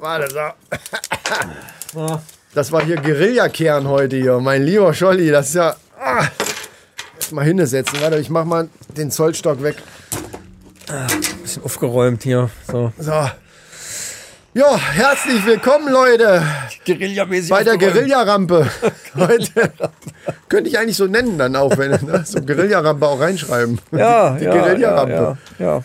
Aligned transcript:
Warte, 0.00 0.28
so. 1.92 2.20
Das 2.54 2.72
war 2.72 2.82
hier 2.82 2.96
Guerillakern 2.96 3.86
heute 3.86 4.16
hier. 4.16 4.38
Mein 4.40 4.64
lieber 4.64 4.94
Scholli, 4.94 5.30
das 5.30 5.48
ist 5.48 5.54
ja. 5.56 5.76
Ah, 5.98 6.24
erst 7.18 7.32
mal 7.32 7.44
hinsetzen. 7.44 8.00
Warte, 8.00 8.18
ich 8.18 8.30
mach 8.30 8.44
mal 8.46 8.68
den 8.96 9.10
Zollstock 9.10 9.62
weg. 9.62 9.76
Bisschen 11.42 11.62
aufgeräumt 11.64 12.22
hier. 12.22 12.48
So. 12.66 12.92
So. 12.98 13.12
Ja, 14.52 14.76
herzlich 14.76 15.46
willkommen, 15.46 15.92
Leute, 15.92 16.42
Guerillamäßig. 16.84 17.50
bei 17.50 17.62
der 17.62 17.76
Guerillarampe. 17.78 18.68
Heute 19.14 19.70
könnte 20.48 20.68
ich 20.68 20.76
eigentlich 20.76 20.96
so 20.96 21.06
nennen 21.06 21.38
dann 21.38 21.54
auch, 21.54 21.76
wenn 21.78 21.90
ne? 21.90 22.24
so 22.26 22.40
Guerillarampe 22.40 23.06
auch 23.06 23.20
reinschreiben. 23.20 23.78
Ja, 23.92 24.30
die 24.32 24.44
ja, 24.46 24.50
Guerillarampe. 24.50 25.12
ja, 25.58 25.64
ja, 25.64 25.74
Ja, 25.76 25.82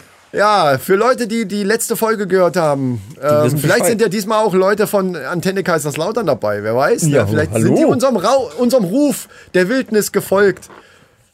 für 0.78 0.96
Leute, 0.96 1.28
die 1.28 1.46
die 1.48 1.64
letzte 1.64 1.96
Folge 1.96 2.28
gehört 2.28 2.58
haben, 2.58 3.02
ähm, 3.22 3.50
vielleicht 3.50 3.62
Bescheid. 3.62 3.86
sind 3.86 4.02
ja 4.02 4.10
diesmal 4.10 4.44
auch 4.44 4.54
Leute 4.54 4.86
von 4.86 5.16
Antenne 5.16 5.64
Kaiserslautern 5.64 6.26
dabei, 6.26 6.62
wer 6.64 6.76
weiß. 6.76 7.04
ne? 7.04 7.18
Ja, 7.18 7.28
vielleicht 7.28 7.52
hallo. 7.52 7.66
sind 7.66 7.78
die 7.78 7.86
unserem, 7.86 8.18
Rau 8.18 8.52
unserem 8.58 8.84
Ruf 8.84 9.30
der 9.54 9.70
Wildnis 9.70 10.12
gefolgt. 10.12 10.70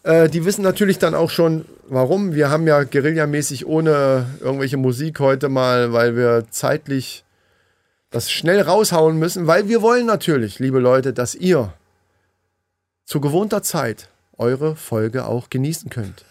Äh, 0.04 0.30
die 0.30 0.46
wissen 0.46 0.62
natürlich 0.62 1.00
dann 1.00 1.16
auch 1.16 1.30
schon, 1.30 1.66
warum. 1.90 2.36
Wir 2.36 2.50
haben 2.50 2.68
ja 2.68 2.84
guerillamäßig 2.84 3.66
ohne 3.66 4.26
irgendwelche 4.40 4.78
Musik 4.78 5.20
heute 5.20 5.50
mal, 5.50 5.94
weil 5.94 6.16
wir 6.16 6.46
zeitlich 6.52 7.24
das 8.12 8.30
schnell 8.30 8.62
raushauen 8.62 9.18
müssen, 9.18 9.48
weil 9.48 9.68
wir 9.68 9.82
wollen 9.82 10.06
natürlich, 10.06 10.60
liebe 10.60 10.80
Leute, 10.80 11.14
dass 11.14 11.34
ihr 11.34 11.74
zu 13.06 13.20
gewohnter 13.20 13.64
Zeit 13.64 14.10
eure 14.38 14.76
Folge 14.76 15.26
auch 15.26 15.50
genießen 15.50 15.90
könnt 15.90 16.26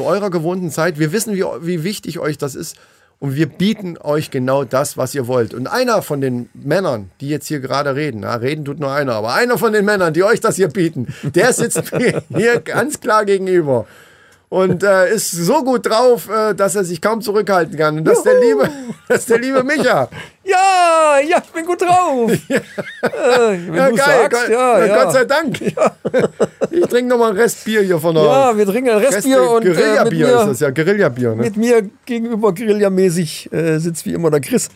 zu 0.00 0.06
eurer 0.06 0.30
gewohnten 0.30 0.70
Zeit. 0.70 0.98
Wir 0.98 1.12
wissen, 1.12 1.34
wie, 1.34 1.44
wie 1.60 1.84
wichtig 1.84 2.18
euch 2.18 2.38
das 2.38 2.54
ist. 2.54 2.76
Und 3.18 3.36
wir 3.36 3.44
bieten 3.44 3.98
euch 3.98 4.30
genau 4.30 4.64
das, 4.64 4.96
was 4.96 5.14
ihr 5.14 5.26
wollt. 5.26 5.52
Und 5.52 5.66
einer 5.66 6.00
von 6.00 6.22
den 6.22 6.48
Männern, 6.54 7.10
die 7.20 7.28
jetzt 7.28 7.48
hier 7.48 7.60
gerade 7.60 7.94
reden, 7.94 8.20
na, 8.22 8.36
reden 8.36 8.64
tut 8.64 8.80
nur 8.80 8.90
einer, 8.90 9.12
aber 9.12 9.34
einer 9.34 9.58
von 9.58 9.74
den 9.74 9.84
Männern, 9.84 10.14
die 10.14 10.24
euch 10.24 10.40
das 10.40 10.56
hier 10.56 10.68
bieten, 10.68 11.08
der 11.22 11.52
sitzt 11.52 11.92
mir 11.92 12.22
hier 12.34 12.60
ganz 12.60 13.00
klar 13.00 13.26
gegenüber. 13.26 13.86
Und 14.50 14.82
äh, 14.82 15.14
ist 15.14 15.30
so 15.30 15.62
gut 15.62 15.86
drauf, 15.86 16.28
äh, 16.28 16.54
dass 16.54 16.74
er 16.74 16.82
sich 16.82 17.00
kaum 17.00 17.22
zurückhalten 17.22 17.78
kann. 17.78 17.98
Und 17.98 18.04
das 18.04 18.18
ist 18.18 18.24
der 18.26 18.40
liebe, 18.40 18.68
das 19.08 19.18
ist 19.18 19.30
der 19.30 19.38
liebe 19.38 19.62
Micha. 19.62 20.08
ja, 20.44 21.18
ja, 21.24 21.40
ich 21.44 21.50
bin 21.52 21.64
gut 21.64 21.80
drauf. 21.80 22.32
Äh, 23.02 23.58
wenn 23.68 23.74
Ja, 23.74 23.88
du 23.88 23.96
geil. 23.96 24.06
sagst, 24.22 24.30
Gott, 24.42 24.48
ja, 24.50 24.78
ja, 24.78 24.86
ja. 24.86 25.04
Gott 25.04 25.12
sei 25.12 25.24
Dank. 25.24 25.60
Ich 25.60 26.86
trinke 26.86 27.08
noch 27.08 27.18
mal 27.18 27.30
ein 27.30 27.36
Restbier 27.36 27.82
hier 27.82 27.98
von 27.98 28.14
der 28.14 28.24
Ja, 28.24 28.56
wir 28.56 28.66
trinken 28.66 28.90
ein 28.90 28.98
Restbier 28.98 29.42
und 29.50 29.64
äh, 29.64 29.68
mit, 29.68 29.78
Guerillabier 29.78 30.26
ist 30.26 30.34
mir, 30.34 30.46
das 30.46 30.60
ja, 30.60 30.70
Guerillabier, 30.70 31.30
ne? 31.34 31.42
mit 31.42 31.56
mir 31.56 31.88
gegenüber 32.04 32.52
Guerillamäßig 32.52 33.50
äh, 33.52 33.78
sitzt 33.78 34.04
wie 34.04 34.12
immer 34.12 34.30
der 34.30 34.40
Chris. 34.40 34.68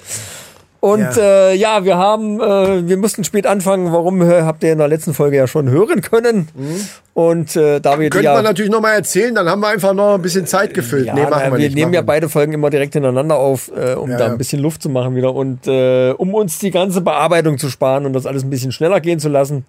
Und 0.85 1.01
ja, 1.01 1.49
äh, 1.49 1.55
ja 1.57 1.85
wir 1.87 1.97
haben, 1.97 2.43
äh, 2.43 2.87
wir 2.87 2.99
mussten 2.99 3.25
spät 3.25 3.47
anfangen. 3.47 3.91
Warum 3.91 4.21
äh, 4.21 4.43
habt 4.43 4.63
ihr 4.63 4.71
in 4.71 4.77
der 4.77 4.89
letzten 4.89 5.15
Folge 5.15 5.39
ja 5.39 5.47
schon 5.47 5.71
hören 5.71 6.03
können? 6.03 6.47
Und 7.15 7.57
äh, 7.57 7.81
da 7.81 7.99
wir 7.99 8.11
Könnte 8.11 8.27
ja, 8.27 8.35
man 8.35 8.45
natürlich 8.45 8.71
noch 8.71 8.83
mal 8.83 8.93
erzählen, 8.93 9.35
dann 9.35 9.49
haben 9.49 9.61
wir 9.61 9.69
einfach 9.69 9.95
noch 9.95 10.17
ein 10.17 10.21
bisschen 10.21 10.45
Zeit 10.47 10.75
gefüllt. 10.75 11.07
ja, 11.07 11.15
nee, 11.15 11.23
machen 11.23 11.33
na, 11.37 11.53
wir 11.53 11.53
wir 11.53 11.59
nicht. 11.69 11.75
nehmen 11.75 11.95
ja 11.95 12.03
beide 12.03 12.29
Folgen 12.29 12.53
immer 12.53 12.69
direkt 12.69 12.93
hintereinander 12.93 13.37
auf, 13.37 13.71
äh, 13.75 13.95
um 13.95 14.11
Ja, 14.11 14.19
da 14.19 14.27
ein 14.27 14.37
bisschen 14.37 14.61
Luft 14.61 14.83
zu 14.83 14.91
machen 14.91 15.17
wieder 15.17 15.35
und 15.35 15.67
äh, 15.67 16.11
um 16.11 16.35
uns 16.35 16.59
die 16.59 16.71
ganze 16.71 17.01
Bearbeitung 17.01 17.57
zu 17.57 17.71
sparen 17.71 18.05
und 18.05 18.13
das 18.13 18.27
alles 18.27 18.45
ein 18.45 18.51
bisschen 18.51 18.71
schneller 18.71 19.01
gehen 19.01 19.21
zu 19.21 19.31
lassen, 19.31 19.65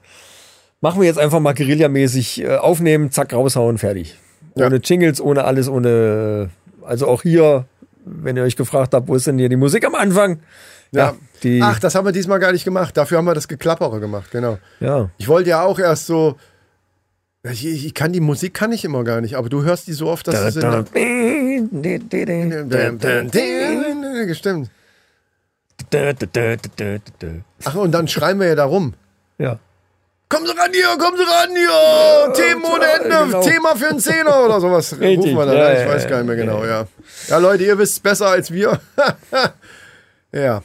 machen 0.81 0.99
wir 0.99 1.07
jetzt 1.07 1.19
einfach 1.19 1.39
mal 1.39 1.53
guerillamäßig 1.53 2.43
äh, 2.43 2.57
aufnehmen, 2.57 3.09
zack, 3.11 3.31
raushauen, 3.31 3.77
fertig. 3.77 4.17
Ja. 4.55 4.65
Ohne 4.65 4.81
Jingles, 4.83 5.21
ohne 5.21 5.45
alles, 5.45 5.69
ohne, 5.69 6.49
also 6.85 7.07
auch 7.07 7.21
hier, 7.21 7.63
wenn 8.03 8.35
ihr 8.35 8.43
euch 8.43 8.57
gefragt 8.57 8.93
habt, 8.93 9.07
wo 9.07 9.15
ist 9.15 9.27
denn 9.27 9.37
hier 9.39 9.47
die 9.47 9.55
Musik 9.55 9.85
am 9.85 9.95
Anfang? 9.95 10.39
Ja. 10.97 11.15
die, 11.43 11.61
Ach, 11.61 11.79
das 11.79 11.95
haben 11.95 12.05
wir 12.05 12.11
diesmal 12.11 12.39
gar 12.39 12.51
nicht 12.51 12.65
gemacht. 12.65 12.95
Dafür 12.97 13.17
haben 13.17 13.25
wir 13.25 13.33
das 13.33 13.47
Geklappere 13.47 13.99
gemacht, 13.99 14.31
genau. 14.31 14.57
ja. 14.79 15.09
Ich 15.17 15.27
wollte 15.27 15.49
ja 15.49 15.63
auch 15.63 15.79
erst 15.79 16.07
so. 16.07 16.37
Ich, 17.43 17.65
ich 17.65 17.93
kann 17.93 18.11
die 18.11 18.21
Musik 18.21 18.55
kann 18.55 18.71
ich 18.71 18.83
immer 18.83 19.03
gar 19.03 19.21
nicht, 19.21 19.35
aber 19.35 19.49
du 19.49 19.63
hörst 19.63 19.87
die 19.87 19.93
so 19.93 20.07
oft, 20.07 20.27
dass. 20.27 20.55
Da, 20.55 20.83
da, 26.13 26.55
da, 26.75 26.97
da. 27.19 27.27
Ach, 27.65 27.75
und 27.75 27.91
dann 27.91 28.07
schreien 28.07 28.39
wir 28.39 28.47
ja 28.47 28.55
da 28.55 28.65
rum. 28.65 28.93
Ja. 29.37 29.59
Kommen 30.27 30.47
Sie 30.47 30.57
ran 30.57 30.71
hier, 30.73 30.87
kommen 30.97 31.17
Sie 31.17 31.23
ran 31.23 31.49
hier! 31.55 32.33
Themen 32.33 32.63
ohne 32.63 32.85
Ende, 32.85 33.25
genau. 33.25 33.41
Thema 33.43 33.75
für 33.75 33.89
einen 33.89 33.99
Zehner 33.99 34.43
oder 34.43 34.59
sowas. 34.59 34.93
Richtig, 34.99 35.17
Rufen 35.19 35.35
wir 35.35 35.45
dann, 35.45 35.55
ja, 35.55 35.67
ne? 35.69 35.73
ich 35.73 35.79
ja, 35.81 35.93
weiß 35.93 36.03
ja, 36.03 36.09
gar 36.09 36.17
nicht 36.17 36.27
mehr 36.27 36.37
ja, 36.37 36.43
genau, 36.43 36.65
ja. 36.65 36.87
Ja, 37.27 37.37
Leute, 37.37 37.63
ihr 37.63 37.77
wisst 37.77 37.93
es 37.93 37.99
besser 37.99 38.27
als 38.27 38.51
wir. 38.51 38.79
ja. 40.31 40.63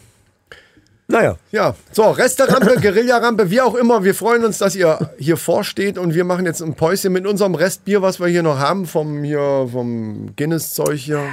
Naja. 1.11 1.37
Ja, 1.51 1.75
so, 1.93 2.11
Resterampe, 2.11 2.81
Guerillarampe, 2.81 3.51
wie 3.51 3.61
auch 3.61 3.75
immer. 3.75 4.05
Wir 4.05 4.15
freuen 4.15 4.45
uns, 4.45 4.59
dass 4.59 4.77
ihr 4.77 5.11
hier 5.19 5.37
vorsteht 5.37 5.99
und 5.99 6.15
wir 6.15 6.25
machen 6.25 6.47
jetzt 6.47 6.63
ein 6.63 6.75
Päuschen 6.75 7.13
mit 7.13 7.27
unserem 7.27 7.57
Restbier, 7.57 8.01
was 8.01 8.21
wir 8.21 8.29
hier 8.29 8.45
noch 8.45 8.59
haben, 8.59 8.87
vom, 8.87 9.25
hier, 9.25 9.69
vom 9.71 10.35
Guinness-Zeug 10.37 10.99
hier. 10.99 11.27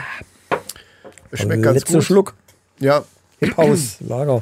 Schmeckt 1.32 1.62
ganz 1.62 1.82
Letzter 1.82 1.94
gut. 1.94 2.04
Schluck. 2.04 2.34
Ja. 2.80 3.04
Hip 3.40 3.56
House, 3.56 3.98
Lager. 4.00 4.42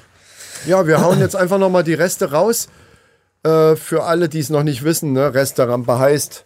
ja, 0.66 0.88
wir 0.88 1.02
hauen 1.02 1.20
jetzt 1.20 1.36
einfach 1.36 1.58
nochmal 1.58 1.84
die 1.84 1.96
Reste 1.96 2.32
raus. 2.32 2.70
Äh, 3.44 3.76
für 3.76 4.04
alle, 4.04 4.30
die 4.30 4.40
es 4.40 4.50
noch 4.50 4.64
nicht 4.64 4.84
wissen, 4.86 5.12
ne? 5.12 5.34
Resterampe 5.34 6.00
heißt, 6.00 6.46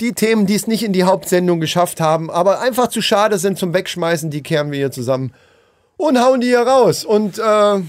die 0.00 0.14
Themen, 0.14 0.46
die 0.46 0.54
es 0.54 0.66
nicht 0.66 0.82
in 0.82 0.94
die 0.94 1.04
Hauptsendung 1.04 1.60
geschafft 1.60 2.00
haben, 2.00 2.30
aber 2.30 2.60
einfach 2.60 2.88
zu 2.88 3.02
schade 3.02 3.38
sind 3.38 3.58
zum 3.58 3.74
Wegschmeißen, 3.74 4.30
die 4.30 4.42
kehren 4.42 4.72
wir 4.72 4.78
hier 4.78 4.90
zusammen 4.90 5.34
und 5.98 6.18
hauen 6.18 6.40
die 6.40 6.48
hier 6.48 6.62
raus. 6.62 7.04
Und 7.04 7.38
äh, 7.38 7.82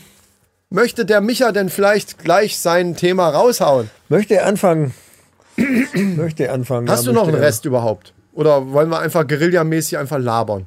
möchte 0.70 1.06
der 1.06 1.22
Micha 1.22 1.52
denn 1.52 1.70
vielleicht 1.70 2.20
gleich 2.20 2.59
sein 2.59 2.96
Thema 2.96 3.30
raushauen? 3.30 3.90
Möchte 4.09 4.36
er 4.36 4.46
anfangen? 4.46 4.94
möchte 6.16 6.46
er 6.46 6.53
anfangen? 6.53 6.90
Hast 6.90 7.06
ja, 7.06 7.12
du 7.12 7.16
noch 7.16 7.28
einen. 7.28 7.38
Rest 7.38 7.66
überhaupt? 7.66 8.14
Oder 8.34 8.72
wollen 8.72 8.90
wir 8.90 9.00
einfach 9.00 9.25
guerillamäßig 9.25 9.98
einfach 9.98 10.20
labern? 10.20 10.66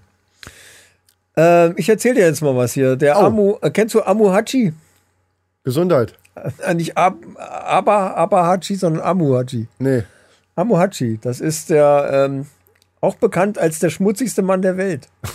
Ähm, 1.36 1.74
ich 1.76 1.88
erzähle 1.88 2.16
dir 2.16 2.26
jetzt 2.26 2.42
mal 2.42 2.56
was 2.56 2.72
hier. 2.72 2.96
Der 2.96 3.16
Oh. 3.18 3.26
Amu, 3.26 3.56
äh, 3.60 3.70
kennst 3.70 3.94
du 3.94 4.02
Amu 4.02 4.32
Hachi? 4.32 4.72
Gesundheit? 5.64 6.14
Äh, 6.64 6.74
nicht 6.74 6.96
Ab, 6.96 7.16
Aba, 7.36 8.14
Aba 8.14 8.46
Hachi, 8.46 8.74
sondern 8.76 9.02
Amu 9.02 9.36
Hachi. 9.36 9.68
Nee. 9.78 10.04
Amu 10.56 10.78
Hachi, 10.78 11.18
das 11.22 11.40
ist 11.40 11.70
der, 11.70 12.08
ähm, 12.12 12.46
auch 13.00 13.14
bekannt 13.16 13.58
als 13.58 13.78
der 13.78 13.90
schmutzigste 13.90 14.42
Mann 14.42 14.62
der 14.62 14.76
Welt. 14.76 15.08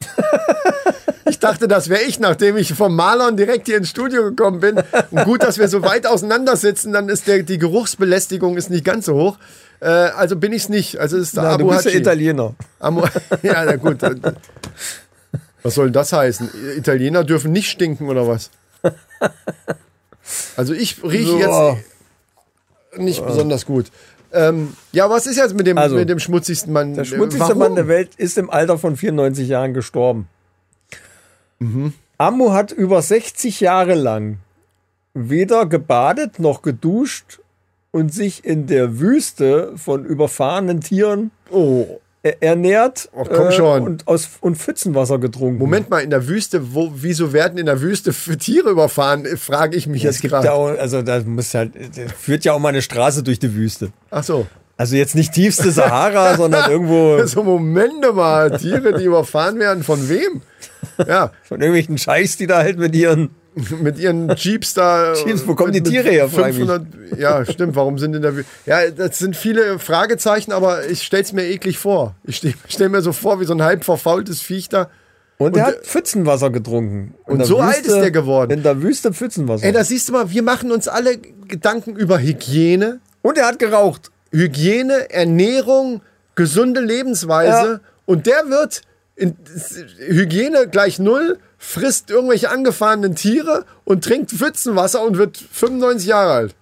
Ich 1.30 1.38
dachte, 1.38 1.68
das 1.68 1.90
wäre 1.90 2.00
ich, 2.02 2.18
nachdem 2.20 2.56
ich 2.56 2.72
vom 2.72 2.96
Malern 2.96 3.36
direkt 3.36 3.66
hier 3.66 3.76
ins 3.76 3.90
Studio 3.90 4.24
gekommen 4.24 4.60
bin. 4.60 4.82
Und 5.10 5.24
gut, 5.24 5.42
dass 5.42 5.58
wir 5.58 5.68
so 5.68 5.82
weit 5.82 6.06
auseinander 6.06 6.56
sitzen, 6.56 6.92
dann 6.94 7.10
ist 7.10 7.26
der, 7.26 7.42
die 7.42 7.58
Geruchsbelästigung 7.58 8.56
ist 8.56 8.70
nicht 8.70 8.82
ganz 8.84 9.04
so 9.04 9.14
hoch. 9.14 9.38
Äh, 9.80 9.88
also 9.88 10.36
bin 10.36 10.54
ich 10.54 10.62
es 10.62 10.68
nicht. 10.70 10.98
Also 10.98 11.18
ist 11.18 11.36
der 11.36 11.42
Na, 11.42 11.56
du 11.58 11.64
Abu 11.64 11.74
bist 11.74 11.84
ja 11.84 11.90
Hachi. 11.90 11.98
Italiener. 12.00 12.54
Amu 12.80 13.02
ja, 13.42 13.62
na 13.64 13.76
gut. 13.76 13.98
Was 15.62 15.74
soll 15.74 15.86
denn 15.86 15.92
das 15.92 16.12
heißen? 16.14 16.48
Italiener 16.78 17.24
dürfen 17.24 17.52
nicht 17.52 17.70
stinken 17.70 18.08
oder 18.08 18.26
was? 18.26 18.50
Also 20.56 20.72
ich 20.72 21.02
rieche 21.04 21.26
So. 21.30 21.38
jetzt 21.38 21.84
nicht 23.00 23.24
besonders 23.26 23.66
gut. 23.66 23.86
Ähm, 24.32 24.74
ja, 24.92 25.08
was 25.08 25.26
ist 25.26 25.36
jetzt 25.36 25.54
mit 25.54 25.66
dem, 25.66 25.78
Also, 25.78 25.96
mit 25.96 26.08
dem 26.08 26.18
schmutzigsten 26.18 26.72
Mann? 26.72 26.94
Der 26.94 27.04
schmutzigste 27.04 27.40
Warum? 27.48 27.58
Mann 27.58 27.74
der 27.74 27.88
Welt 27.88 28.14
ist 28.16 28.36
im 28.38 28.50
Alter 28.50 28.78
von 28.78 28.96
94 28.96 29.48
Jahren 29.48 29.74
gestorben. 29.74 30.28
Mhm. 31.58 31.92
Amu 32.18 32.52
hat 32.52 32.72
über 32.72 33.00
60 33.00 33.60
Jahre 33.60 33.94
lang 33.94 34.38
weder 35.14 35.66
gebadet 35.66 36.38
noch 36.38 36.62
geduscht 36.62 37.40
und 37.90 38.12
sich 38.12 38.44
in 38.44 38.66
der 38.66 39.00
Wüste 39.00 39.72
von 39.76 40.04
überfahrenen 40.04 40.80
Tieren 40.80 41.30
Oh, 41.50 42.00
ernährt 42.40 43.10
Ach, 43.18 43.26
komm 43.28 43.50
schon. 43.52 43.82
und 43.82 44.06
aus 44.06 44.28
und 44.40 44.56
Pfützenwasser 44.56 45.18
getrunken. 45.18 45.58
Moment 45.58 45.90
mal, 45.90 46.00
in 46.00 46.10
der 46.10 46.28
Wüste, 46.28 46.74
wo, 46.74 46.92
wieso 46.94 47.32
werden 47.32 47.58
in 47.58 47.66
der 47.66 47.80
Wüste 47.80 48.12
Tiere 48.38 48.70
überfahren, 48.70 49.24
äh, 49.24 49.36
frage 49.36 49.76
ich 49.76 49.86
mich 49.86 50.04
es 50.04 50.22
jetzt 50.22 50.32
ja 50.32 50.40
gerade. 50.40 50.80
also 50.80 51.02
da 51.02 51.20
muss 51.20 51.54
halt, 51.54 51.72
führt 52.18 52.44
ja 52.44 52.52
auch 52.52 52.58
mal 52.58 52.70
eine 52.70 52.82
Straße 52.82 53.22
durch 53.22 53.38
die 53.38 53.54
Wüste. 53.54 53.90
Ach 54.10 54.22
so. 54.22 54.46
Also 54.76 54.94
jetzt 54.94 55.16
nicht 55.16 55.32
tiefste 55.32 55.72
Sahara, 55.72 56.34
sondern 56.36 56.70
irgendwo 56.70 57.14
Also 57.14 57.42
Momente 57.42 58.12
mal, 58.12 58.56
Tiere, 58.58 58.96
die 58.96 59.04
überfahren 59.04 59.58
werden, 59.58 59.82
von 59.82 60.08
wem? 60.08 60.42
Ja, 61.06 61.32
von 61.42 61.60
irgendwelchen 61.60 61.98
Scheichs, 61.98 62.36
die 62.36 62.46
da 62.46 62.58
halt 62.58 62.78
mit 62.78 62.94
ihren 62.94 63.30
mit 63.82 63.98
ihren 63.98 64.28
Jeeps 64.36 64.74
da. 64.74 65.14
Jeeps, 65.26 65.46
wo 65.46 65.54
kommen 65.54 65.72
mit- 65.72 65.86
die 65.86 65.90
Tiere 65.90 66.08
her, 66.10 66.28
frag 66.28 66.50
ich 66.50 66.58
mich. 66.58 66.68
500, 66.68 67.18
ja, 67.18 67.44
stimmt, 67.44 67.76
warum 67.76 67.98
sind 67.98 68.14
in 68.14 68.22
der 68.22 68.34
Wüste? 68.36 68.50
Ja, 68.66 68.90
das 68.90 69.18
sind 69.18 69.36
viele 69.36 69.78
Fragezeichen, 69.78 70.52
aber 70.52 70.86
ich 70.86 71.02
stell's 71.02 71.32
mir 71.32 71.44
eklig 71.44 71.78
vor. 71.78 72.14
Ich 72.24 72.36
stell, 72.36 72.54
stell 72.68 72.88
mir 72.88 73.02
so 73.02 73.12
vor, 73.12 73.40
wie 73.40 73.44
so 73.44 73.54
ein 73.54 73.62
halb 73.62 73.84
verfaultes 73.84 74.40
Viech 74.40 74.68
da. 74.68 74.88
Und, 75.38 75.56
er 75.56 75.66
Und, 75.66 75.68
hat 75.74 75.86
Pfützenwasser 75.86 76.50
getrunken. 76.50 77.14
Und 77.24 77.46
so 77.46 77.58
alt 77.60 77.86
ist 77.86 77.94
der 77.94 78.10
geworden. 78.10 78.50
In 78.50 78.62
der 78.64 78.82
Wüste 78.82 79.12
Pfützenwasser. 79.12 79.64
Ey, 79.64 79.72
da 79.72 79.84
siehst 79.84 80.08
du 80.08 80.12
mal, 80.12 80.30
wir 80.30 80.42
machen 80.42 80.72
uns 80.72 80.88
alle 80.88 81.16
Gedanken 81.16 81.94
über 81.96 82.18
Hygiene, 82.20 83.00
und 83.22 83.38
er 83.38 83.46
hat 83.46 83.58
geraucht. 83.58 84.10
Hygiene, 84.32 85.10
Ernährung, 85.10 86.00
gesunde 86.34 86.80
Lebensweise 86.80 87.50
Ja. 87.72 87.80
und 88.06 88.26
der 88.26 88.48
wird 88.48 88.82
in, 89.18 89.36
Hygiene 89.98 90.68
gleich 90.68 90.98
null, 90.98 91.38
frisst 91.58 92.08
irgendwelche 92.10 92.50
angefahrenen 92.50 93.16
Tiere 93.16 93.64
und 93.84 94.04
trinkt 94.04 94.30
Pfützenwasser 94.30 95.02
und 95.02 95.18
wird 95.18 95.36
95 95.36 96.08
Jahre 96.08 96.32
alt. 96.32 96.54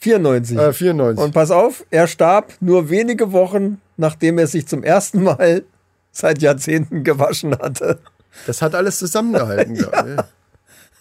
94. 0.00 0.56
Äh, 0.56 0.72
94. 0.72 1.22
Und 1.22 1.34
pass 1.34 1.50
auf, 1.50 1.84
er 1.90 2.06
starb 2.06 2.54
nur 2.60 2.88
wenige 2.88 3.32
Wochen, 3.32 3.80
nachdem 3.96 4.38
er 4.38 4.46
sich 4.46 4.66
zum 4.66 4.82
ersten 4.82 5.22
Mal 5.22 5.64
seit 6.10 6.40
Jahrzehnten 6.40 7.04
gewaschen 7.04 7.58
hatte. 7.58 7.98
Das 8.46 8.62
hat 8.62 8.74
alles 8.74 8.98
zusammengehalten. 8.98 9.74
ja. 9.92 10.24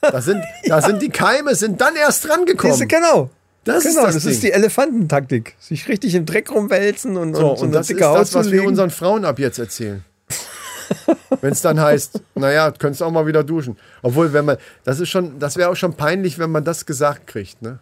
Da 0.01 0.21
sind, 0.21 0.43
da 0.65 0.81
sind 0.81 1.01
die 1.01 1.09
Keime, 1.09 1.55
sind 1.55 1.79
dann 1.79 1.95
erst 1.95 2.29
rangekommen. 2.29 2.75
Diese, 2.75 2.87
genau. 2.87 3.29
Das 3.63 3.85
ist 3.85 3.95
genau, 3.95 4.05
das 4.05 4.15
das, 4.15 4.23
Ding. 4.23 4.31
ist 4.33 4.43
die 4.43 4.51
Elefantentaktik. 4.51 5.55
Sich 5.59 5.87
richtig 5.87 6.15
im 6.15 6.25
Dreck 6.25 6.51
rumwälzen 6.51 7.17
und, 7.17 7.35
So, 7.35 7.51
und, 7.51 7.59
so 7.59 7.65
und 7.65 7.71
das 7.71 7.89
ist 7.89 7.99
das, 7.99 8.33
was 8.33 8.51
wir 8.51 8.63
unseren 8.63 8.91
Frauen 8.91 9.25
ab 9.25 9.39
jetzt 9.39 9.59
erzählen. 9.59 10.03
Wenn 11.41 11.51
es 11.53 11.61
dann 11.61 11.79
heißt, 11.79 12.21
naja, 12.35 12.71
könntest 12.71 13.03
auch 13.03 13.11
mal 13.11 13.25
wieder 13.27 13.43
duschen. 13.43 13.77
Obwohl, 14.01 14.33
wenn 14.33 14.45
man, 14.45 14.57
das 14.83 14.99
ist 14.99 15.09
schon, 15.09 15.39
das 15.39 15.57
wäre 15.57 15.69
auch 15.69 15.75
schon 15.75 15.93
peinlich, 15.95 16.39
wenn 16.39 16.51
man 16.51 16.63
das 16.63 16.85
gesagt 16.85 17.27
kriegt, 17.27 17.61
ne? 17.61 17.79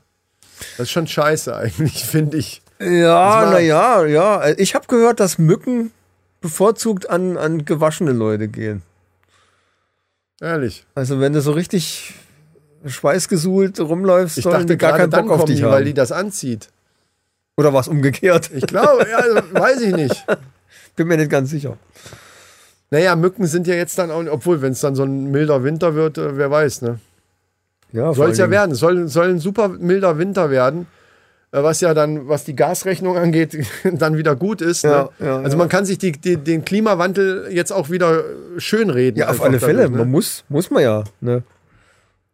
Das 0.78 0.88
ist 0.88 0.92
schon 0.92 1.07
scheiße 1.07 1.56
eigentlich, 1.56 2.06
finde 2.06 2.38
ich. 2.38 2.62
Ja, 2.80 3.13
war- 3.16 3.52
naja, 3.52 4.06
ja. 4.06 4.48
Ich 4.57 4.75
habe 4.75 4.88
gehört, 4.88 5.19
dass 5.19 5.38
Mücken 5.38 5.92
bevorzugt 6.42 7.10
an, 7.10 7.38
an 7.38 7.66
gewaschene 7.66 8.12
Leute 8.12 8.48
gehen. 8.48 8.81
Ehrlich. 10.42 10.86
Also 10.96 11.19
wenn 11.19 11.34
du 11.34 11.42
so 11.42 11.52
richtig 11.54 12.13
schweißgesuhlt 12.86 13.80
rumläufst, 13.80 14.38
Ich 14.38 14.44
sollen 14.44 14.54
dachte 14.56 14.66
die 14.74 14.78
gar 14.78 14.98
keinen 14.98 15.10
Bock 15.10 15.30
auf 15.31 15.46
dich 15.46 15.57
die, 15.57 15.63
haben. 15.63 15.72
weil 15.72 15.86
die 15.86 15.94
das 15.94 16.12
anzieht. 16.12 16.69
Oder 17.57 17.74
was 17.74 17.88
umgekehrt? 17.88 18.52
Ich 18.54 18.68
glaube, 18.68 19.07
ja, 19.10 19.24
weiß 19.60 19.81
ich 19.81 19.96
nicht. 19.96 20.25
Bin 20.96 21.07
mir 21.07 21.18
nicht 21.18 21.31
ganz 21.31 21.50
sicher. 21.50 21.78
Naja, 22.91 23.15
Mücken 23.15 23.45
sind 23.47 23.67
ja 23.67 23.75
jetzt 23.75 23.97
dann 23.97 24.11
auch, 24.11 24.23
obwohl, 24.29 24.61
wenn 24.61 24.71
es 24.73 24.79
dann 24.81 24.95
so 24.95 25.03
ein 25.03 25.31
milder 25.31 25.63
Winter 25.63 25.95
wird, 25.95 26.17
äh, 26.17 26.37
wer 26.37 26.51
weiß, 26.51 26.81
ne? 26.83 26.99
Ja, 27.91 28.13
Soll 28.13 28.31
es 28.31 28.37
ja 28.37 28.49
werden. 28.49 28.71
Es 28.71 28.79
soll, 28.79 29.07
soll 29.07 29.29
ein 29.29 29.39
super 29.39 29.69
milder 29.69 30.17
Winter 30.17 30.49
werden, 30.49 30.85
äh, 31.51 31.63
was 31.63 31.81
ja 31.81 31.93
dann, 31.93 32.27
was 32.27 32.43
die 32.43 32.55
Gasrechnung 32.55 33.17
angeht, 33.25 33.57
dann 33.83 34.17
wieder 34.17 34.35
gut 34.35 34.61
ist. 34.61 34.83
Ja, 34.83 35.09
ne? 35.19 35.25
ja, 35.27 35.37
also 35.39 35.57
man 35.57 35.69
kann 35.69 35.85
sich 35.85 35.97
die, 35.97 36.11
die, 36.11 36.37
den 36.37 36.65
Klimawandel 36.65 37.47
jetzt 37.51 37.71
auch 37.71 37.89
wieder 37.89 38.23
schönreden. 38.57 39.19
Ja, 39.19 39.29
auf 39.29 39.41
alle 39.41 39.59
Fälle. 39.59 39.83
dadurch, 39.83 39.91
Man 39.97 40.07
Ne? 40.07 40.11
muss, 40.11 40.43
muss 40.49 40.69
man 40.71 40.83
ja. 40.83 41.03
Ne? 41.21 41.43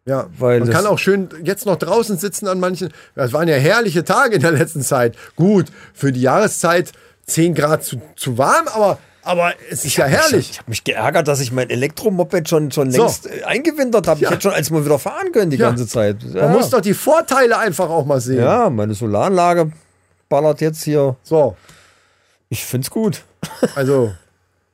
Ja, 0.06 0.25
weil 0.39 0.59
man 0.62 0.69
kann 0.71 0.88
auch 0.88 0.98
schön 0.98 1.30
jetzt 1.44 1.68
noch 1.68 1.75
draußen 1.77 2.18
sitzen 2.18 2.48
an 2.48 2.59
manchen. 2.59 2.89
Das 3.13 3.33
waren 3.33 3.48
ja 3.48 3.56
herrliche 3.56 4.03
Tage 4.03 4.36
in 4.36 4.42
der 4.42 4.51
letzten 4.51 4.81
Zeit. 4.81 5.15
Gut, 5.36 5.68
für 5.94 6.12
die 6.12 6.21
Jahreszeit 6.21 6.92
10 7.27 7.53
Grad 7.53 7.83
zu, 7.83 8.01
zu 8.15 8.39
warm, 8.39 8.68
aber, 8.74 8.98
aber 9.24 9.54
es 9.70 9.86
ist 9.86 9.98
ja 9.98 10.08
Ich 10.08 10.14
herrlich. 10.14 10.58
habe 10.60 10.70
mich 10.70 10.84
geärgert, 10.84 11.28
dass 11.28 11.40
ich 11.42 11.52
mein 11.52 11.70
Elektromoped 11.70 12.50
schon, 12.50 12.72
schon 12.72 12.92
So. 12.92 13.02
längst 13.04 13.28
äh, 13.28 13.44
eingewintert 13.44 14.08
habe. 14.08 14.20
Ja. 14.22 14.28
Ich 14.30 14.32
hätte 14.34 14.42
schon 14.44 14.54
als 14.54 14.70
mal 14.72 14.84
wieder 14.86 15.00
fahren 15.00 15.32
können 15.32 15.52
die 15.52 15.58
Ja. 15.58 15.68
ganze 15.70 15.88
Zeit. 15.88 16.18
Ja. 16.34 16.44
Man 16.44 16.54
muss 16.54 16.70
doch 16.70 16.82
die 16.82 16.94
Vorteile 16.94 17.58
einfach 17.58 17.90
auch 17.90 18.06
mal 18.06 18.20
sehen. 18.22 18.40
ja, 18.44 18.70
meine 18.70 18.94
Solaranlage 18.94 19.72
ballert 20.30 20.62
jetzt 20.62 20.84
hier. 20.84 21.16
So, 21.24 21.56
Ich 22.50 22.66
find's 22.66 22.90
gut. 22.90 23.24
also 23.76 24.12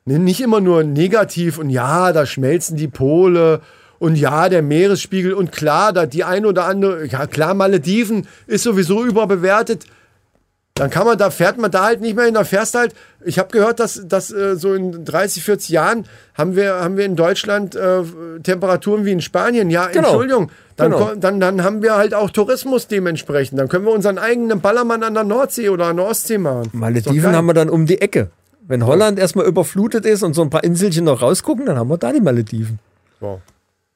ne, 0.05 0.19
nicht 0.19 0.41
immer 0.41 0.61
nur 0.61 0.83
negativ 0.83 1.57
und 1.57 1.69
ja, 1.69 2.11
da 2.13 2.25
schmelzen 2.25 2.77
die 2.77 2.87
Pole 2.87 3.61
und 3.99 4.15
ja, 4.15 4.47
der 4.49 4.61
Meeresspiegel 4.61 5.33
und 5.33 5.51
klar, 5.51 5.91
da 5.93 6.05
die 6.05 6.23
ein 6.23 6.45
oder 6.45 6.65
andere, 6.65 7.05
ja 7.07 7.25
klar, 7.27 7.53
Malediven 7.55 8.27
ist 8.45 8.63
sowieso 8.63 9.03
überbewertet. 9.03 9.85
Dann 10.77 10.89
kann 10.91 11.05
man 11.07 11.17
da, 11.17 11.31
fährt 11.31 11.57
man 11.57 11.71
da 11.71 11.85
halt 11.85 12.01
nicht 12.01 12.15
mehr 12.15 12.25
hin, 12.25 12.35
da 12.35 12.43
fährst 12.43 12.75
halt. 12.75 12.93
Ich 13.25 13.39
habe 13.39 13.49
gehört, 13.51 13.79
dass, 13.79 14.01
dass 14.07 14.31
äh, 14.31 14.55
so 14.55 14.73
in 14.75 15.03
30, 15.05 15.43
40 15.43 15.69
Jahren 15.69 16.05
haben 16.35 16.55
wir, 16.55 16.75
haben 16.75 16.97
wir 16.97 17.05
in 17.05 17.15
Deutschland 17.15 17.75
äh, 17.75 18.03
Temperaturen 18.43 19.03
wie 19.05 19.11
in 19.11 19.21
Spanien. 19.21 19.69
Ja, 19.71 19.87
Genau. 19.87 20.09
Entschuldigung. 20.09 20.51
Dann, 20.75 20.91
Genau. 20.91 21.15
dann, 21.15 21.39
dann 21.39 21.63
haben 21.63 21.81
wir 21.81 21.95
halt 21.95 22.13
auch 22.13 22.29
Tourismus 22.29 22.87
dementsprechend. 22.87 23.59
Dann 23.59 23.67
können 23.69 23.85
wir 23.85 23.91
unseren 23.91 24.19
eigenen 24.19 24.61
Ballermann 24.61 25.01
an 25.01 25.15
der 25.15 25.23
Nordsee 25.23 25.69
oder 25.69 25.85
an 25.87 25.97
der 25.97 26.05
Ostsee 26.05 26.37
machen. 26.37 26.69
Malediven 26.73 27.35
haben 27.35 27.47
wir 27.47 27.53
dann 27.55 27.69
um 27.69 27.87
die 27.87 27.99
Ecke. 27.99 28.29
Wenn 28.67 28.85
Holland 28.85 29.17
erstmal 29.17 29.45
überflutet 29.47 30.05
ist 30.05 30.21
und 30.21 30.33
so 30.35 30.43
ein 30.43 30.49
paar 30.51 30.63
Inselchen 30.63 31.05
noch 31.05 31.21
rausgucken, 31.21 31.65
dann 31.65 31.77
haben 31.77 31.89
wir 31.89 31.97
da 31.97 32.11
die 32.13 32.21
Malediven. 32.21 32.77
So. 33.19 33.41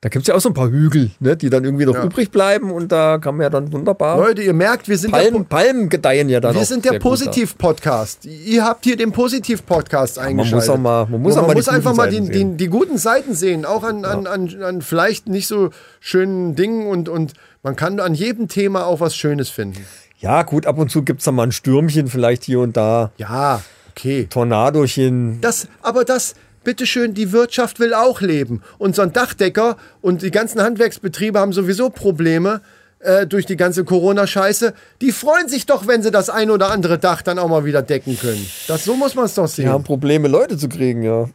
Da 0.04 0.10
gibt's 0.10 0.28
ja 0.28 0.34
auch 0.34 0.42
so 0.42 0.50
ein 0.50 0.56
paar 0.56 0.72
Hügel, 0.72 1.12
ne, 1.20 1.38
die 1.38 1.52
dann 1.52 1.64
irgendwie 1.64 1.86
noch 1.86 1.94
Ja. 1.94 2.04
übrig 2.04 2.32
bleiben 2.32 2.72
und 2.72 2.92
da 2.92 3.20
kann 3.20 3.36
man 3.38 3.44
ja 3.44 3.50
dann 3.52 3.72
wunderbar. 3.72 4.18
Leute, 4.18 4.42
ihr 4.42 4.54
merkt, 4.54 4.90
wir 4.90 4.98
sind 4.98 5.12
Palmen, 5.12 5.34
der, 5.48 5.56
Palmen 5.58 5.90
gedeihen 5.90 6.28
ja 6.28 6.40
dann 6.40 6.56
wir 6.56 6.66
sind 6.66 6.86
der. 6.86 6.98
Positiv-Podcast. 6.98 8.26
Ihr 8.26 8.66
habt 8.66 8.84
hier 8.86 8.98
den 8.98 9.12
Positiv-Podcast 9.12 10.18
eingeschaltet. 10.18 10.56
muss 10.56 10.70
auch 10.70 10.78
mal- 10.80 11.06
man 11.08 11.22
muss 11.22 11.38
auch 11.38 11.46
mal 11.46 11.54
muss 11.54 11.68
einfach 11.70 11.92
guten 11.92 11.98
mal 11.98 12.10
die, 12.10 12.30
die, 12.32 12.58
die 12.58 12.68
guten 12.68 12.98
Seiten 12.98 13.36
sehen, 13.36 13.64
auch 13.64 13.84
an, 13.84 14.04
an, 14.04 14.26
an, 14.26 14.64
an 14.64 14.82
vielleicht 14.82 15.28
nicht 15.28 15.48
so 15.48 15.70
schönen 16.00 16.56
Dingen 16.56 16.88
und, 16.88 17.08
und 17.08 17.34
man 17.62 17.76
kann 17.76 18.00
an 18.00 18.16
jedem 18.16 18.48
Thema 18.48 18.88
auch 18.88 19.02
was 19.02 19.16
Schönes 19.16 19.50
finden. 19.50 19.86
Ja, 20.18 20.42
gut, 20.42 20.66
ab 20.66 20.80
und 20.80 20.90
zu 20.90 21.04
gibt's 21.04 21.26
da 21.26 21.32
mal 21.32 21.44
ein 21.44 21.52
Stürmchen 21.52 22.08
vielleicht 22.08 22.44
hier 22.44 22.60
und 22.62 22.76
da. 22.76 23.12
Ja, 23.18 23.62
okay. 23.92 24.26
Tornadochen. 24.30 25.42
Das, 25.42 25.68
aber 25.84 26.06
das, 26.06 26.34
bitteschön, 26.64 27.14
die 27.14 27.32
Wirtschaft 27.32 27.80
will 27.80 27.94
auch 27.94 28.22
leben. 28.22 28.62
Und 28.78 28.96
so 28.96 29.02
ein 29.02 29.14
Dachdecker 29.14 29.78
und 30.02 30.22
die 30.22 30.32
ganzen 30.32 30.62
Handwerksbetriebe 30.62 31.40
haben 31.40 31.54
sowieso 31.54 31.90
Probleme 31.90 32.62
äh, 33.00 33.26
durch 33.26 33.46
die 33.46 33.58
ganze 33.58 33.84
Corona-Scheiße. 33.84 34.74
Die 35.02 35.12
freuen 35.12 35.48
sich 35.48 35.66
doch, 35.66 35.88
wenn 35.88 36.04
sie 36.04 36.12
das 36.12 36.30
ein 36.30 36.52
oder 36.52 36.70
andere 36.70 37.00
Dach 37.00 37.22
dann 37.24 37.40
auch 37.40 37.48
mal 37.50 37.66
wieder 37.66 37.82
decken 37.82 38.18
können. 38.20 38.46
Das, 38.68 38.84
so 38.86 38.96
muss 38.96 39.16
man 39.16 39.26
es 39.26 39.34
doch 39.34 39.48
Die 39.48 39.62
sehen. 39.64 39.70
haben 39.70 39.84
Probleme, 39.84 40.28
Leute 40.28 40.58
zu 40.58 40.70
kriegen, 40.70 41.02
ja. 41.02 41.28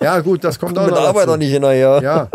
Ja, 0.00 0.20
gut, 0.20 0.44
das 0.44 0.58
kommt 0.58 0.78
auch 0.78 0.82
Mit 0.84 0.92
noch 0.94 1.00
der 1.00 1.08
Arbeit 1.08 1.22
dazu. 1.22 1.30
noch 1.32 1.38
nicht 1.38 1.50
hinterher. 1.52 2.00
Ja. 2.02 2.28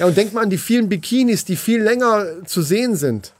Ja, 0.00 0.06
und 0.06 0.16
denk 0.16 0.32
mal 0.32 0.42
an 0.42 0.50
die 0.50 0.58
vielen 0.58 0.88
Bikinis, 0.88 1.44
die 1.44 1.54
viel 1.54 1.80
länger 1.80 2.24
zu 2.46 2.62
sehen 2.62 2.96
sind. 2.96 3.32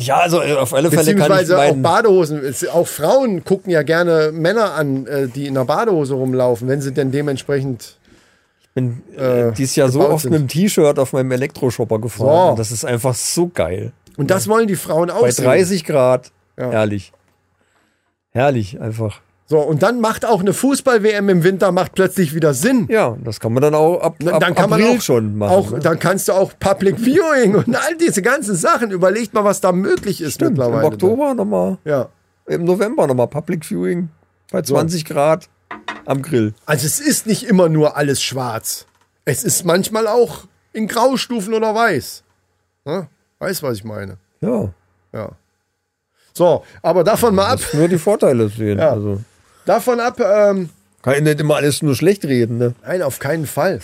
Ja, 0.00 0.18
also 0.18 0.42
äh, 0.42 0.54
auf 0.54 0.74
alle 0.74 0.90
Fälle 0.90 1.14
kann 1.14 1.32
ich 1.32 1.38
Beziehungsweise 1.38 1.58
auch 1.58 1.62
meinen, 1.62 1.82
Badehosen. 1.82 2.54
Auch 2.72 2.86
Frauen 2.86 3.44
gucken 3.44 3.70
ja 3.70 3.82
gerne 3.82 4.30
Männer 4.32 4.74
an, 4.74 5.06
äh, 5.06 5.28
die 5.28 5.46
in 5.46 5.56
einer 5.56 5.66
Badehose 5.66 6.14
rumlaufen, 6.14 6.68
wenn 6.68 6.80
sie 6.80 6.92
denn 6.92 7.10
dementsprechend. 7.12 7.96
bin 8.74 9.02
äh, 9.16 9.52
dieses 9.52 9.76
Jahr 9.76 9.88
so 9.90 10.00
oft 10.08 10.22
sind. 10.22 10.32
mit 10.32 10.40
dem 10.40 10.48
T-Shirt 10.48 10.98
auf 10.98 11.12
meinem 11.12 11.30
Elektroshopper 11.32 11.98
gefahren. 11.98 12.52
So. 12.52 12.56
Das 12.56 12.72
ist 12.72 12.84
einfach 12.84 13.14
so 13.14 13.48
geil. 13.48 13.92
Und 14.16 14.30
das 14.30 14.48
wollen 14.48 14.68
die 14.68 14.76
Frauen 14.76 15.10
auch 15.10 15.22
Bei 15.22 15.30
sehen. 15.30 15.44
30 15.44 15.84
Grad. 15.84 16.30
Ja. 16.58 16.70
Herrlich. 16.70 17.12
Herrlich, 18.32 18.80
einfach. 18.80 19.20
So, 19.50 19.58
und 19.58 19.82
dann 19.82 20.00
macht 20.00 20.24
auch 20.24 20.38
eine 20.38 20.52
Fußball-WM 20.52 21.28
im 21.28 21.42
Winter 21.42 21.72
macht 21.72 21.94
plötzlich 21.96 22.36
wieder 22.36 22.54
Sinn. 22.54 22.86
Ja, 22.88 23.16
das 23.24 23.40
kann 23.40 23.52
man 23.52 23.60
dann 23.64 23.74
auch 23.74 24.00
ab, 24.00 24.14
ab 24.24 24.38
dann 24.38 24.54
kann 24.54 24.72
April 24.72 24.86
man 24.86 24.96
auch, 24.98 25.02
schon 25.02 25.36
machen. 25.38 25.50
auch 25.52 25.70
ne? 25.72 25.78
dann 25.80 25.98
kannst 25.98 26.28
du 26.28 26.34
auch 26.34 26.52
Public 26.60 27.00
Viewing 27.00 27.56
und 27.56 27.74
all 27.74 27.96
diese 27.96 28.22
ganzen 28.22 28.54
Sachen. 28.54 28.92
Überlegt 28.92 29.34
mal, 29.34 29.42
was 29.42 29.60
da 29.60 29.72
möglich 29.72 30.20
ist 30.20 30.34
Stimmt, 30.34 30.52
mittlerweile. 30.52 30.86
Im 30.86 30.92
Oktober 30.92 31.34
nochmal, 31.34 31.78
Ja. 31.84 32.10
im 32.46 32.62
November 32.64 33.08
nochmal 33.08 33.26
Public 33.26 33.64
Viewing 33.64 34.08
bei 34.52 34.62
20 34.62 35.04
Grad 35.04 35.48
am 36.06 36.22
Grill. 36.22 36.54
Also 36.64 36.86
es 36.86 37.00
ist 37.00 37.26
nicht 37.26 37.42
immer 37.42 37.68
nur 37.68 37.96
alles 37.96 38.22
schwarz. 38.22 38.86
Es 39.24 39.42
ist 39.42 39.64
manchmal 39.64 40.06
auch 40.06 40.44
in 40.72 40.86
Graustufen 40.86 41.54
oder 41.54 41.74
weiß. 41.74 42.22
Ne? 42.84 43.08
Weißt, 43.40 43.64
was 43.64 43.78
ich 43.78 43.84
meine? 43.84 44.16
Ja, 44.40 44.68
Ja. 45.12 45.30
So, 46.32 46.62
aber 46.82 47.02
davon 47.02 47.34
mal 47.34 47.46
ab. 47.54 47.58
nur 47.72 47.88
die 47.88 47.98
Vorteile 47.98 48.48
sehen. 48.48 48.78
Ja. 48.78 48.90
Also, 48.92 49.20
Davon 49.70 50.00
ab, 50.00 50.18
ähm, 50.18 50.68
kann 51.00 51.14
ich 51.14 51.22
nicht 51.22 51.38
immer 51.38 51.54
alles 51.54 51.80
nur 51.80 51.94
schlecht 51.94 52.24
reden. 52.24 52.58
Ne? 52.58 52.74
nein, 52.84 53.02
auf 53.02 53.20
keinen 53.20 53.46
Fall. 53.46 53.78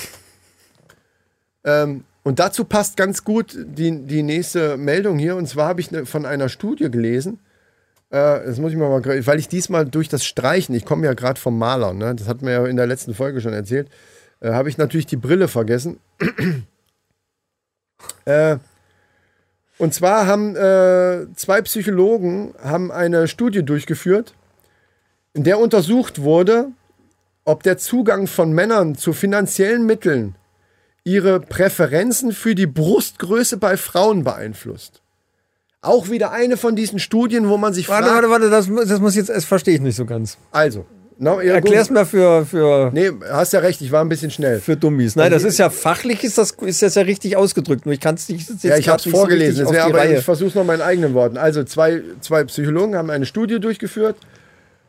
ähm, 1.64 2.02
und 2.24 2.40
dazu 2.40 2.64
passt 2.64 2.96
ganz 2.96 3.22
gut 3.22 3.56
die, 3.56 4.04
die 4.04 4.24
nächste 4.24 4.78
Meldung 4.78 5.16
hier. 5.16 5.36
Und 5.36 5.46
zwar 5.46 5.68
habe 5.68 5.80
ich 5.80 5.92
ne, 5.92 6.04
von 6.04 6.26
einer 6.26 6.48
Studie 6.48 6.90
gelesen. 6.90 7.38
Äh, 8.10 8.46
das 8.46 8.58
muss 8.58 8.72
ich 8.72 8.76
mal, 8.76 8.88
mal, 8.88 9.26
weil 9.26 9.38
ich 9.38 9.46
diesmal 9.46 9.86
durch 9.86 10.08
das 10.08 10.24
Streichen, 10.24 10.74
ich 10.74 10.84
komme 10.84 11.06
ja 11.06 11.14
gerade 11.14 11.38
vom 11.38 11.56
Maler, 11.56 11.94
ne? 11.94 12.16
das 12.16 12.26
hat 12.26 12.42
mir 12.42 12.50
ja 12.50 12.66
in 12.66 12.76
der 12.76 12.88
letzten 12.88 13.14
Folge 13.14 13.40
schon 13.40 13.52
erzählt, 13.52 13.88
äh, 14.40 14.50
habe 14.50 14.68
ich 14.68 14.78
natürlich 14.78 15.06
die 15.06 15.14
Brille 15.14 15.46
vergessen. 15.46 16.00
äh, 18.24 18.56
und 19.78 19.94
zwar 19.94 20.26
haben 20.26 20.56
äh, 20.56 21.32
zwei 21.36 21.62
Psychologen 21.62 22.54
haben 22.60 22.90
eine 22.90 23.28
Studie 23.28 23.62
durchgeführt, 23.62 24.34
in 25.36 25.44
der 25.44 25.58
untersucht 25.60 26.22
wurde, 26.22 26.68
ob 27.44 27.62
der 27.62 27.76
Zugang 27.76 28.26
von 28.26 28.52
Männern 28.52 28.96
zu 28.96 29.12
finanziellen 29.12 29.84
Mitteln 29.84 30.34
ihre 31.04 31.38
Präferenzen 31.40 32.32
für 32.32 32.54
die 32.54 32.66
Brustgröße 32.66 33.58
bei 33.58 33.76
Frauen 33.76 34.24
beeinflusst. 34.24 35.02
Auch 35.82 36.10
wieder 36.10 36.32
eine 36.32 36.56
von 36.56 36.74
diesen 36.74 36.98
Studien, 36.98 37.48
wo 37.48 37.58
man 37.58 37.72
sich 37.74 37.88
Warte, 37.88 38.08
fragt, 38.08 38.28
warte, 38.28 38.50
warte, 38.50 38.50
das, 38.50 38.88
das 38.88 38.98
muss 38.98 39.14
jetzt, 39.14 39.28
das 39.28 39.44
verstehe 39.44 39.74
ich 39.74 39.80
nicht 39.80 39.94
so 39.94 40.06
ganz. 40.06 40.38
also, 40.50 40.86
no, 41.18 41.40
ja, 41.40 41.54
Erklär's 41.54 41.90
mir 41.90 42.06
für, 42.06 42.44
für, 42.46 42.90
Nee, 42.92 43.10
hast 43.30 43.52
ja 43.52 43.60
recht, 43.60 43.80
ich 43.82 43.92
war 43.92 44.00
ein 44.00 44.08
bisschen 44.08 44.30
schnell. 44.30 44.58
für 44.58 44.76
Dummies. 44.76 45.14
Nein, 45.14 45.30
das 45.30 45.44
ist 45.44 45.58
ja 45.58 45.70
fachlich, 45.70 46.24
ist 46.24 46.38
das, 46.38 46.52
ist 46.62 46.82
das 46.82 46.94
ja 46.96 47.02
richtig 47.02 47.36
ausgedrückt. 47.36 47.84
Nur 47.84 47.92
ich 47.92 48.00
kann 48.00 48.16
es 48.16 48.28
nicht. 48.28 48.48
jetzt 48.48 48.64
Ja, 48.64 48.76
ich 48.78 48.88
habe 48.88 48.98
es 48.98 49.06
nicht 49.06 49.14
so 49.14 49.20
vorgelesen, 49.20 49.68
die 49.70 49.78
aber, 49.78 49.98
Reihe. 49.98 50.18
ich 50.18 50.24
versuche 50.24 50.48
es 50.48 50.54
noch 50.56 50.64
mal 50.64 50.74
in 50.74 50.80
eigenen 50.80 51.14
Worten. 51.14 51.36
Also 51.36 51.62
zwei, 51.62 52.00
zwei 52.20 52.42
Psychologen 52.44 52.96
haben 52.96 53.10
eine 53.10 53.26
Studie 53.26 53.60
durchgeführt, 53.60 54.16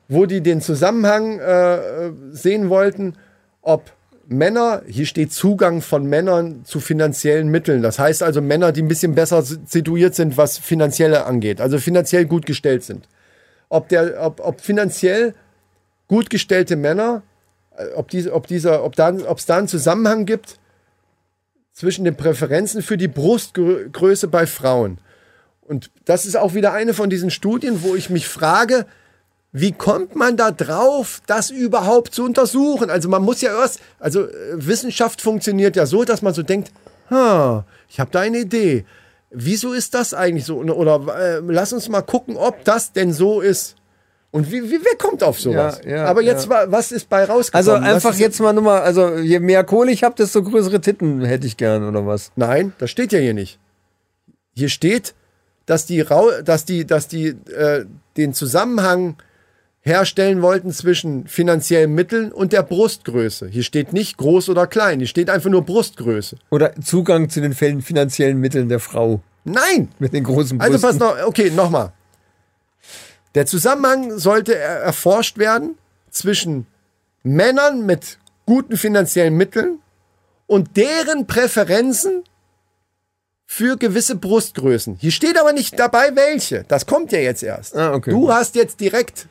wo 0.08 0.26
die 0.26 0.42
den 0.42 0.62
Zusammenhang 0.62 1.40
äh, 1.40 2.12
sehen 2.32 2.70
wollten, 2.70 3.16
ob 3.62 3.92
Männer, 4.30 4.82
hier 4.88 5.06
steht 5.06 5.32
Zugang 5.32 5.82
von 5.82 6.06
Männern 6.06 6.66
zu 6.66 6.80
finanziellen 6.80 7.48
Mitteln. 7.48 7.82
Das 7.82 7.98
heißt 7.98 8.24
also 8.24 8.42
Männer, 8.42 8.72
die 8.72 8.82
ein 8.82 8.88
bisschen 8.88 9.16
besser 9.16 9.42
situiert 9.42 10.16
sind, 10.16 10.36
was 10.36 10.58
finanzielle 10.58 11.26
angeht, 11.26 11.62
also 11.62 11.78
finanziell 11.80 12.26
gut 12.26 12.46
gestellt 12.46 12.84
sind. 12.84 13.08
Ob, 13.70 13.88
der, 13.90 14.22
ob, 14.22 14.42
ob 14.46 14.62
finanziell 14.62 15.34
gut 16.08 16.30
gestellte 16.30 16.76
Männer, 16.76 17.22
äh, 17.78 17.88
ob, 17.96 18.10
diese, 18.10 18.34
ob, 18.34 18.48
dieser, 18.48 18.84
ob 18.84 18.96
da, 18.96 19.10
es 19.12 19.46
da 19.46 19.58
einen 19.58 19.68
Zusammenhang 19.68 20.26
gibt 20.26 20.60
zwischen 21.74 22.06
den 22.06 22.16
Präferenzen 22.16 22.82
für 22.82 22.98
die 22.98 23.08
Brustgröße 23.08 24.28
bei 24.28 24.48
Frauen. 24.48 25.00
Und 25.62 25.92
das 26.06 26.26
ist 26.26 26.36
auch 26.36 26.54
wieder 26.54 26.74
eine 26.74 26.94
von 26.94 27.10
diesen 27.10 27.30
Studien, 27.30 27.84
wo 27.84 27.96
ich 27.96 28.10
mich 28.10 28.28
frage, 28.28 28.86
wie 29.60 29.72
kommt 29.72 30.16
man 30.16 30.38
da 30.38 30.52
drauf, 30.52 31.22
das 31.26 31.50
überhaupt 31.50 32.14
zu 32.14 32.24
untersuchen? 32.24 32.90
Also 32.90 33.10
man 33.10 33.24
muss 33.24 33.42
ja 33.42 33.60
erst, 33.60 33.80
also 34.00 34.26
äh, 34.26 34.32
Wissenschaft 34.54 35.22
funktioniert 35.22 35.76
ja 35.76 35.86
so, 35.86 36.04
dass 36.04 36.22
man 36.22 36.34
so 36.34 36.44
denkt, 36.44 36.72
ha, 37.10 37.66
ich 37.90 38.00
habe 38.00 38.12
da 38.12 38.20
eine 38.20 38.40
Idee. 38.40 38.86
Wieso 39.32 39.74
ist 39.74 39.94
das 39.94 40.14
eigentlich 40.14 40.46
so? 40.46 40.58
Oder 40.60 41.02
äh, 41.20 41.42
lass 41.48 41.74
uns 41.74 41.90
mal 41.90 42.02
gucken, 42.02 42.38
ob 42.38 42.64
das 42.66 42.94
denn 42.94 43.14
so 43.14 43.42
ist. 43.42 43.76
Und 44.30 44.52
wie, 44.52 44.64
wie, 44.70 44.80
wer 44.84 44.96
kommt 44.98 45.24
auf 45.24 45.40
sowas? 45.40 45.82
Ja, 45.84 45.90
ja, 45.90 46.06
Aber 46.06 46.22
jetzt, 46.22 46.50
ja. 46.50 46.72
was 46.72 46.92
ist 46.92 47.10
bei 47.10 47.24
rausgekommen? 47.24 47.56
Also 47.56 47.72
einfach 47.74 48.14
jetzt 48.16 48.40
mal 48.40 48.54
nur 48.54 48.64
mal, 48.64 48.82
also 48.82 49.16
je 49.16 49.40
mehr 49.40 49.64
Kohle 49.64 49.92
ich 49.92 50.04
habe, 50.04 50.16
desto 50.16 50.44
größere 50.44 50.82
Titten 50.82 51.26
hätte 51.26 51.48
ich 51.48 51.58
gern, 51.58 51.88
oder 51.88 52.06
was? 52.06 52.32
Nein, 52.36 52.74
das 52.78 52.92
steht 52.92 53.12
ja 53.12 53.20
hier 53.20 53.34
nicht. 53.34 53.58
Hier 54.54 54.70
steht, 54.70 55.16
dass 55.66 55.86
die, 55.86 56.04
dass 56.44 56.66
die, 56.66 56.86
dass 56.86 57.08
die 57.08 57.30
äh, 57.30 57.86
den 58.18 58.34
Zusammenhang 58.34 59.18
herstellen 59.88 60.42
wollten 60.42 60.72
zwischen 60.72 61.28
finanziellen 61.28 61.94
Mitteln 61.96 62.32
und 62.32 62.54
der 62.54 62.64
Brustgröße. 62.64 63.48
Hier 63.48 63.64
steht 63.64 63.94
nicht 63.94 64.18
groß 64.18 64.50
oder 64.50 64.68
klein, 64.68 65.00
hier 65.00 65.08
steht 65.08 65.30
einfach 65.30 65.50
nur 65.50 65.64
Brustgröße. 65.64 66.38
Oder 66.52 66.76
Zugang 66.82 67.30
zu 67.30 67.42
den 67.42 67.54
finanziellen 67.54 68.40
Mitteln 68.40 68.70
der 68.70 68.80
Frau. 68.80 69.22
Nein! 69.44 69.90
Mit 69.98 70.14
den 70.14 70.24
großen 70.24 70.58
Brüsten. 70.58 70.76
Also 70.76 70.88
pass 70.88 71.00
noch, 71.00 71.26
okay, 71.26 71.50
nochmal. 71.50 71.94
Der 73.34 73.46
Zusammenhang 73.46 74.18
sollte 74.18 74.56
erforscht 74.56 75.38
werden 75.38 75.78
zwischen 76.10 76.68
Männern 77.24 77.86
mit 77.86 78.18
guten 78.46 78.78
finanziellen 78.78 79.36
Mitteln 79.36 79.80
und 80.48 80.78
deren 80.78 81.28
Präferenzen 81.28 82.24
für 83.46 83.78
gewisse 83.78 84.16
Brustgrößen. 84.16 84.98
Hier 85.00 85.12
steht 85.12 85.40
aber 85.40 85.54
nicht 85.54 85.80
dabei, 85.80 86.16
welche. 86.16 86.66
Das 86.68 86.86
kommt 86.86 87.12
ja 87.12 87.20
jetzt 87.20 87.44
erst. 87.44 87.76
Ah, 87.76 87.94
okay. 87.94 88.12
Du 88.12 88.32
hast 88.32 88.56
jetzt 88.56 88.80
direkt 88.80 89.28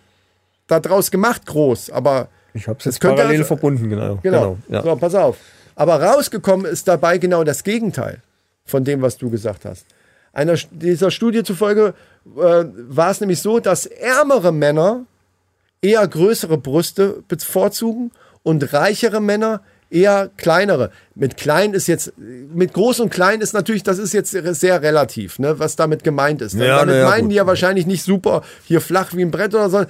daraus 0.66 1.10
gemacht, 1.10 1.46
groß, 1.46 1.90
aber. 1.90 2.28
Ich 2.54 2.68
habe 2.68 2.78
es 2.78 2.86
jetzt 2.86 3.00
parallel 3.00 3.38
also, 3.38 3.44
verbunden, 3.44 3.88
genau. 3.88 4.18
Genau. 4.22 4.56
genau 4.56 4.58
ja. 4.68 4.82
So, 4.82 4.96
pass 4.96 5.14
auf. 5.14 5.36
Aber 5.74 6.02
rausgekommen 6.02 6.64
ist 6.64 6.88
dabei 6.88 7.18
genau 7.18 7.44
das 7.44 7.62
Gegenteil 7.62 8.22
von 8.64 8.82
dem, 8.84 9.02
was 9.02 9.18
du 9.18 9.30
gesagt 9.30 9.64
hast. 9.64 9.86
Einer 10.32 10.54
dieser 10.70 11.10
Studie 11.10 11.42
zufolge 11.42 11.94
äh, 12.36 12.64
war 12.74 13.10
es 13.10 13.20
nämlich 13.20 13.40
so, 13.40 13.60
dass 13.60 13.86
ärmere 13.86 14.52
Männer 14.52 15.04
eher 15.82 16.06
größere 16.06 16.58
Brüste 16.58 17.22
bevorzugen 17.28 18.10
und 18.42 18.72
reichere 18.72 19.20
Männer 19.20 19.60
eher 19.90 20.30
kleinere. 20.36 20.90
Mit 21.14 21.36
klein 21.36 21.72
ist 21.74 21.86
jetzt, 21.86 22.12
mit 22.16 22.72
groß 22.72 23.00
und 23.00 23.10
klein 23.10 23.40
ist 23.40 23.52
natürlich, 23.52 23.82
das 23.82 23.98
ist 23.98 24.12
jetzt 24.12 24.30
sehr 24.30 24.82
relativ, 24.82 25.38
ne, 25.38 25.58
was 25.58 25.76
damit 25.76 26.04
gemeint 26.04 26.42
ist. 26.42 26.54
Ja, 26.54 26.78
damit 26.78 26.96
ja, 26.96 27.08
meinen 27.08 27.22
gut. 27.22 27.32
die 27.32 27.36
ja 27.36 27.46
wahrscheinlich 27.46 27.86
nicht 27.86 28.02
super 28.02 28.42
hier 28.64 28.80
flach 28.80 29.14
wie 29.14 29.22
ein 29.22 29.30
Brett 29.30 29.54
oder 29.54 29.70
so, 29.70 29.78
äh, 29.80 29.86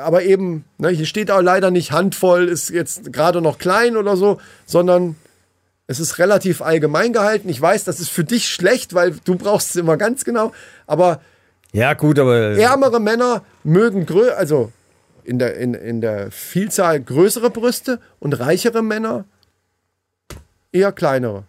aber 0.00 0.22
eben, 0.22 0.64
ne, 0.78 0.88
hier 0.88 1.06
steht 1.06 1.30
auch 1.30 1.40
leider 1.40 1.70
nicht 1.70 1.92
Handvoll, 1.92 2.48
ist 2.48 2.70
jetzt 2.70 3.12
gerade 3.12 3.40
noch 3.40 3.58
klein 3.58 3.96
oder 3.96 4.16
so, 4.16 4.40
sondern 4.66 5.16
es 5.86 6.00
ist 6.00 6.18
relativ 6.18 6.62
allgemein 6.62 7.12
gehalten. 7.12 7.48
Ich 7.48 7.60
weiß, 7.60 7.84
das 7.84 8.00
ist 8.00 8.10
für 8.10 8.24
dich 8.24 8.48
schlecht, 8.48 8.94
weil 8.94 9.14
du 9.24 9.36
brauchst 9.36 9.70
es 9.70 9.76
immer 9.76 9.96
ganz 9.96 10.24
genau, 10.24 10.52
aber 10.86 11.20
ja, 11.72 11.94
gut, 11.94 12.18
aber. 12.18 12.36
Ärmere 12.36 13.00
Männer 13.00 13.44
mögen 13.64 14.04
grö 14.04 14.30
also 14.30 14.70
in 15.24 15.38
der, 15.38 15.56
in, 15.56 15.74
in 15.74 16.00
der 16.00 16.30
Vielzahl 16.30 17.00
größere 17.00 17.50
Brüste 17.50 18.00
und 18.18 18.38
reichere 18.38 18.82
Männer 18.82 19.24
eher 20.72 20.92
kleinere. 20.92 21.44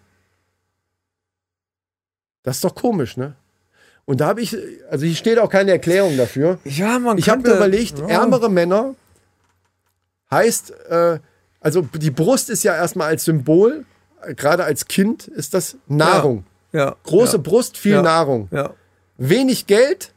Das 2.44 2.58
ist 2.58 2.64
doch 2.64 2.76
komisch, 2.76 3.18
ne? 3.18 3.36
Und 4.06 4.20
da 4.20 4.28
habe 4.28 4.42
ich, 4.42 4.56
also 4.90 5.06
hier 5.06 5.16
steht 5.16 5.40
auch 5.40 5.50
keine 5.50 5.72
Erklärung 5.72 6.18
dafür. 6.18 6.60
Ja, 6.66 7.00
man 7.00 7.18
Ich 7.18 7.30
habe 7.30 7.42
mir 7.42 7.56
überlegt, 7.56 8.00
ja. 8.00 8.08
ärmere 8.08 8.50
Männer 8.50 8.96
heißt, 10.30 10.72
äh, 10.90 11.20
also 11.62 11.82
die 11.82 12.12
Brust 12.12 12.50
ist 12.50 12.64
ja 12.64 12.76
erstmal 12.76 13.08
als 13.08 13.24
Symbol, 13.24 13.86
gerade 14.36 14.66
als 14.66 14.88
Kind 14.88 15.28
ist 15.28 15.54
das 15.54 15.78
Nahrung. 15.88 16.46
Ja. 16.74 16.88
ja. 16.88 16.96
Große 17.04 17.38
ja. 17.38 17.42
Brust, 17.42 17.78
viel 17.78 18.02
Nahrung. 18.02 18.50
Wenig 19.18 19.68
Geld, 19.68 20.12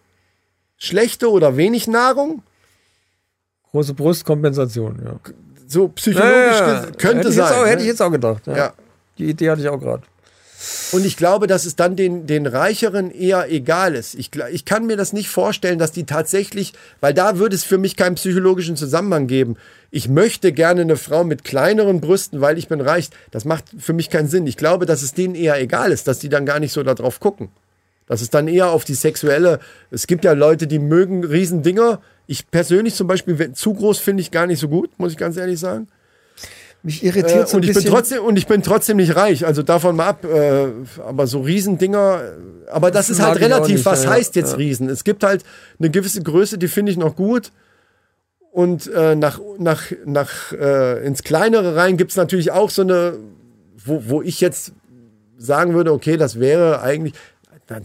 schlechte 0.77 1.31
oder 1.31 1.57
wenig 1.57 1.87
Nahrung, 1.87 2.43
Große 3.77 3.93
Brustkompensation, 3.93 5.03
ja. 5.05 5.21
So 5.67 5.89
psychologisch 5.89 6.33
ja, 6.33 6.87
könnte 6.97 7.19
hätte 7.19 7.33
sein. 7.33 7.53
Auch, 7.53 7.65
ne? 7.65 7.71
Hätte 7.71 7.83
ich 7.83 7.89
jetzt 7.89 8.01
auch 8.01 8.11
gedacht. 8.11 8.47
Ja. 8.47 8.73
Die 9.19 9.27
Idee 9.27 9.51
hatte 9.51 9.61
ich 9.61 9.69
auch 9.69 9.79
gerade. 9.79 10.03
Und 10.93 11.05
ich 11.05 11.19
glaube, 11.19 11.47
dass 11.47 11.67
es 11.67 11.77
dann 11.77 11.95
den, 11.95 12.27
den 12.27 12.47
Reicheren 12.47 13.11
eher 13.11 13.53
egal 13.53 13.95
ist. 13.95 14.15
Ich, 14.15 14.31
ich 14.51 14.65
kann 14.65 14.87
mir 14.87 14.97
das 14.97 15.13
nicht 15.13 15.29
vorstellen, 15.29 15.79
dass 15.79 15.93
die 15.93 16.05
tatsächlich, 16.05 16.73
weil 17.03 17.13
da 17.13 17.37
würde 17.37 17.55
es 17.55 17.65
für 17.65 17.77
mich 17.77 17.97
keinen 17.97 18.15
psychologischen 18.15 18.77
Zusammenhang 18.77 19.27
geben. 19.27 19.57
Ich 19.91 20.09
möchte 20.09 20.53
gerne 20.53 20.81
eine 20.81 20.97
Frau 20.97 21.25
mit 21.25 21.45
kleineren 21.45 22.01
Brüsten, 22.01 22.41
weil 22.41 22.57
ich 22.57 22.69
bin 22.69 22.81
reich. 22.81 23.11
Das 23.31 23.45
macht 23.45 23.65
für 23.79 23.93
mich 23.93 24.09
keinen 24.09 24.29
Sinn. 24.29 24.47
Ich 24.47 24.57
glaube, 24.57 24.87
dass 24.87 25.03
es 25.03 25.13
denen 25.13 25.35
eher 25.35 25.61
egal 25.61 25.93
ist, 25.93 26.09
dass 26.09 26.19
die 26.19 26.31
dann 26.31 26.47
gar 26.47 26.61
nicht 26.61 26.73
so 26.73 26.83
darauf 26.83 27.21
gucken. 27.21 27.51
Das 28.07 28.23
ist 28.23 28.35
dann 28.35 28.49
eher 28.49 28.71
auf 28.71 28.85
die 28.85 28.95
sexuelle. 28.95 29.59
Es 29.91 30.07
gibt 30.07 30.25
ja 30.25 30.33
Leute, 30.33 30.67
die 30.67 30.79
mögen 30.79 31.25
Riesendinger. 31.25 32.01
Ich 32.27 32.51
persönlich 32.51 32.95
zum 32.95 33.07
Beispiel, 33.07 33.53
zu 33.53 33.75
groß 33.75 33.99
finde 33.99 34.21
ich 34.21 34.31
gar 34.31 34.47
nicht 34.47 34.61
so 34.61 34.69
gut, 34.69 34.91
muss 34.99 35.13
ich 35.13 35.19
ganz 35.19 35.37
ehrlich 35.37 35.59
sagen. 35.59 35.89
Mich 36.83 37.03
irritiert 37.03 37.47
äh, 37.47 37.47
so 37.47 37.57
ein 37.57 37.57
und 37.57 37.63
ich 37.65 37.75
bisschen. 37.75 37.85
Bin 37.85 37.93
trotzdem, 37.93 38.23
und 38.23 38.37
ich 38.37 38.47
bin 38.47 38.63
trotzdem 38.63 38.97
nicht 38.99 39.17
reich, 39.17 39.45
also 39.45 39.63
davon 39.65 39.97
mal 39.97 40.07
ab. 40.07 40.25
Äh, 40.25 40.69
aber 41.05 41.27
so 41.27 41.41
Riesendinger, 41.41 42.21
aber 42.71 42.93
das, 42.93 43.09
das 43.09 43.19
ist 43.19 43.25
halt 43.25 43.41
relativ. 43.41 43.77
Nicht, 43.77 43.87
was 43.87 44.05
ja, 44.05 44.11
heißt 44.11 44.37
jetzt 44.37 44.53
ja. 44.53 44.59
Riesen? 44.59 44.89
Es 44.89 45.03
gibt 45.03 45.25
halt 45.25 45.43
eine 45.81 45.91
gewisse 45.91 46.23
Größe, 46.23 46.59
die 46.59 46.69
finde 46.69 46.93
ich 46.93 46.99
noch 46.99 47.17
gut. 47.17 47.51
Und 48.53 48.87
äh, 48.87 49.17
nach, 49.17 49.41
nach, 49.59 49.83
nach 50.05 50.53
äh, 50.53 51.05
ins 51.05 51.25
Kleinere 51.25 51.77
rein 51.77 51.97
gibt 51.97 52.13
es 52.13 52.17
natürlich 52.17 52.53
auch 52.53 52.71
so 52.71 52.83
eine, 52.83 53.19
wo, 53.85 54.03
wo 54.07 54.23
ich 54.23 54.41
jetzt 54.41 54.73
sagen 55.37 55.75
würde, 55.75 55.93
okay, 55.93 56.17
das 56.17 56.41
wäre 56.41 56.81
eigentlich, 56.81 57.15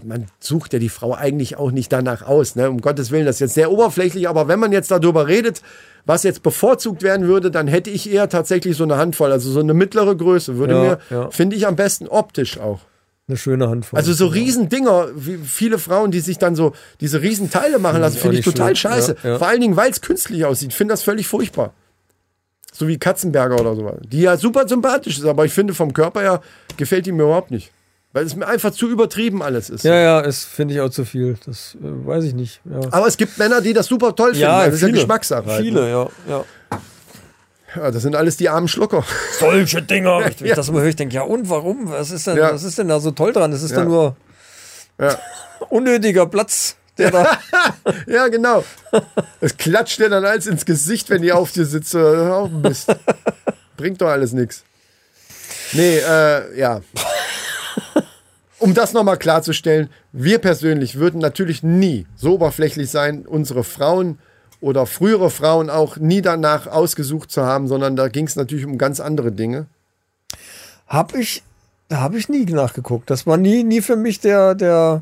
man 0.04 0.28
sucht 0.40 0.74
ja 0.74 0.80
die 0.80 0.90
Frau 0.90 1.14
eigentlich 1.14 1.58
auch 1.58 1.72
nicht 1.72 1.92
danach 1.92 2.22
aus. 2.22 2.56
Ne? 2.56 2.70
Um 2.70 2.82
Gottes 2.82 3.12
Willen, 3.12 3.26
das 3.26 3.38
ist 3.38 3.40
jetzt 3.40 3.54
sehr 3.56 3.72
oberflächlich, 3.72 4.30
aber 4.30 4.48
wenn 4.48 4.60
man 4.60 4.72
jetzt 4.72 4.92
darüber 4.92 5.28
redet, 5.28 5.62
was 6.06 6.24
jetzt 6.24 6.44
bevorzugt 6.44 7.04
werden 7.04 7.28
würde, 7.28 7.52
dann 7.52 7.68
hätte 7.68 7.90
ich 7.90 8.12
eher 8.12 8.30
tatsächlich 8.30 8.78
so 8.78 8.84
eine 8.84 8.98
Handvoll, 8.98 9.32
also 9.32 9.52
so 9.52 9.60
eine 9.60 9.74
mittlere 9.74 10.16
Größe, 10.16 10.58
würde 10.58 10.74
ja, 10.74 10.82
mir, 10.82 11.00
ja. 11.10 11.30
finde 11.32 11.56
ich 11.56 11.68
am 11.68 11.76
besten 11.76 12.08
optisch 12.08 12.60
auch. 12.60 12.82
Eine 13.28 13.38
schöne 13.38 13.70
Handvoll. 13.70 13.98
Also 13.98 14.14
so 14.14 14.28
Riesendinger, 14.28 15.10
wie 15.16 15.38
viele 15.38 15.78
Frauen, 15.78 16.12
die 16.12 16.20
sich 16.20 16.38
dann 16.38 16.56
so 16.56 16.74
diese 17.00 17.22
Riesenteile 17.22 17.80
machen 17.80 18.02
lassen, 18.02 18.18
finde 18.18 18.40
ich 18.40 18.46
total 18.46 18.76
schön. 18.76 18.92
scheiße. 18.92 19.16
Ja, 19.24 19.38
Vor 19.38 19.48
allen 19.48 19.62
Dingen, 19.62 19.78
weil 19.78 19.90
es 19.90 20.02
künstlich 20.02 20.44
aussieht, 20.44 20.74
finde 20.74 20.94
das 20.94 21.04
völlig 21.04 21.28
furchtbar. 21.28 21.74
So 22.74 22.88
wie 22.88 22.98
Katzenberger 22.98 23.60
oder 23.60 23.76
sowas. 23.76 23.96
Die 24.04 24.22
ja 24.22 24.38
super 24.38 24.68
sympathisch 24.68 25.18
ist, 25.18 25.26
aber 25.26 25.46
ich 25.46 25.54
finde 25.54 25.74
vom 25.74 25.94
Körper 25.94 26.22
her 26.22 26.42
gefällt 26.78 27.06
die 27.06 27.12
mir 27.12 27.24
überhaupt 27.24 27.52
nicht. 27.52 27.72
Weil 28.14 28.26
es 28.26 28.36
mir 28.36 28.46
einfach 28.46 28.72
zu 28.72 28.90
übertrieben 28.90 29.42
alles 29.42 29.70
ist. 29.70 29.86
Ja, 29.86 29.96
ja, 29.96 30.22
es 30.22 30.44
finde 30.44 30.74
ich 30.74 30.82
auch 30.82 30.90
zu 30.90 31.06
viel. 31.06 31.38
Das 31.46 31.76
äh, 31.76 31.80
weiß 31.82 32.26
ich 32.26 32.34
nicht. 32.34 32.60
Ja. 32.66 32.80
Aber 32.92 33.08
es 33.08 33.16
gibt 33.16 33.38
Männer, 33.38 33.62
die 33.62 33.72
das 33.72 33.88
super 33.88 34.14
toll 34.16 34.32
finden. 34.32 34.42
Ja, 34.42 34.66
das 34.66 34.66
viele, 34.66 34.76
ist 34.76 34.82
ja 34.82 34.90
Geschmackssache. 34.90 35.58
Viele, 35.62 35.90
ja, 35.90 36.10
ja. 36.28 36.46
Ja, 37.74 37.90
das 37.90 38.02
sind 38.02 38.18
alles 38.18 38.36
die 38.36 38.50
armen 38.50 38.68
Schlucker. 38.68 39.06
Solche 39.40 39.82
Dinger. 39.82 40.28
Ich, 40.28 40.40
ja. 40.42 40.56
das 40.56 40.68
immer 40.68 40.82
höre, 40.82 40.90
ich 40.90 40.98
denke, 40.98 41.16
ja 41.16 41.22
und 41.22 41.50
warum? 41.50 41.90
Was 41.90 42.12
ist 42.12 42.28
denn, 42.28 42.36
ja. 42.36 42.54
was 42.54 42.64
ist 42.64 42.78
denn 42.78 42.90
da 42.90 43.00
so 43.00 43.12
toll 43.12 43.32
dran? 43.32 43.52
Das 43.52 43.64
ist 43.64 43.72
ja. 43.72 43.78
dann 43.78 43.88
nur 43.88 44.18
unnötiger 45.70 46.26
Platz. 46.26 46.76
Der 46.98 47.12
da 47.12 47.40
ja, 48.08 48.28
genau. 48.28 48.66
Es 49.40 49.56
klatscht 49.56 50.00
dir 50.00 50.10
dann 50.10 50.26
alles 50.26 50.48
ins 50.48 50.66
Gesicht, 50.66 51.10
wenn 51.10 51.22
die 51.22 51.32
auf 51.32 51.54
dir 51.54 51.66
sitzt. 51.66 51.96
Auch 51.96 52.50
Mist. 52.50 52.94
Bringt 53.78 54.02
doch 54.02 54.10
alles 54.10 54.34
nichts. 54.34 54.66
Nee, 55.72 56.00
äh, 56.00 56.60
ja 56.60 56.82
um 58.62 58.74
das 58.74 58.94
nochmal 58.94 59.18
klarzustellen, 59.18 59.90
wir 60.12 60.38
persönlich 60.40 60.96
würden 60.96 61.20
natürlich 61.20 61.64
nie 61.64 62.06
so 62.16 62.36
oberflächlich 62.36 62.90
sein, 62.90 63.26
unsere 63.26 63.64
Frauen 63.64 64.20
oder 64.62 64.86
frühere 64.86 65.30
Frauen 65.30 65.70
auch 65.70 65.98
nie 65.98 66.22
danach 66.22 66.68
ausgesucht 66.68 67.32
zu 67.32 67.44
haben, 67.44 67.68
sondern 67.68 67.96
da 67.96 68.08
ging 68.08 68.28
es 68.28 68.36
natürlich 68.36 68.66
um 68.66 68.78
ganz 68.78 69.00
andere 69.00 69.32
Dinge. 69.32 69.66
Hab 70.88 71.16
ich, 71.16 71.44
da 71.90 72.00
habe 72.00 72.18
ich 72.18 72.30
nie 72.30 72.46
nachgeguckt. 72.46 73.10
Das 73.10 73.26
war 73.26 73.38
nie, 73.38 73.64
nie 73.64 73.82
für 73.82 73.96
mich 73.96 74.20
der, 74.20 74.54
der, 74.56 75.02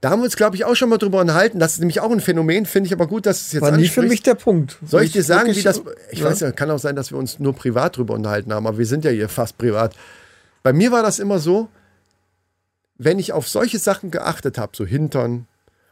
Da 0.00 0.10
haben 0.10 0.20
wir 0.20 0.24
uns, 0.24 0.36
glaube 0.36 0.56
ich, 0.56 0.64
auch 0.64 0.74
schon 0.74 0.88
mal 0.88 0.98
drüber 0.98 1.20
unterhalten. 1.20 1.58
Das 1.58 1.72
ist 1.74 1.80
nämlich 1.80 2.00
auch 2.00 2.10
ein 2.10 2.20
Phänomen, 2.20 2.64
finde 2.66 2.86
ich 2.86 2.92
aber 2.94 3.06
gut, 3.06 3.26
dass 3.26 3.42
es 3.42 3.52
jetzt 3.52 3.62
War 3.62 3.72
nie 3.72 3.88
für 3.88 4.02
mich 4.02 4.22
der 4.22 4.34
Punkt. 4.36 4.78
Soll 4.86 5.02
ich 5.02 5.12
dir 5.12 5.22
sagen, 5.22 5.54
wie 5.54 5.62
das. 5.62 5.82
Ich 6.10 6.20
Ja. 6.20 6.26
weiß 6.26 6.40
ja, 6.40 6.52
kann 6.52 6.70
auch 6.70 6.78
sein, 6.78 6.96
dass 6.96 7.10
wir 7.10 7.18
uns 7.18 7.38
nur 7.38 7.54
privat 7.54 7.96
drüber 7.96 8.14
unterhalten 8.14 8.52
haben, 8.54 8.66
aber 8.66 8.78
wir 8.78 8.86
sind 8.86 9.04
ja 9.04 9.10
hier 9.10 9.28
fast 9.28 9.58
privat. 9.58 9.94
Bei 10.62 10.72
mir 10.72 10.90
war 10.92 11.02
das 11.02 11.18
immer 11.18 11.38
so, 11.38 11.68
wenn 12.96 13.18
ich 13.18 13.32
auf 13.32 13.48
solche 13.48 13.78
Sachen 13.78 14.10
geachtet 14.10 14.58
habe, 14.58 14.72
so 14.76 14.84
Hintern, 14.84 15.46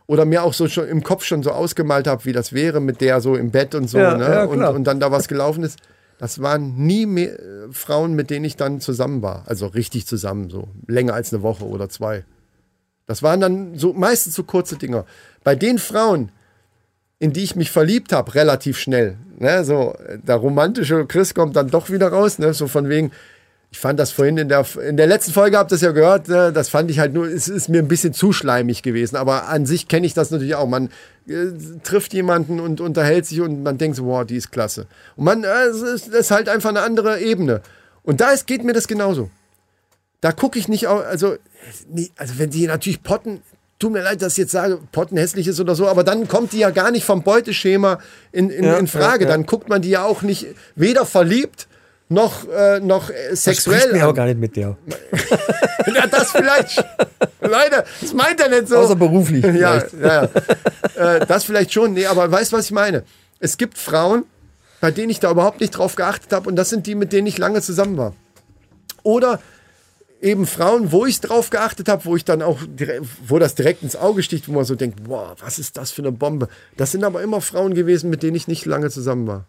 oder 0.06 0.24
mir 0.24 0.42
auch 0.42 0.52
so 0.52 0.68
schon 0.68 0.88
im 0.88 1.02
Kopf 1.02 1.24
schon 1.24 1.42
so 1.42 1.52
ausgemalt 1.52 2.06
habe, 2.06 2.24
wie 2.24 2.32
das 2.32 2.52
wäre 2.52 2.80
mit 2.80 3.00
der 3.00 3.20
so 3.20 3.34
im 3.36 3.50
Bett 3.50 3.74
und 3.74 3.88
so, 3.88 3.98
Ja, 3.98 4.16
ne? 4.16 4.24
ja, 4.24 4.44
und, 4.44 4.62
und 4.62 4.84
dann 4.84 5.00
da 5.00 5.10
was 5.10 5.28
gelaufen 5.28 5.62
ist. 5.62 5.78
Das 6.18 6.40
waren 6.40 6.76
nie 6.76 7.06
mehr 7.06 7.38
äh, 7.38 7.72
Frauen, 7.72 8.14
mit 8.14 8.30
denen 8.30 8.44
ich 8.44 8.56
dann 8.56 8.80
zusammen 8.80 9.22
war. 9.22 9.44
Also 9.46 9.66
richtig 9.66 10.06
zusammen, 10.06 10.50
so 10.50 10.68
länger 10.86 11.14
als 11.14 11.32
eine 11.32 11.42
Woche 11.42 11.64
oder 11.64 11.88
zwei. 11.88 12.24
Das 13.06 13.22
waren 13.22 13.40
dann 13.40 13.76
so 13.76 13.92
meistens 13.92 14.34
so 14.34 14.44
kurze 14.44 14.76
Dinger. 14.76 15.04
Bei 15.44 15.54
den 15.54 15.78
Frauen, 15.78 16.30
in 17.18 17.32
die 17.32 17.42
ich 17.42 17.56
mich 17.56 17.70
verliebt 17.70 18.12
habe, 18.12 18.34
relativ 18.34 18.78
schnell. 18.78 19.16
Ne, 19.38 19.64
so, 19.64 19.94
äh, 20.06 20.18
der 20.18 20.36
romantische 20.36 21.06
Chris 21.06 21.34
kommt 21.34 21.56
dann 21.56 21.68
doch 21.68 21.90
wieder 21.90 22.08
raus, 22.08 22.38
ne, 22.38 22.52
so 22.54 22.68
von 22.68 22.88
wegen, 22.88 23.10
ich 23.72 23.78
fand 23.78 23.98
das 23.98 24.12
vorhin 24.12 24.36
in 24.36 24.48
der, 24.50 24.66
in 24.86 24.98
der 24.98 25.06
letzten 25.06 25.32
Folge, 25.32 25.56
habt 25.56 25.72
ihr 25.72 25.76
das 25.76 25.80
ja 25.80 25.92
gehört, 25.92 26.28
ne, 26.28 26.52
das 26.52 26.68
fand 26.68 26.90
ich 26.90 26.98
halt 26.98 27.14
nur, 27.14 27.26
es 27.26 27.48
ist 27.48 27.70
mir 27.70 27.78
ein 27.78 27.88
bisschen 27.88 28.12
zu 28.12 28.30
schleimig 28.32 28.82
gewesen, 28.82 29.16
aber 29.16 29.48
an 29.48 29.64
sich 29.64 29.88
kenne 29.88 30.06
ich 30.06 30.12
das 30.12 30.30
natürlich 30.30 30.54
auch. 30.56 30.68
Man 30.68 30.90
äh, 31.26 31.46
trifft 31.82 32.12
jemanden 32.12 32.60
und 32.60 32.82
unterhält 32.82 33.24
sich 33.24 33.40
und 33.40 33.62
man 33.62 33.78
denkt 33.78 33.96
so, 33.96 34.04
wow, 34.04 34.26
die 34.26 34.36
ist 34.36 34.52
klasse. 34.52 34.86
Und 35.16 35.24
man, 35.24 35.42
äh, 35.44 35.48
es 35.70 35.80
ist, 35.80 36.08
das 36.08 36.20
ist 36.20 36.30
halt 36.30 36.50
einfach 36.50 36.68
eine 36.68 36.82
andere 36.82 37.20
Ebene. 37.20 37.62
Und 38.02 38.20
da 38.20 38.30
ist, 38.30 38.46
geht 38.46 38.62
mir 38.62 38.74
das 38.74 38.86
genauso. 38.88 39.30
Da 40.20 40.32
gucke 40.32 40.58
ich 40.58 40.68
nicht, 40.68 40.86
au- 40.88 40.98
also, 41.00 41.36
nie- 41.88 42.12
also 42.16 42.34
wenn 42.38 42.50
die 42.50 42.66
natürlich 42.66 43.02
potten, 43.02 43.40
tut 43.78 43.90
mir 43.92 44.02
leid, 44.02 44.20
dass 44.20 44.32
ich 44.34 44.38
jetzt 44.38 44.52
sage, 44.52 44.78
potten 44.92 45.16
hässlich 45.16 45.48
ist 45.48 45.58
oder 45.60 45.74
so, 45.74 45.88
aber 45.88 46.04
dann 46.04 46.28
kommt 46.28 46.52
die 46.52 46.58
ja 46.58 46.70
gar 46.70 46.90
nicht 46.90 47.04
vom 47.04 47.22
Beuteschema 47.22 47.98
in, 48.32 48.50
in, 48.50 48.64
Ja, 48.64 48.76
in 48.76 48.86
Frage. 48.86 49.24
ja, 49.24 49.30
ja. 49.30 49.36
Dann 49.36 49.46
guckt 49.46 49.68
man 49.70 49.80
die 49.80 49.90
ja 49.90 50.04
auch 50.04 50.20
nicht 50.22 50.46
weder 50.76 51.06
verliebt 51.06 51.68
noch, 52.12 52.48
äh, 52.48 52.80
noch 52.80 53.10
äh, 53.10 53.34
sexuell 53.34 53.92
mir 53.92 54.08
auch 54.08 54.14
gar 54.14 54.26
nicht 54.26 54.38
mit 54.38 54.56
der. 54.56 54.76
Ja, 55.94 56.06
das 56.06 56.30
vielleicht. 56.30 56.84
Leute, 57.40 57.84
das 58.00 58.14
meint 58.14 58.40
er 58.40 58.48
nicht 58.48 58.68
so. 58.68 58.76
Außer 58.76 58.94
beruflich. 58.96 59.44
ja, 59.44 59.78
ja, 59.78 59.82
ja. 60.00 60.22
Äh, 61.16 61.26
das 61.26 61.44
vielleicht 61.44 61.72
schon. 61.72 61.92
Nee, 61.94 62.06
aber 62.06 62.30
weißt 62.30 62.52
du, 62.52 62.56
was 62.56 62.66
ich 62.66 62.70
meine? 62.70 63.02
Es 63.40 63.56
gibt 63.56 63.76
Frauen, 63.78 64.24
bei 64.80 64.90
denen 64.90 65.10
ich 65.10 65.20
da 65.20 65.30
überhaupt 65.30 65.60
nicht 65.60 65.70
drauf 65.70 65.96
geachtet 65.96 66.32
habe 66.32 66.48
und 66.48 66.56
das 66.56 66.70
sind 66.70 66.86
die, 66.86 66.94
mit 66.94 67.12
denen 67.12 67.26
ich 67.26 67.36
lange 67.36 67.60
zusammen 67.62 67.96
war. 67.96 68.14
Oder 69.02 69.40
eben 70.20 70.46
Frauen, 70.46 70.92
wo 70.92 71.04
ich 71.04 71.20
drauf 71.20 71.50
geachtet 71.50 71.88
habe, 71.88 72.04
wo 72.04 72.16
ich 72.16 72.24
dann 72.24 72.42
auch, 72.42 72.60
wo 73.26 73.38
das 73.38 73.54
direkt 73.54 73.82
ins 73.82 73.96
Auge 73.96 74.22
sticht, 74.22 74.48
wo 74.48 74.52
man 74.52 74.64
so 74.64 74.76
denkt, 74.76 75.04
boah, 75.04 75.34
was 75.40 75.58
ist 75.58 75.76
das 75.76 75.90
für 75.90 76.02
eine 76.02 76.12
Bombe? 76.12 76.48
Das 76.76 76.92
sind 76.92 77.04
aber 77.04 77.22
immer 77.22 77.40
Frauen 77.40 77.74
gewesen, 77.74 78.08
mit 78.08 78.22
denen 78.22 78.36
ich 78.36 78.46
nicht 78.48 78.64
lange 78.64 78.90
zusammen 78.90 79.26
war. 79.26 79.46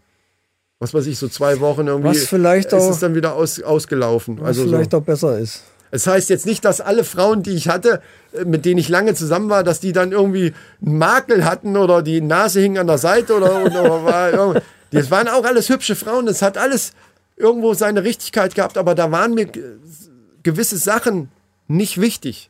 Was 0.83 0.93
weiß 0.93 1.07
ich, 1.07 1.17
so 1.17 1.27
zwei 1.29 1.59
Wochen 1.61 1.87
irgendwie 1.87 2.09
Was 2.09 2.25
vielleicht 2.27 2.67
ist 2.67 2.73
auch- 2.73 2.91
es 2.91 2.99
dann 2.99 3.15
wieder 3.15 3.35
aus, 3.35 3.61
ausgelaufen. 3.61 4.37
Was 4.39 4.47
Also 4.49 4.63
so. 4.65 4.69
vielleicht 4.69 4.93
auch 4.93 5.01
besser 5.01 5.39
ist. 5.39 5.63
Es 5.91 6.07
heißt 6.07 6.29
jetzt 6.29 6.45
nicht, 6.45 6.65
dass 6.65 6.81
alle 6.81 7.03
Frauen, 7.03 7.43
die 7.43 7.51
ich 7.51 7.69
hatte, 7.69 8.01
äh, 8.33 8.45
mit 8.45 8.65
denen 8.65 8.79
ich 8.79 8.89
lange 8.89 9.13
zusammen 9.13 9.49
war, 9.49 9.63
dass 9.63 9.79
die 9.79 9.93
dann 9.93 10.11
irgendwie 10.11 10.53
einen 10.85 10.97
Makel 10.97 11.45
hatten 11.45 11.77
oder 11.77 12.01
die 12.01 12.19
Nase 12.19 12.59
hing 12.61 12.77
an 12.77 12.87
der 12.87 12.97
Seite 12.97 13.35
oder, 13.35 13.63
oder 13.63 14.03
war 14.03 14.61
das 14.91 15.09
waren 15.11 15.27
auch 15.27 15.45
alles 15.45 15.69
hübsche 15.69 15.95
Frauen. 15.95 16.25
Das 16.25 16.41
hat 16.41 16.57
alles 16.57 16.93
irgendwo 17.37 17.73
seine 17.75 18.03
Richtigkeit 18.03 18.53
gehabt, 18.55 18.77
aber 18.77 18.93
da 18.95 19.11
waren 19.11 19.33
mir 19.35 19.45
ge- 19.45 19.63
gewisse 20.43 20.77
Sachen 20.77 21.29
nicht 21.67 22.01
wichtig. 22.01 22.49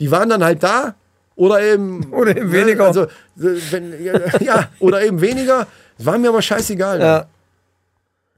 Die 0.00 0.10
waren 0.10 0.28
dann 0.28 0.42
halt 0.44 0.62
da 0.62 0.94
oder 1.36 1.60
eben 1.62 2.04
Oder 2.12 2.36
eben 2.36 2.46
ne, 2.50 2.52
weniger. 2.52 2.86
Also 2.86 3.02
äh, 3.02 3.08
wenn, 3.70 3.92
ja 4.44 4.68
oder 4.78 5.02
eben 5.02 5.20
weniger. 5.20 5.66
War 5.98 6.16
mir 6.18 6.28
aber 6.30 6.42
scheißegal. 6.42 7.00
Ja. 7.00 7.26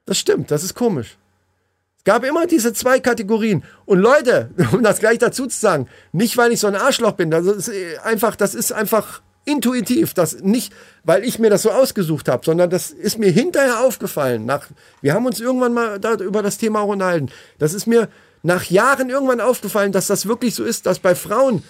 Das 0.06 0.18
stimmt, 0.18 0.50
das 0.50 0.64
ist 0.64 0.74
komisch. 0.74 1.18
Es 1.98 2.04
gab 2.04 2.24
immer 2.24 2.46
diese 2.46 2.72
zwei 2.72 3.00
Kategorien. 3.00 3.64
Und 3.84 3.98
Leute, 3.98 4.50
um 4.72 4.82
das 4.82 5.00
gleich 5.00 5.18
dazu 5.18 5.46
zu 5.46 5.58
sagen, 5.58 5.88
nicht 6.12 6.36
weil 6.36 6.52
ich 6.52 6.60
so 6.60 6.68
ein 6.68 6.76
Arschloch 6.76 7.12
bin, 7.12 7.30
das 7.30 7.44
ist 7.44 7.68
äh, 7.68 7.98
einfach, 8.04 8.36
das 8.36 8.54
ist 8.54 8.72
einfach 8.72 9.20
intuitiv, 9.44 10.14
das 10.14 10.40
nicht, 10.40 10.72
weil 11.04 11.24
ich 11.24 11.38
mir 11.38 11.50
das 11.50 11.62
so 11.62 11.70
ausgesucht 11.70 12.28
habe, 12.28 12.44
sondern 12.44 12.68
das 12.70 12.90
ist 12.90 13.18
mir 13.18 13.30
hinterher 13.30 13.80
aufgefallen. 13.80 14.44
Nach, 14.44 14.68
wir 15.02 15.14
haben 15.14 15.26
uns 15.26 15.40
irgendwann 15.40 15.72
mal 15.72 16.00
da 16.00 16.14
über 16.14 16.42
das 16.42 16.58
Thema 16.58 16.80
auch 16.80 16.88
unterhalten. 16.88 17.30
Das 17.58 17.72
ist 17.72 17.86
mir 17.86 18.08
nach 18.42 18.64
Jahren 18.64 19.08
irgendwann 19.08 19.40
aufgefallen, 19.40 19.92
dass 19.92 20.08
das 20.08 20.26
wirklich 20.26 20.54
so 20.54 20.64
ist, 20.64 20.86
dass 20.86 20.98
bei 20.98 21.14
Frauen, 21.14 21.62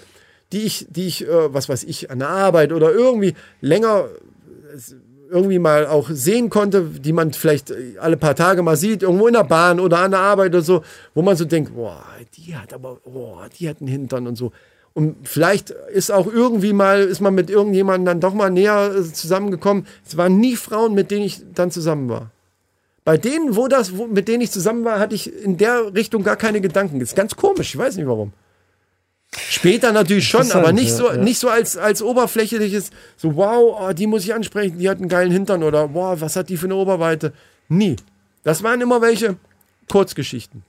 die 0.52 0.62
ich, 0.62 0.86
die 0.88 1.06
ich, 1.06 1.26
äh, 1.26 1.54
was 1.54 1.68
weiß 1.68 1.84
ich, 1.84 2.10
an 2.10 2.18
der 2.18 2.28
Arbeit 2.28 2.72
oder 2.72 2.92
irgendwie 2.92 3.34
länger 3.60 4.08
irgendwie 5.30 5.58
mal 5.58 5.86
auch 5.86 6.08
sehen 6.10 6.50
konnte, 6.50 6.82
die 6.82 7.12
man 7.12 7.32
vielleicht 7.32 7.70
äh, 7.70 7.98
alle 8.00 8.16
paar 8.16 8.34
Tage 8.34 8.62
mal 8.62 8.76
sieht, 8.76 9.02
irgendwo 9.02 9.26
in 9.26 9.34
der 9.34 9.44
Bahn 9.44 9.80
oder 9.80 9.98
an 9.98 10.10
der 10.12 10.20
Arbeit 10.20 10.54
oder 10.54 10.62
so, 10.62 10.82
wo 11.14 11.22
man 11.22 11.36
so 11.36 11.44
denkt, 11.44 11.74
boah, 11.74 12.04
die 12.36 12.56
hat 12.56 12.72
aber, 12.72 12.98
boah, 13.04 13.48
die 13.58 13.68
hat 13.68 13.80
einen 13.80 13.88
Hintern 13.88 14.26
und 14.26 14.36
so. 14.36 14.52
Und 14.94 15.28
vielleicht 15.28 15.70
ist 15.70 16.10
auch 16.10 16.26
irgendwie 16.26 16.72
mal, 16.72 17.02
ist 17.02 17.20
man 17.20 17.34
mit 17.34 17.50
irgendjemandem 17.50 18.06
dann 18.06 18.20
doch 18.20 18.32
mal 18.32 18.50
näher 18.50 18.94
äh, 18.96 19.02
zusammengekommen. 19.02 19.86
Es 20.06 20.16
waren 20.16 20.38
nie 20.38 20.56
Frauen, 20.56 20.94
mit 20.94 21.10
denen 21.10 21.24
ich 21.24 21.42
dann 21.54 21.70
zusammen 21.70 22.08
war. 22.08 22.30
Bei 23.04 23.18
denen, 23.18 23.56
wo 23.56 23.68
das, 23.68 23.96
wo, 23.96 24.06
mit 24.06 24.26
denen 24.26 24.40
ich 24.40 24.50
zusammen 24.50 24.84
war, 24.84 24.98
hatte 24.98 25.14
ich 25.14 25.32
in 25.44 25.58
der 25.58 25.94
Richtung 25.94 26.24
gar 26.24 26.36
keine 26.36 26.60
Gedanken. 26.60 26.98
Das 26.98 27.10
ist 27.10 27.14
ganz 27.14 27.36
komisch, 27.36 27.74
ich 27.74 27.78
weiß 27.78 27.96
nicht 27.96 28.06
warum. 28.06 28.32
Später 29.38 29.92
natürlich 29.92 30.28
schon, 30.28 30.50
aber 30.52 30.72
nicht 30.72 30.92
so, 30.92 31.08
ja, 31.08 31.16
nicht 31.16 31.38
so 31.38 31.48
als, 31.48 31.76
als 31.76 32.02
oberflächliches, 32.02 32.90
so 33.16 33.36
wow, 33.36 33.76
oh, 33.80 33.92
die 33.92 34.06
muss 34.06 34.24
ich 34.24 34.34
ansprechen, 34.34 34.78
die 34.78 34.88
hat 34.88 34.98
einen 34.98 35.08
geilen 35.08 35.30
Hintern 35.30 35.62
oder 35.62 35.92
wow, 35.94 36.20
was 36.20 36.36
hat 36.36 36.48
die 36.48 36.56
für 36.56 36.66
eine 36.66 36.76
Oberweite? 36.76 37.32
Nie. 37.68 37.96
Das 38.44 38.62
waren 38.62 38.80
immer 38.80 39.02
welche 39.02 39.36
Kurzgeschichten. 39.90 40.62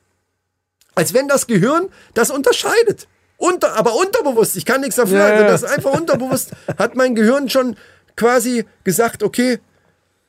Als 0.96 1.14
wenn 1.14 1.28
das 1.28 1.48
Gehirn 1.48 1.90
das 2.14 2.32
unterscheidet. 2.32 3.08
Unter, 3.38 3.76
aber 3.76 3.96
unterbewusst, 3.96 4.58
ich 4.58 4.66
kann 4.66 4.82
nichts 4.82 4.96
dafür, 4.96 5.20
Ja, 5.20 5.26
also 5.26 5.44
das 5.44 5.64
ist 5.64 5.70
einfach 5.70 5.94
unterbewusst, 5.94 6.52
hat 6.80 6.96
mein 6.96 7.14
Gehirn 7.14 7.50
schon 7.50 7.76
quasi 8.16 8.66
gesagt, 8.84 9.22
okay, 9.22 9.60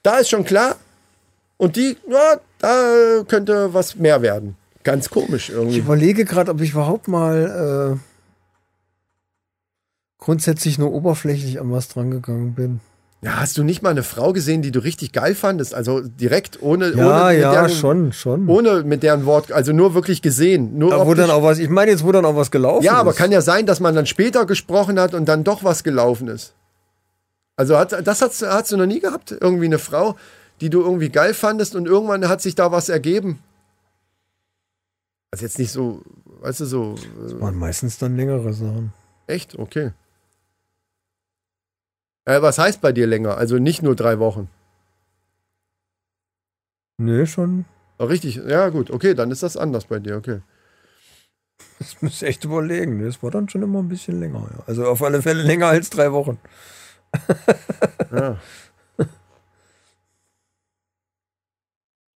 da 0.03 0.18
ist 0.18 0.29
schon 0.29 0.44
klar. 0.44 0.77
Und 1.57 1.77
die, 1.77 1.96
ja, 2.09 2.38
da 2.59 3.24
könnte 3.27 3.72
was 3.72 3.96
mehr 3.96 4.20
werden. 4.22 4.57
Ganz 4.85 5.11
komisch 5.11 5.48
Ich 5.48 5.55
irgendwie. 5.55 5.79
überlege 5.79 6.24
gerade, 6.24 6.51
ob 6.51 6.61
ich 6.61 6.70
überhaupt 6.70 7.09
mal 7.09 7.96
äh, 7.96 8.07
grundsätzlich 10.18 10.78
nur 10.78 10.92
oberflächlich 10.92 11.61
an 11.61 11.70
was 11.72 11.88
drangegangen 11.88 12.54
bin. 12.54 12.81
Ja, 13.20 13.40
hast 13.40 13.59
du 13.59 13.64
nicht 13.64 13.83
mal 13.83 13.90
eine 13.90 14.04
Frau 14.04 14.33
gesehen, 14.33 14.62
die 14.62 14.70
du 14.70 14.78
richtig 14.78 15.11
geil 15.12 15.35
fandest? 15.35 15.74
Also 15.74 16.00
direkt 16.00 16.62
ohne, 16.62 16.90
Ja, 16.94 17.26
ohne 17.26 17.38
ja, 17.38 17.52
deren, 17.52 17.70
schon, 17.70 18.12
schon. 18.12 18.48
Ohne 18.48 18.85
mit 18.85 19.02
deren 19.02 19.26
Wort, 19.26 19.50
also 19.50 19.72
nur 19.72 19.94
wirklich 19.94 20.22
gesehen. 20.22 20.78
Nur 20.78 20.92
wo 20.92 21.00
optisch. 21.00 21.16
dann 21.26 21.31
auch 21.31 21.42
was, 21.42 21.59
ich 21.59 21.68
meine 21.68 21.90
jetzt, 21.90 22.04
wo 22.04 22.12
dann 22.12 22.24
auch 22.24 22.37
was 22.37 22.52
gelaufen 22.52 22.85
ja, 22.85 22.92
ist. 22.92 22.98
aber 22.98 23.12
kann 23.14 23.33
ja 23.33 23.40
sein, 23.40 23.66
dass 23.66 23.81
man 23.81 23.96
dann 23.96 24.07
später 24.07 24.46
gesprochen 24.46 25.00
hat 25.00 25.14
und 25.14 25.24
dann 25.26 25.42
doch 25.42 25.64
was 25.64 25.83
gelaufen 25.83 26.28
ist. 26.28 26.54
Also 27.57 27.76
hat, 27.76 28.07
das 28.07 28.22
hast, 28.22 28.40
hast 28.42 28.70
du 28.70 28.76
noch 28.76 28.87
nie 28.87 29.00
gehabt? 29.00 29.33
Irgendwie 29.33 29.64
eine 29.64 29.81
Frau, 29.81 30.14
die 30.61 30.70
du 30.70 30.81
irgendwie 30.81 31.09
geil 31.09 31.35
fandest 31.35 31.74
und 31.74 31.87
irgendwann 31.87 32.28
hat 32.28 32.40
sich 32.40 32.54
da 32.54 32.70
was 32.70 32.88
ergeben? 32.88 33.40
Also 35.33 35.44
jetzt 35.44 35.59
nicht 35.59 35.72
so, 35.72 36.02
weißt 36.40 36.61
du, 36.61 36.64
so, 36.66 36.94
äh, 37.26 37.40
waren 37.40 37.59
meistens 37.59 37.98
dann 37.98 38.16
längere 38.16 38.52
Sachen. 38.52 38.92
echt? 39.26 39.59
Okay. 39.59 39.90
Äh, 42.28 42.42
was 42.42 42.58
heißt 42.58 42.82
bei 42.82 42.92
dir 42.92 43.06
länger? 43.06 43.38
Also 43.38 43.58
nicht 43.58 43.82
nur 43.82 43.96
drei 43.96 44.18
Wochen. 44.18 44.50
Nö, 46.98 47.24
schon. 47.24 47.64
Ah, 47.96 48.04
Richtig, 48.04 48.36
ja 48.36 48.68
gut, 48.68 48.90
okay, 48.90 49.14
dann 49.14 49.30
ist 49.30 49.42
das 49.42 49.56
anders 49.56 49.86
bei 49.86 49.98
dir, 49.98 50.16
okay. 50.16 50.42
Das 51.78 52.02
ihr 52.02 52.28
echt 52.28 52.44
überlegen. 52.44 53.02
Das 53.02 53.22
war 53.22 53.30
dann 53.30 53.48
schon 53.48 53.62
immer 53.62 53.78
ein 53.78 53.88
bisschen 53.88 54.20
länger. 54.20 54.40
Ja. 54.40 54.62
Also 54.66 54.86
auf 54.86 55.02
alle 55.02 55.22
Fälle 55.22 55.42
länger 55.42 55.68
als 55.68 55.88
drei 55.88 56.12
Wochen. 56.12 56.38
Ja. 58.12 58.36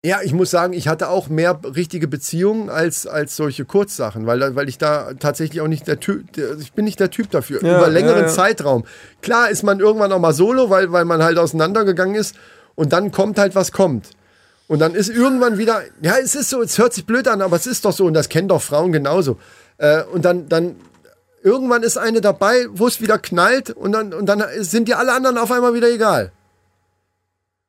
Ja, 0.04 0.20
ich 0.20 0.32
muss 0.32 0.50
sagen, 0.50 0.72
ich 0.72 0.88
hatte 0.88 1.08
auch 1.08 1.28
mehr 1.28 1.60
richtige 1.76 2.08
Beziehungen 2.08 2.70
als, 2.70 3.06
als 3.06 3.36
solche 3.36 3.64
Kurzsachen, 3.64 4.26
weil, 4.26 4.56
weil 4.56 4.68
ich 4.68 4.76
da 4.76 5.14
tatsächlich 5.14 5.60
auch 5.60 5.68
nicht 5.68 5.86
der 5.86 6.00
Typ, 6.00 6.32
der, 6.32 6.58
ich 6.58 6.72
bin 6.72 6.84
nicht 6.84 6.98
der 6.98 7.10
Typ 7.10 7.30
dafür, 7.30 7.62
Ja, 7.62 7.78
über 7.78 7.88
längeren 7.88 8.22
ja, 8.22 8.26
ja. 8.26 8.28
Zeitraum. 8.28 8.84
Klar 9.20 9.48
ist 9.48 9.62
man 9.62 9.78
irgendwann 9.78 10.10
auch 10.10 10.18
mal 10.18 10.32
solo, 10.32 10.70
weil, 10.70 10.90
weil 10.90 11.04
man 11.04 11.22
halt 11.22 11.38
auseinandergegangen 11.38 12.16
ist 12.16 12.34
und 12.74 12.92
dann 12.92 13.12
kommt 13.12 13.38
halt, 13.38 13.54
was 13.54 13.70
kommt. 13.70 14.10
Und 14.66 14.80
dann 14.80 14.96
ist 14.96 15.08
irgendwann 15.08 15.56
wieder, 15.56 15.82
ja, 16.00 16.16
es 16.16 16.34
ist 16.34 16.50
so, 16.50 16.62
es 16.62 16.78
hört 16.78 16.94
sich 16.94 17.06
blöd 17.06 17.28
an, 17.28 17.40
aber 17.40 17.54
es 17.54 17.68
ist 17.68 17.84
doch 17.84 17.92
so 17.92 18.06
und 18.06 18.14
das 18.14 18.28
kennen 18.28 18.48
doch 18.48 18.62
Frauen 18.62 18.90
genauso. 18.90 19.38
Äh, 19.78 20.02
und 20.02 20.24
dann, 20.24 20.48
dann, 20.48 20.74
irgendwann 21.44 21.84
ist 21.84 21.96
eine 21.96 22.20
dabei, 22.20 22.66
wo 22.72 22.88
es 22.88 23.00
wieder 23.00 23.18
knallt 23.18 23.70
und 23.70 23.92
dann, 23.92 24.12
und 24.12 24.26
dann 24.26 24.42
sind 24.62 24.88
die 24.88 24.94
alle 24.94 25.12
anderen 25.12 25.38
auf 25.38 25.52
einmal 25.52 25.74
wieder 25.74 25.88
egal. 25.88 26.32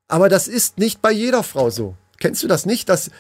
Aber 0.08 0.30
das 0.30 0.48
ist 0.48 0.80
nicht 0.80 1.00
bei 1.00 1.12
jeder 1.12 1.44
Frau 1.44 1.70
so. 1.70 1.96
Kennst 2.24 2.42
du 2.42 2.48
das 2.48 2.66
nicht? 2.66 2.88
Dass 2.88 3.12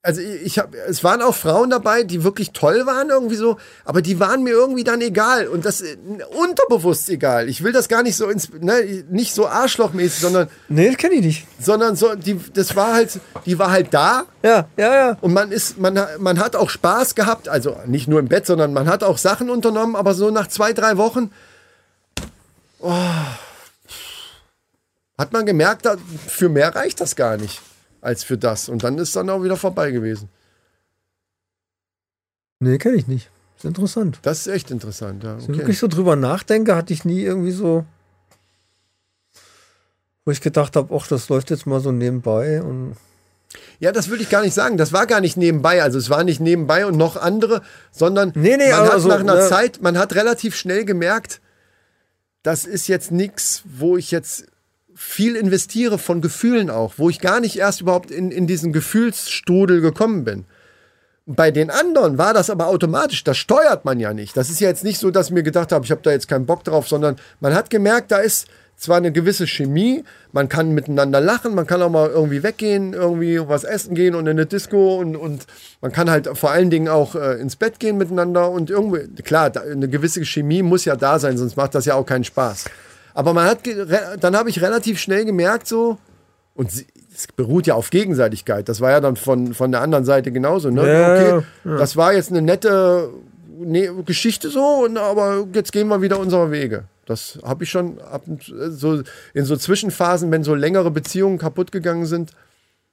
also 0.00 0.20
ich 0.20 0.60
habe, 0.60 0.78
es 0.88 1.02
waren 1.02 1.20
auch 1.20 1.34
Frauen 1.34 1.70
dabei, 1.70 2.04
die 2.04 2.22
wirklich 2.22 2.52
toll 2.52 2.86
waren 2.86 3.10
irgendwie 3.10 3.34
so, 3.34 3.56
aber 3.84 4.00
die 4.00 4.20
waren 4.20 4.44
mir 4.44 4.52
irgendwie 4.52 4.84
dann 4.84 5.00
egal 5.00 5.48
und 5.48 5.64
das 5.64 5.80
äh, 5.80 5.96
unterbewusst 6.40 7.10
egal. 7.10 7.48
Ich 7.48 7.64
will 7.64 7.72
das 7.72 7.88
gar 7.88 8.04
nicht 8.04 8.14
so 8.14 8.28
ins, 8.28 8.50
ne, 8.60 9.04
nicht 9.10 9.34
so 9.34 9.48
arschlochmäßig, 9.48 10.20
sondern 10.20 10.48
Nee, 10.68 10.86
das 10.86 10.98
kenne 10.98 11.16
ich 11.16 11.22
nicht. 11.22 11.46
sondern 11.60 11.96
so, 11.96 12.14
die, 12.14 12.38
das 12.54 12.76
war 12.76 12.94
halt, 12.94 13.18
die 13.46 13.58
war 13.58 13.72
halt 13.72 13.92
da 13.92 14.26
Ja, 14.44 14.68
ja, 14.76 14.94
ja. 14.94 15.18
und 15.22 15.32
man 15.32 15.50
ist, 15.50 15.80
man, 15.80 15.98
man 16.20 16.38
hat 16.38 16.54
auch 16.54 16.70
Spaß 16.70 17.16
gehabt, 17.16 17.48
also 17.48 17.76
nicht 17.86 18.06
nur 18.06 18.20
im 18.20 18.28
Bett, 18.28 18.46
sondern 18.46 18.72
man 18.72 18.88
hat 18.88 19.02
auch 19.02 19.18
Sachen 19.18 19.50
unternommen, 19.50 19.96
aber 19.96 20.14
so 20.14 20.30
nach 20.30 20.46
zwei, 20.46 20.72
drei 20.72 20.98
Wochen 20.98 21.32
oh, 22.78 22.92
hat 25.18 25.32
man 25.32 25.46
gemerkt, 25.46 25.86
für 26.26 26.48
mehr 26.48 26.74
reicht 26.74 27.00
das 27.00 27.16
gar 27.16 27.36
nicht 27.36 27.60
als 28.00 28.22
für 28.22 28.38
das. 28.38 28.68
Und 28.68 28.84
dann 28.84 28.98
ist 28.98 29.16
dann 29.16 29.30
auch 29.30 29.42
wieder 29.42 29.56
vorbei 29.56 29.90
gewesen. 29.90 30.28
Nee, 32.60 32.78
kenne 32.78 32.96
ich 32.96 33.06
nicht. 33.06 33.30
ist 33.56 33.64
interessant. 33.64 34.18
Das 34.22 34.40
ist 34.40 34.46
echt 34.48 34.70
interessant, 34.70 35.24
ja. 35.24 35.32
Wenn 35.34 35.38
ich 35.42 35.48
Okay. 35.48 35.58
wirklich 35.58 35.78
so 35.78 35.88
drüber 35.88 36.16
nachdenke, 36.16 36.76
hatte 36.76 36.92
ich 36.92 37.04
nie 37.04 37.20
irgendwie 37.22 37.52
so, 37.52 37.84
wo 40.24 40.30
ich 40.32 40.40
gedacht 40.40 40.76
habe, 40.76 40.94
ach, 40.94 41.06
das 41.06 41.28
läuft 41.28 41.50
jetzt 41.50 41.66
mal 41.66 41.80
so 41.80 41.92
nebenbei 41.92 42.62
und 42.62 42.96
Ja, 43.78 43.92
das 43.92 44.08
würde 44.08 44.22
ich 44.22 44.28
gar 44.30 44.42
nicht 44.42 44.54
sagen. 44.54 44.76
Das 44.76 44.92
war 44.92 45.06
gar 45.06 45.20
nicht 45.20 45.36
nebenbei. 45.36 45.82
Also 45.82 45.98
es 45.98 46.10
war 46.10 46.24
nicht 46.24 46.40
nebenbei 46.40 46.84
und 46.86 46.96
noch 46.96 47.16
andere, 47.16 47.62
sondern 47.92 48.32
Nee, 48.34 48.56
nee, 48.56 48.70
man 48.70 48.80
hat 48.84 48.90
also, 48.92 49.08
nach 49.08 49.20
einer 49.20 49.36
ne. 49.36 49.48
Zeit, 49.48 49.80
man 49.82 49.96
hat 49.98 50.14
relativ 50.14 50.56
schnell 50.56 50.84
gemerkt, 50.84 51.40
das 52.42 52.64
ist 52.66 52.86
jetzt 52.88 53.10
nichts, 53.12 53.62
wo 53.64 53.96
ich 53.96 54.10
jetzt 54.10 54.46
viel 54.96 55.36
investiere 55.36 55.98
von 55.98 56.20
Gefühlen 56.20 56.70
auch, 56.70 56.94
wo 56.96 57.10
ich 57.10 57.20
gar 57.20 57.40
nicht 57.40 57.56
erst 57.56 57.82
überhaupt 57.82 58.10
in, 58.10 58.30
in 58.30 58.46
diesen 58.46 58.72
Gefühlsstrudel 58.72 59.80
gekommen 59.82 60.24
bin. 60.24 60.46
Bei 61.26 61.50
den 61.50 61.70
anderen 61.70 62.18
war 62.18 62.32
das 62.32 62.50
aber 62.50 62.68
automatisch, 62.68 63.24
das 63.24 63.36
steuert 63.36 63.84
man 63.84 64.00
ja 64.00 64.14
nicht. 64.14 64.36
Das 64.36 64.48
ist 64.48 64.60
ja 64.60 64.68
jetzt 64.68 64.84
nicht 64.84 64.98
so, 64.98 65.10
dass 65.10 65.26
ich 65.26 65.32
mir 65.32 65.42
gedacht 65.42 65.72
habe, 65.72 65.84
ich 65.84 65.90
habe 65.90 66.00
da 66.02 66.12
jetzt 66.12 66.28
keinen 66.28 66.46
Bock 66.46 66.64
drauf, 66.64 66.88
sondern 66.88 67.16
man 67.40 67.52
hat 67.52 67.68
gemerkt, 67.68 68.10
da 68.10 68.18
ist 68.18 68.46
zwar 68.76 68.98
eine 68.98 69.10
gewisse 69.10 69.46
Chemie, 69.46 70.04
man 70.32 70.48
kann 70.48 70.72
miteinander 70.72 71.20
lachen, 71.20 71.54
man 71.54 71.66
kann 71.66 71.82
auch 71.82 71.90
mal 71.90 72.10
irgendwie 72.10 72.42
weggehen, 72.42 72.92
irgendwie 72.92 73.40
was 73.48 73.64
essen 73.64 73.94
gehen 73.94 74.14
und 74.14 74.26
in 74.26 74.32
eine 74.32 74.46
Disco 74.46 74.96
und, 74.98 75.16
und 75.16 75.46
man 75.80 75.92
kann 75.92 76.10
halt 76.10 76.28
vor 76.38 76.50
allen 76.50 76.70
Dingen 76.70 76.88
auch 76.88 77.14
äh, 77.14 77.40
ins 77.40 77.56
Bett 77.56 77.80
gehen 77.80 77.98
miteinander 77.98 78.50
und 78.50 78.70
irgendwie, 78.70 79.22
klar, 79.22 79.50
da, 79.50 79.62
eine 79.62 79.88
gewisse 79.88 80.24
Chemie 80.24 80.62
muss 80.62 80.84
ja 80.84 80.94
da 80.94 81.18
sein, 81.18 81.38
sonst 81.38 81.56
macht 81.56 81.74
das 81.74 81.86
ja 81.86 81.94
auch 81.94 82.06
keinen 82.06 82.24
Spaß. 82.24 82.66
Aber 83.16 83.32
man 83.32 83.46
hat, 83.46 83.60
dann 84.20 84.36
habe 84.36 84.50
ich 84.50 84.60
relativ 84.60 85.00
schnell 85.00 85.24
gemerkt 85.24 85.66
so, 85.66 85.96
und 86.54 86.70
sie, 86.70 86.86
es 87.14 87.26
beruht 87.28 87.66
ja 87.66 87.74
auf 87.74 87.88
Gegenseitigkeit. 87.88 88.68
Das 88.68 88.82
war 88.82 88.90
ja 88.90 89.00
dann 89.00 89.16
von, 89.16 89.54
von 89.54 89.72
der 89.72 89.80
anderen 89.80 90.04
Seite 90.04 90.32
genauso. 90.32 90.70
Ne? 90.70 90.86
Ja, 90.86 91.36
okay, 91.38 91.46
das 91.78 91.96
war 91.96 92.12
jetzt 92.12 92.30
eine 92.30 92.42
nette 92.42 93.08
ne, 93.58 93.90
Geschichte 94.04 94.50
so, 94.50 94.84
und, 94.84 94.98
aber 94.98 95.46
jetzt 95.54 95.72
gehen 95.72 95.88
wir 95.88 96.02
wieder 96.02 96.18
unsere 96.18 96.50
Wege. 96.50 96.84
Das 97.06 97.38
habe 97.42 97.64
ich 97.64 97.70
schon 97.70 97.98
ab, 98.00 98.22
und- 98.26 98.52
so 98.68 99.02
in 99.32 99.44
so 99.46 99.56
Zwischenphasen, 99.56 100.30
wenn 100.30 100.44
so 100.44 100.54
längere 100.54 100.90
Beziehungen 100.90 101.38
kaputt 101.38 101.72
gegangen 101.72 102.04
sind, 102.04 102.32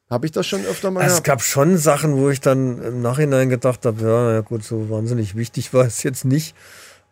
habe 0.10 0.26
ich 0.26 0.32
das 0.32 0.48
schon 0.48 0.64
öfter 0.66 0.90
mal 0.90 1.02
es 1.02 1.08
gehabt. 1.08 1.26
gab 1.26 1.42
schon 1.42 1.78
Sachen, 1.78 2.16
wo 2.18 2.30
ich 2.30 2.40
dann 2.40 2.82
im 2.82 3.02
Nachhinein 3.02 3.50
gedacht 3.50 3.86
habe, 3.86 4.02
ja, 4.02 4.32
ja 4.34 4.42
gut, 4.42 4.64
so 4.64 4.90
wahnsinnig 4.90 5.36
wichtig 5.36 5.74
war 5.74 5.86
es 5.86 6.04
jetzt 6.04 6.24
nicht. 6.24 6.56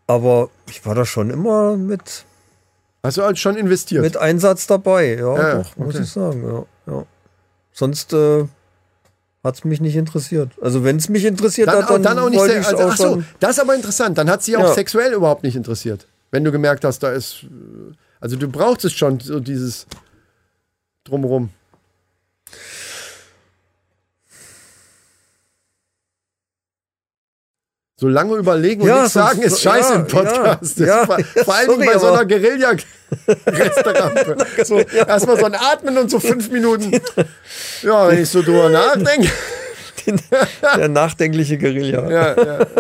Aber 0.08 0.50
ich 0.70 0.86
war 0.86 0.96
da 0.96 1.04
schon 1.06 1.30
immer 1.30 1.76
mit, 1.78 2.26
Hast 3.04 3.18
du 3.18 3.24
halt 3.24 3.40
schon 3.40 3.58
investiert? 3.58 4.04
mit 4.04 4.18
Einsatz 4.18 4.68
dabei. 4.68 5.16
Ja, 5.16 5.36
Ja, 5.38 5.56
doch, 5.64 5.76
muss 5.78 5.96
okay. 5.96 6.04
ich 6.04 6.10
sagen. 6.12 6.44
Ja, 6.88 6.94
ja. 6.94 7.06
Sonst 7.74 8.14
äh, 8.14 8.46
hat 9.44 9.56
es 9.56 9.64
mich 9.64 9.82
nicht 9.82 9.96
interessiert. 9.96 10.52
Also 10.62 10.84
wenn 10.84 10.98
es 10.98 11.10
mich 11.10 11.26
interessiert 11.26 11.68
dann, 11.68 11.78
hat, 11.84 11.90
dann, 11.90 12.00
auch, 12.02 12.04
dann 12.04 12.20
auch 12.20 12.30
nicht 12.30 12.46
ich's 12.46 12.68
also, 12.68 12.84
auch 12.84 12.92
ach 12.92 12.98
so, 12.98 13.24
das 13.40 13.52
ist 13.52 13.60
aber 13.60 13.74
interessant. 13.76 14.18
Dann 14.18 14.30
hat 14.30 14.44
sie 14.44 14.56
auch 14.58 14.62
Ja. 14.68 14.74
sexuell 14.74 15.14
überhaupt 15.14 15.44
nicht 15.44 15.56
interessiert. 15.56 16.06
Wenn 16.30 16.44
du 16.44 16.52
gemerkt 16.52 16.84
hast, 16.86 17.00
da 17.04 17.12
ist. 17.12 17.44
äh, 17.44 17.48
Also 18.20 18.36
du 18.36 18.48
brauchst 18.48 18.86
es 18.86 18.94
schon, 18.94 19.20
so 19.20 19.40
dieses 19.40 19.88
drumrum. 21.06 21.50
So 28.02 28.10
lange 28.10 28.36
überlegen 28.36 28.82
und 28.82 28.88
Ja, 28.88 29.02
nichts 29.02 29.14
sagen 29.14 29.44
ist 29.44 29.62
scheiße 29.62 29.94
ja, 29.94 30.00
im 30.00 30.08
Podcast. 30.08 30.80
ja, 30.80 30.86
ja, 30.88 31.06
vor, 31.06 31.18
Dingen 31.18 31.28
sorry, 31.68 31.86
bei 31.86 32.00
so 32.00 32.08
einer 32.08 32.26
Guerilla-Restaurant. 32.26 34.48
so, 34.66 34.80
Erstmal 34.80 35.38
so 35.38 35.46
ein 35.46 35.54
Atmen 35.54 35.96
und 36.00 36.10
so 36.10 36.20
fünf 36.20 36.50
Minuten. 36.50 37.00
Ja, 37.84 38.08
wenn 38.08 38.24
ich 38.24 38.28
so 38.28 38.42
drüber 38.42 38.70
nachdenke. 38.70 39.30
der 40.78 40.88
nachdenkliche 40.88 41.60
Guerilla. 41.60 42.10
Ja, 42.10 42.44
ja. 42.44 42.66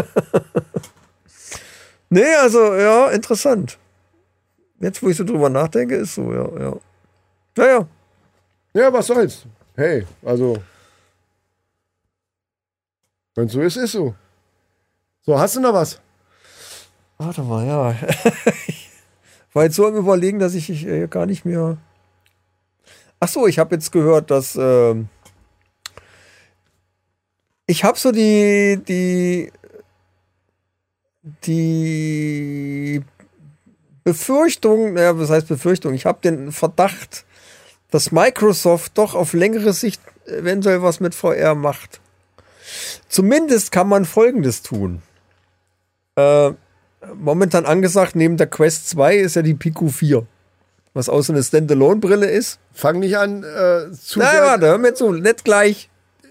Nee, 2.10 2.34
also 2.42 2.74
ja, 2.74 3.12
interessant. 3.12 3.78
Jetzt, 4.80 5.04
wo 5.04 5.10
ich 5.10 5.18
so 5.18 5.24
drüber 5.24 5.50
nachdenke, 5.50 5.98
ist 5.98 6.16
so, 6.16 6.34
ja, 6.34 6.50
ja. 6.60 6.74
Naja, 7.56 7.88
Ja, 8.74 8.92
was 8.92 9.06
soll's. 9.06 9.46
Hey, 9.76 10.04
also. 10.26 10.58
Wenn 13.36 13.48
so 13.48 13.62
ist, 13.62 13.78
ist 13.78 13.92
so. 13.92 14.16
So, 15.24 15.40
hast 15.40 15.56
du 15.56 15.60
noch 15.60 15.74
was? 15.74 16.00
warte 17.26 17.44
mal, 17.44 17.66
ja. 17.66 17.96
War 19.54 19.64
jetzt 19.64 19.76
so 19.76 19.86
am 19.86 19.96
Überlegen, 19.96 20.40
dass 20.40 20.56
ich, 20.56 20.70
ich 20.70 20.88
äh, 20.88 21.08
gar 21.08 21.26
nicht 21.26 21.46
mehr. 21.46 21.78
Ach 23.20 23.28
so, 23.28 23.46
ich 23.48 23.60
habe 23.60 23.76
jetzt 23.76 23.92
gehört, 23.92 24.32
dass 24.32 24.56
ähm, 24.56 25.10
ich 27.68 27.84
habe 27.84 28.00
so 28.00 28.12
die 28.12 28.82
die 28.88 29.52
die 31.46 33.04
Befürchtung, 34.04 34.94
naja, 34.94 35.20
was 35.20 35.30
heißt 35.30 35.48
Befürchtung? 35.48 35.94
Ich 35.94 36.08
habe 36.08 36.20
den 36.24 36.52
Verdacht, 36.52 37.26
dass 37.92 38.12
Microsoft 38.12 38.98
doch 38.98 39.14
auf 39.14 39.34
längere 39.34 39.74
Sicht 39.74 40.02
eventuell 40.26 40.82
was 40.82 41.00
mit 41.00 41.14
VR 41.14 41.54
macht. 41.54 42.02
Zumindest 43.08 43.72
kann 43.72 43.88
man 43.88 44.06
Folgendes 44.06 44.64
tun. 44.64 45.04
Äh, 46.15 46.52
momentan 47.15 47.65
angesagt, 47.65 48.15
neben 48.15 48.38
der 48.38 48.47
Quest 48.47 48.89
2 48.89 49.15
ist 49.17 49.36
ja 49.36 49.41
die 49.41 49.54
Pico 49.54 49.88
4. 49.88 50.26
Was 50.93 51.08
auch 51.08 51.21
so 51.21 51.32
eine 51.32 51.41
Standalone-Brille 51.41 52.30
ist. 52.30 52.60
Fang 52.74 53.00
nicht 53.00 53.17
an 53.17 53.43
zu 53.93 53.97
zu 53.97 54.19
Nein, 54.19 54.41
warte, 54.41 54.65
hör 54.67 54.78
mir 54.78 54.93
zu, 54.93 55.12
nicht 55.13 55.45
gleich. 55.45 55.89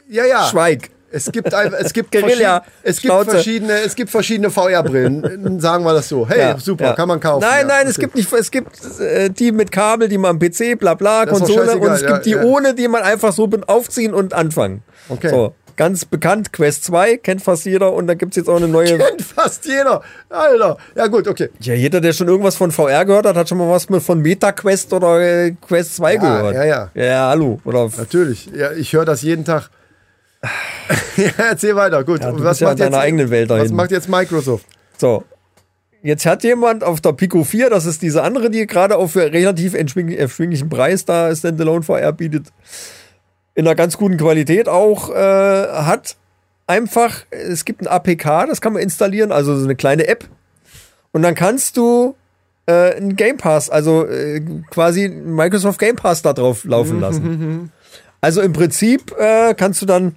Ja, 0.09 0.25
ja. 0.27 0.47
Schweig. 0.47 0.91
Es 1.13 1.33
gibt, 1.33 1.53
ein- 1.55 1.73
es 1.73 1.93
gibt, 1.93 2.13
Guerilla, 2.13 2.63
es 2.83 3.01
gibt 3.01 3.13
Schnauze. 3.13 3.31
verschiedene, 3.33 3.73
es 3.81 3.97
gibt 3.97 4.11
verschiedene 4.11 4.51
VR-Brillen. 4.51 5.59
Sagen 5.61 5.83
wir 5.85 5.93
das 5.95 6.09
so. 6.09 6.29
Hey, 6.29 6.39
Ja, 6.41 6.59
super, 6.59 6.85
ja. 6.85 6.93
kann 6.93 7.09
man 7.09 7.19
kaufen. 7.19 7.41
Nein, 7.43 7.63
ja, 7.63 7.67
nein, 7.79 7.87
es 7.89 7.97
okay. 7.97 8.03
gibt 8.03 8.15
nicht, 8.17 8.33
es 8.33 8.51
gibt 8.51 9.01
äh, 9.01 9.29
die 9.31 9.51
mit 9.51 9.73
Kabel, 9.73 10.09
die 10.09 10.19
man 10.19 10.33
am 10.33 10.39
PC, 10.39 10.79
bla 10.79 10.95
bla, 10.95 11.25
Das 11.27 11.39
Konsole 11.39 11.77
und 11.79 11.91
es 11.91 12.07
gibt 12.07 12.27
die 12.27 12.37
ohne, 12.37 12.75
die 12.75 12.87
man 12.87 13.03
einfach 13.03 13.33
so 13.33 13.49
aufziehen 13.67 14.15
und 14.15 14.35
anfangen. 14.35 14.83
Okay. 15.09 15.31
So, 15.31 15.55
ganz 15.81 16.05
bekannt, 16.05 16.53
Quest 16.53 16.85
2, 16.85 17.17
kennt 17.17 17.41
fast 17.41 17.65
jeder 17.65 17.95
und 17.95 18.07
da 18.07 18.13
gibt 18.13 18.33
es 18.33 18.37
jetzt 18.37 18.51
auch 18.51 18.57
eine 18.59 18.69
neue. 18.69 18.99
Kennt 18.99 19.23
fast 19.23 19.65
jeder. 19.65 20.03
Alter. 20.29 20.77
Ja, 20.95 21.07
gut, 21.07 21.27
okay. 21.27 21.49
Ja, 21.59 21.73
jeder, 21.73 22.03
der 22.03 22.13
schon 22.13 22.29
irgendwas 22.29 22.55
von 22.55 22.71
VR 22.71 23.07
gehört 23.07 23.25
hat, 23.25 23.35
hat 23.35 23.49
schon 23.49 23.57
mal 23.57 23.71
was 23.71 23.89
mit 23.89 24.03
von 24.03 24.21
MetaQuest 24.21 24.93
oder 24.93 25.19
äh, 25.21 25.53
Quest 25.53 25.97
2 25.97 26.17
gehört. 26.17 26.55
ja, 26.55 26.65
ja. 26.65 26.91
Ja, 26.93 27.29
hallo. 27.31 27.61
Oder 27.65 27.89
Natürlich. 27.97 28.51
Ja, 28.55 28.73
ich 28.73 28.93
höre 28.93 29.07
das 29.07 29.23
jeden 29.23 29.47
Tag. 29.47 29.71
ja, 31.17 31.31
erzähl 31.49 31.75
weiter. 31.77 32.05
Gut. 32.05 32.21
Ja, 32.21 32.31
was 32.35 32.61
ja 32.61 32.69
macht 32.69 32.81
deiner 32.81 32.97
jetzt, 32.99 33.03
eigenen 33.03 33.31
Welt 33.31 33.51
da 33.51 33.59
Was 33.59 33.73
macht 33.73 33.91
jetzt 33.91 34.11
Microsoft? 34.11 34.67
So. 34.99 35.25
Jetzt 36.03 36.27
hat 36.27 36.45
jemand 36.45 36.85
auf 36.85 37.01
der 37.01 37.15
Pico 37.15 37.43
4, 37.43 37.71
das 37.71 37.87
ist 37.87 38.03
diese 38.03 38.23
andere, 38.23 38.51
die 38.51 38.67
gerade 38.67 38.97
auf 38.97 39.17
relativ 39.17 39.73
erschwing- 39.73 40.15
erschwinglichen 40.15 40.69
Preis 40.69 41.07
da 41.07 41.35
Standalone 41.35 41.83
VR 41.83 42.13
bietet, 42.13 42.49
in 43.55 43.67
einer 43.67 43.75
ganz 43.75 43.97
guten 43.97 44.17
Qualität 44.17 44.69
auch, 44.69 45.11
äh, 45.11 45.15
hat 45.15 46.17
einfach, 46.67 47.25
es 47.31 47.65
gibt 47.65 47.83
ein 47.83 47.89
APK, 47.89 48.47
das 48.47 48.61
kann 48.61 48.73
man 48.73 48.83
installieren, 48.83 49.33
also 49.33 49.57
so 49.57 49.65
eine 49.65 49.75
kleine 49.77 50.07
App. 50.07 50.29
Und 51.13 51.23
dann 51.23 51.35
kannst 51.35 51.77
du 51.77 52.15
äh, 52.67 52.95
einen 52.95 53.17
Game 53.17 53.37
Pass, 53.37 53.69
also 53.69 54.07
äh, 54.07 54.41
quasi 54.71 55.09
Microsoft 55.09 55.79
Game 55.81 55.97
Pass 55.97 56.23
da 56.23 56.33
drauf 56.33 56.65
laufen 56.65 57.01
lassen. 57.01 57.73
Also 58.21 58.41
im 58.43 58.53
Prinzip 58.53 59.13
äh, 59.19 59.55
kannst 59.55 59.83
du 59.83 59.87
dann 59.87 60.15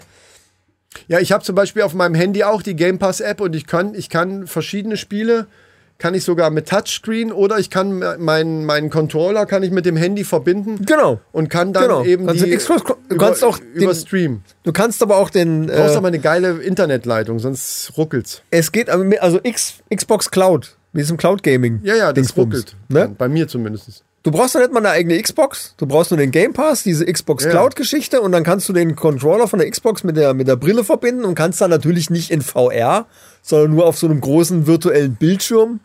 Ja, 1.07 1.19
ich 1.19 1.31
habe 1.31 1.43
zum 1.43 1.55
Beispiel 1.55 1.81
auf 1.81 1.93
meinem 1.93 2.15
Handy 2.15 2.43
auch 2.43 2.61
die 2.61 2.75
Game 2.75 2.99
Pass 2.99 3.19
App 3.19 3.41
und 3.41 3.55
ich 3.55 3.65
kann, 3.65 3.95
ich 3.95 4.09
kann 4.09 4.45
verschiedene 4.47 4.97
Spiele, 4.97 5.47
kann 6.03 6.15
ich 6.15 6.25
sogar 6.25 6.49
mit 6.49 6.67
Touchscreen 6.67 7.31
oder 7.31 7.59
ich 7.59 7.69
kann 7.69 8.03
meinen 8.19 8.65
meinen 8.65 8.89
Controller 8.89 9.45
kann 9.45 9.63
ich 9.63 9.71
mit 9.71 9.85
dem 9.85 9.95
Handy 9.95 10.25
verbinden 10.25 10.85
Genau. 10.85 11.21
und 11.31 11.49
kann 11.49 11.71
dann 11.71 11.83
Genau. 11.83 12.03
eben 12.03 12.25
Kannst 12.27 12.41
du 12.41 12.45
die 12.45 12.57
Xbox- 12.57 12.83
du 12.83 13.15
über, 13.15 13.25
kannst 13.27 13.41
auch 13.41 13.57
über 13.73 13.93
den- 13.93 13.95
Stream. 13.95 14.41
Du 14.63 14.73
kannst 14.73 15.01
aber 15.01 15.15
auch 15.15 15.29
den. 15.29 15.67
Du 15.67 15.73
brauchst 15.73 15.93
Äh, 15.95 15.97
aber 15.97 16.09
eine 16.09 16.19
geile 16.19 16.57
Internetleitung, 16.61 17.39
sonst 17.39 17.93
ruckelt's. 17.95 18.41
es 18.51 18.73
geht 18.73 18.89
aber 18.89 19.05
mit- 19.05 19.21
also 19.21 19.39
X, 19.43 19.75
Xbox 19.95 20.29
Cloud, 20.29 20.75
mit 20.91 21.03
diesem 21.03 21.15
Cloud 21.15 21.41
Gaming. 21.41 21.79
Ja, 21.85 21.95
ja, 21.95 22.11
das 22.11 22.35
ruckelt. 22.35 22.75
Ne? 22.89 23.15
Bei 23.17 23.29
mir 23.29 23.47
zumindest. 23.47 24.03
Du 24.23 24.31
brauchst 24.31 24.55
doch 24.55 24.59
nicht 24.59 24.73
mal 24.73 24.79
eine 24.79 24.89
eigene 24.89 25.21
Xbox. 25.21 25.73
Du 25.77 25.85
brauchst 25.85 26.11
nur 26.11 26.17
den 26.17 26.31
Game 26.31 26.51
Pass, 26.51 26.83
diese 26.83 27.05
Xbox 27.05 27.43
Ja. 27.45 27.49
Cloud-Geschichte 27.51 28.19
und 28.21 28.33
dann 28.33 28.43
kannst 28.43 28.67
du 28.67 28.73
den 28.73 28.95
Controller 28.97 29.47
von 29.47 29.59
der 29.59 29.69
Xbox 29.69 30.03
mit 30.03 30.15
der, 30.17 30.33
mit 30.33 30.47
der 30.49 30.57
Brille 30.57 30.83
verbinden 30.83 31.23
und 31.25 31.35
kannst 31.35 31.61
dann 31.61 31.69
natürlich 31.69 32.09
nicht 32.09 32.29
in 32.29 32.41
VR, 32.41 33.05
sondern 33.41 33.71
nur 33.71 33.85
auf 33.85 33.97
so 33.97 34.07
einem 34.07 34.21
großen 34.21 34.65
virtuellen 34.67 35.15
Bildschirm, 35.15 35.81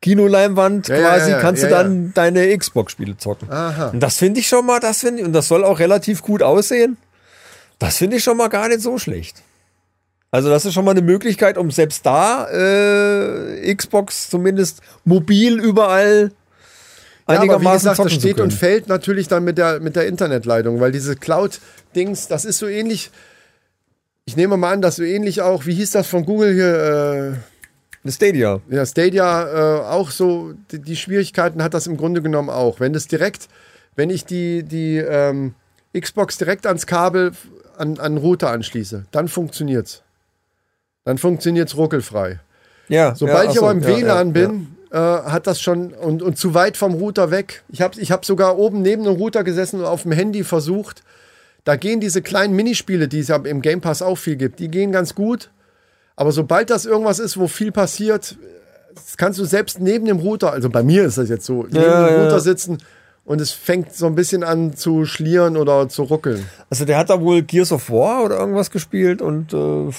Kinoleinwand 0.00 0.88
Ja, 0.88 0.98
quasi, 0.98 1.30
ja, 1.32 1.40
kannst 1.40 1.62
du 1.62 1.68
dann 1.68 2.12
deine 2.14 2.56
Xbox-Spiele 2.56 3.16
zocken. 3.16 3.50
Aha. 3.50 3.88
Und 3.88 4.00
das 4.00 4.16
finde 4.16 4.40
ich 4.40 4.48
schon 4.48 4.64
mal, 4.64 4.78
das 4.80 5.00
finde 5.00 5.20
ich, 5.20 5.26
und 5.26 5.32
das 5.32 5.48
soll 5.48 5.64
auch 5.64 5.78
relativ 5.80 6.22
gut 6.22 6.42
aussehen. 6.42 6.96
Das 7.78 7.96
finde 7.96 8.16
ich 8.16 8.24
schon 8.24 8.36
mal 8.36 8.48
gar 8.48 8.68
nicht 8.68 8.80
so 8.80 8.98
schlecht. 8.98 9.42
Also 10.30 10.50
das 10.50 10.64
ist 10.66 10.74
schon 10.74 10.84
mal 10.84 10.90
eine 10.90 11.02
Möglichkeit, 11.02 11.56
um 11.56 11.70
selbst 11.70 12.04
da 12.04 12.48
äh, 12.50 13.74
Xbox 13.74 14.28
zumindest 14.28 14.82
mobil 15.04 15.58
überall 15.58 16.30
Ja, 16.30 16.30
aber 17.24 17.34
wie 17.34 17.38
einigermaßen 17.40 17.90
gesagt, 17.90 18.06
das 18.06 18.12
steht 18.12 18.40
und 18.40 18.52
fällt 18.52 18.88
natürlich 18.88 19.28
dann 19.28 19.44
mit 19.44 19.56
der, 19.58 19.80
mit 19.80 19.96
der 19.96 20.06
Internetleitung, 20.06 20.80
weil 20.80 20.92
diese 20.92 21.16
Cloud-Dings, 21.16 22.28
das 22.28 22.44
ist 22.44 22.58
so 22.58 22.66
ähnlich. 22.66 23.10
Ich 24.26 24.36
nehme 24.36 24.58
mal 24.58 24.74
an, 24.74 24.82
dass 24.82 24.96
so 24.96 25.02
ähnlich 25.02 25.40
auch, 25.40 25.64
wie 25.64 25.74
hieß 25.74 25.92
das 25.92 26.06
von 26.06 26.26
Google 26.26 26.52
hier, 26.52 27.42
Eine 28.08 28.14
Stadia. 28.14 28.60
ja, 28.70 28.86
Stadia, 28.86 29.80
äh, 29.80 29.80
auch 29.82 30.10
so, 30.10 30.54
die, 30.72 30.78
die 30.78 30.96
Schwierigkeiten 30.96 31.62
hat 31.62 31.74
das 31.74 31.86
im 31.86 31.98
Grunde 31.98 32.22
genommen 32.22 32.48
auch. 32.48 32.80
Wenn 32.80 32.94
das 32.94 33.06
direkt, 33.06 33.48
wenn 33.96 34.08
ich 34.08 34.24
die, 34.24 34.62
die 34.62 34.96
ähm, 34.96 35.54
Xbox 35.94 36.38
direkt 36.38 36.66
ans 36.66 36.86
Kabel 36.86 37.32
an, 37.76 37.98
an 37.98 38.14
den 38.14 38.16
Router 38.16 38.48
anschließe, 38.48 39.04
dann 39.10 39.28
funktioniert's. 39.28 40.02
Dann 41.04 41.18
funktioniert's 41.18 41.76
ruckelfrei. 41.76 42.40
Ja, 42.88 43.14
Sobald 43.14 43.46
ja, 43.46 43.52
ich 43.52 43.58
aber 43.58 43.72
im 43.72 43.80
ja, 43.80 43.88
WLAN 43.88 44.28
ja, 44.28 44.32
bin, 44.32 44.68
Äh, 44.90 44.96
hat 44.96 45.46
das 45.46 45.60
schon 45.60 45.92
und, 45.92 46.22
und 46.22 46.38
zu 46.38 46.54
weit 46.54 46.78
vom 46.78 46.94
Router 46.94 47.30
weg. 47.30 47.62
Ich 47.68 47.82
habe 47.82 48.00
ich 48.00 48.10
hab 48.10 48.24
sogar 48.24 48.56
oben 48.56 48.80
neben 48.80 49.04
dem 49.04 49.16
Router 49.16 49.44
gesessen 49.44 49.80
und 49.80 49.84
auf 49.86 50.04
dem 50.04 50.12
Handy 50.12 50.44
versucht. 50.44 51.02
Da 51.64 51.76
gehen 51.76 52.00
diese 52.00 52.22
kleinen 52.22 52.56
Minispiele, 52.56 53.06
die 53.06 53.18
es 53.18 53.28
ja 53.28 53.36
im 53.36 53.60
Game 53.60 53.82
Pass 53.82 54.00
auch 54.00 54.16
viel 54.16 54.36
gibt, 54.36 54.60
die 54.60 54.70
gehen 54.70 54.90
ganz 54.90 55.14
gut. 55.14 55.50
Aber 56.18 56.32
sobald 56.32 56.68
das 56.70 56.84
irgendwas 56.84 57.20
ist, 57.20 57.38
wo 57.38 57.46
viel 57.46 57.70
passiert, 57.70 58.36
kannst 59.16 59.38
du 59.38 59.44
selbst 59.44 59.78
neben 59.78 60.04
dem 60.06 60.18
Router, 60.18 60.52
also 60.52 60.68
bei 60.68 60.82
mir 60.82 61.04
ist 61.04 61.16
das 61.16 61.28
jetzt 61.28 61.46
so, 61.46 61.62
neben 61.62 61.76
Ja, 61.76 62.08
dem 62.08 62.20
Router 62.22 62.32
ja. 62.32 62.40
sitzen 62.40 62.78
und 63.24 63.40
es 63.40 63.52
fängt 63.52 63.94
so 63.94 64.06
ein 64.06 64.16
bisschen 64.16 64.42
an 64.42 64.74
zu 64.74 65.04
schlieren 65.04 65.56
oder 65.56 65.88
zu 65.88 66.02
ruckeln. 66.02 66.44
Also 66.70 66.84
der 66.84 66.98
hat 66.98 67.08
da 67.08 67.20
wohl 67.20 67.42
Gears 67.42 67.70
of 67.70 67.88
War 67.88 68.24
oder 68.24 68.36
irgendwas 68.40 68.72
gespielt 68.72 69.22
und 69.22 69.52
äh, 69.52 69.92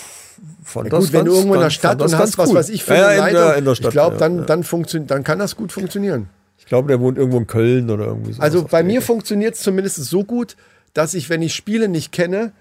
fand 0.62 0.88
Ja, 0.88 0.98
das 1.00 1.06
gut, 1.06 1.14
wenn 1.14 1.24
du 1.26 1.32
ganz- 1.32 1.38
irgendwo 1.38 1.54
in 1.54 1.60
der 1.60 1.66
ganz- 1.68 1.74
Stadt 1.76 2.02
und 2.02 2.12
ganz 2.12 2.22
hast 2.22 2.38
was 2.38 2.54
weiß 2.54 2.68
ich 2.70 2.84
für 2.84 2.96
ja, 2.96 3.08
eine 3.08 3.34
ja, 3.34 3.52
in, 3.54 3.64
der, 3.64 3.76
Stadt. 3.76 3.88
ich 3.88 3.92
glaube, 3.94 4.18
dann, 4.18 4.46
dann, 4.46 4.66
dann 5.08 5.24
kann 5.24 5.40
das 5.40 5.56
gut 5.56 5.72
funktionieren. 5.72 6.28
Ich 6.58 6.66
glaube, 6.66 6.90
der 6.90 7.00
wohnt 7.00 7.18
irgendwo 7.18 7.38
in 7.38 7.48
Köln 7.48 7.90
oder 7.90 8.08
irgendwie 8.08 8.34
so. 8.34 8.42
Also 8.42 8.66
bei 8.70 8.84
mir 8.84 9.02
funktioniert 9.02 9.56
es 9.56 9.62
zumindest 9.62 9.96
so 10.04 10.26
gut, 10.26 10.58
dass 10.94 11.14
ich, 11.14 11.30
wenn 11.30 11.42
ich 11.42 11.56
Spiele 11.56 11.88
nicht 11.88 12.12
kenne, 12.12 12.52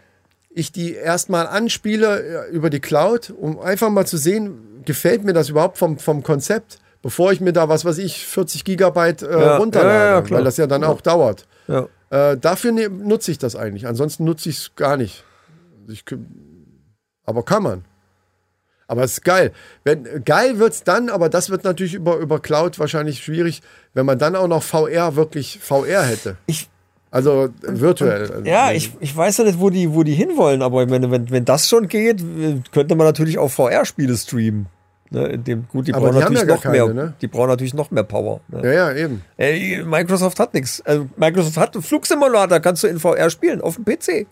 ich 0.58 0.72
die 0.72 0.94
erstmal 0.94 1.46
anspiele 1.46 2.46
äh, 2.48 2.50
über 2.50 2.70
die 2.70 2.80
Cloud, 2.80 3.30
um 3.30 3.60
einfach 3.60 3.90
mal 3.90 4.06
zu 4.06 4.16
sehen, 4.16 4.82
gefällt 4.84 5.24
mir 5.24 5.32
das 5.32 5.48
überhaupt 5.48 5.78
vom, 5.78 5.98
vom 5.98 6.22
Konzept, 6.22 6.78
bevor 7.02 7.32
ich 7.32 7.40
mir 7.40 7.52
da, 7.52 7.68
was 7.68 7.84
weiß 7.84 7.98
ich, 7.98 8.26
40 8.26 8.64
Gigabyte 8.64 9.22
äh, 9.22 9.40
Ja, 9.40 9.56
runterlade, 9.56 10.28
ja, 10.28 10.36
weil 10.36 10.44
das 10.44 10.56
ja 10.56 10.66
dann 10.66 10.84
auch 10.84 11.00
dauert. 11.00 11.46
ja. 11.68 11.88
Äh, 12.10 12.38
dafür 12.38 12.72
ne, 12.72 12.88
nutze 12.88 13.30
ich 13.30 13.38
das 13.38 13.54
eigentlich, 13.54 13.86
ansonsten 13.86 14.24
nutze 14.24 14.48
ich 14.48 14.56
es 14.56 14.74
gar 14.76 14.96
nicht. 14.96 15.24
Ich, 15.88 16.04
aber 17.24 17.44
kann 17.44 17.62
man. 17.62 17.84
Aber 18.86 19.04
es 19.04 19.12
ist 19.12 19.24
geil. 19.24 19.52
Wenn, 19.84 20.24
geil 20.24 20.58
wird 20.58 20.72
es 20.72 20.82
dann, 20.82 21.10
aber 21.10 21.28
das 21.28 21.50
wird 21.50 21.64
natürlich 21.64 21.92
über, 21.92 22.16
über 22.16 22.40
Cloud 22.40 22.78
wahrscheinlich 22.78 23.22
schwierig, 23.22 23.60
wenn 23.92 24.06
man 24.06 24.18
dann 24.18 24.34
auch 24.34 24.48
noch 24.48 24.62
VR 24.62 25.14
wirklich 25.16 25.58
VR 25.60 26.02
hätte. 26.02 26.38
Ich, 26.46 26.70
Also 27.10 27.48
virtuell. 27.62 28.42
ja, 28.44 28.70
ich, 28.72 28.92
ich 29.00 29.16
weiß 29.16 29.38
ja 29.38 29.44
nicht, 29.44 29.58
wo 29.58 29.70
die, 29.70 29.94
wo 29.94 30.02
die 30.02 30.12
hinwollen, 30.12 30.60
aber 30.60 30.82
ich 30.82 30.90
meine, 30.90 31.10
wenn, 31.10 31.30
wenn 31.30 31.44
das 31.44 31.68
schon 31.68 31.88
geht, 31.88 32.20
äh, 32.20 32.60
könnte 32.70 32.94
man 32.96 33.06
natürlich 33.06 33.38
auch 33.38 33.48
VR-Spiele 33.50 34.14
streamen. 34.16 34.66
Ne, 35.10 35.38
dem, 35.38 35.66
gut, 35.68 35.86
die 35.88 35.94
Aber 35.94 36.10
brauchen 36.10 36.16
die 36.16 36.20
natürlich 36.20 36.40
ja 36.48 36.54
noch 36.54 36.62
gar 36.62 36.72
mehr, 36.72 36.86
keine, 36.86 36.94
ne? 36.94 37.14
die 37.22 37.28
brauchen 37.28 37.48
natürlich 37.48 37.72
noch 37.72 37.90
mehr 37.90 38.02
Power. 38.02 38.40
Ne? 38.48 38.60
Ja, 38.62 38.72
ja, 38.90 38.92
eben. 38.92 39.22
Ey, 39.38 39.82
Microsoft 39.82 40.38
hat 40.38 40.52
nichts. 40.52 40.82
Also 40.84 41.08
Microsoft 41.16 41.56
hat 41.56 41.74
einen 41.74 41.82
Flugsimulator, 41.82 42.60
kannst 42.60 42.82
du 42.82 42.88
in 42.88 42.98
VR 43.00 43.30
spielen, 43.30 43.62
auf 43.62 43.76
dem 43.76 43.86
PC. 43.86 44.26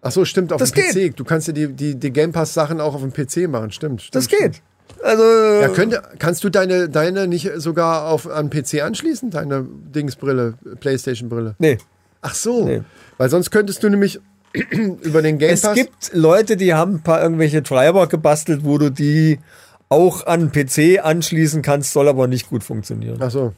Ach 0.00 0.10
so, 0.10 0.24
stimmt, 0.24 0.50
auf 0.52 0.58
Das 0.60 0.72
dem 0.72 0.84
PC. 0.84 1.14
Du 1.14 1.24
kannst 1.24 1.46
ja 1.46 1.52
die, 1.52 1.68
die, 1.68 1.94
die 1.94 2.10
Game 2.10 2.32
Pass-Sachen 2.32 2.80
auch 2.80 2.94
auf 2.94 3.02
dem 3.02 3.12
PC 3.12 3.48
machen, 3.50 3.70
stimmt. 3.70 4.00
stimmt 4.00 4.14
Das 4.14 4.24
stimmt. 4.24 4.40
geht. 4.54 4.62
Also, 5.02 5.22
Ja, 5.60 5.68
könnte, 5.68 6.02
kannst 6.18 6.44
du 6.44 6.50
deine, 6.50 6.88
deine 6.88 7.26
nicht 7.26 7.50
sogar 7.56 8.08
auf, 8.08 8.28
an 8.28 8.50
PC 8.50 8.82
anschließen? 8.82 9.30
Deine 9.30 9.66
Dingsbrille, 9.94 10.54
Playstation-Brille? 10.80 11.54
nee. 11.58 11.78
Ach 12.24 12.34
so. 12.36 12.64
Nee. 12.64 12.82
Weil 13.18 13.30
sonst 13.30 13.50
könntest 13.50 13.82
du 13.82 13.88
nämlich 13.88 14.20
über 15.02 15.22
den 15.22 15.38
Game 15.38 15.50
Es 15.50 15.62
Pass. 15.62 15.74
gibt 15.74 16.10
Leute, 16.12 16.56
die 16.56 16.72
haben 16.72 16.94
ein 16.96 17.02
paar 17.02 17.20
irgendwelche 17.20 17.64
Treiber 17.64 18.06
gebastelt, 18.06 18.64
wo 18.64 18.78
du 18.78 18.90
die 18.90 19.40
auch 19.88 20.24
an 20.26 20.52
PC 20.52 21.00
anschließen 21.02 21.62
kannst, 21.62 21.92
soll 21.92 22.06
aber 22.08 22.28
nicht 22.28 22.48
gut 22.48 22.62
funktionieren. 22.62 23.16
Ach 23.20 23.30
so. 23.30 23.54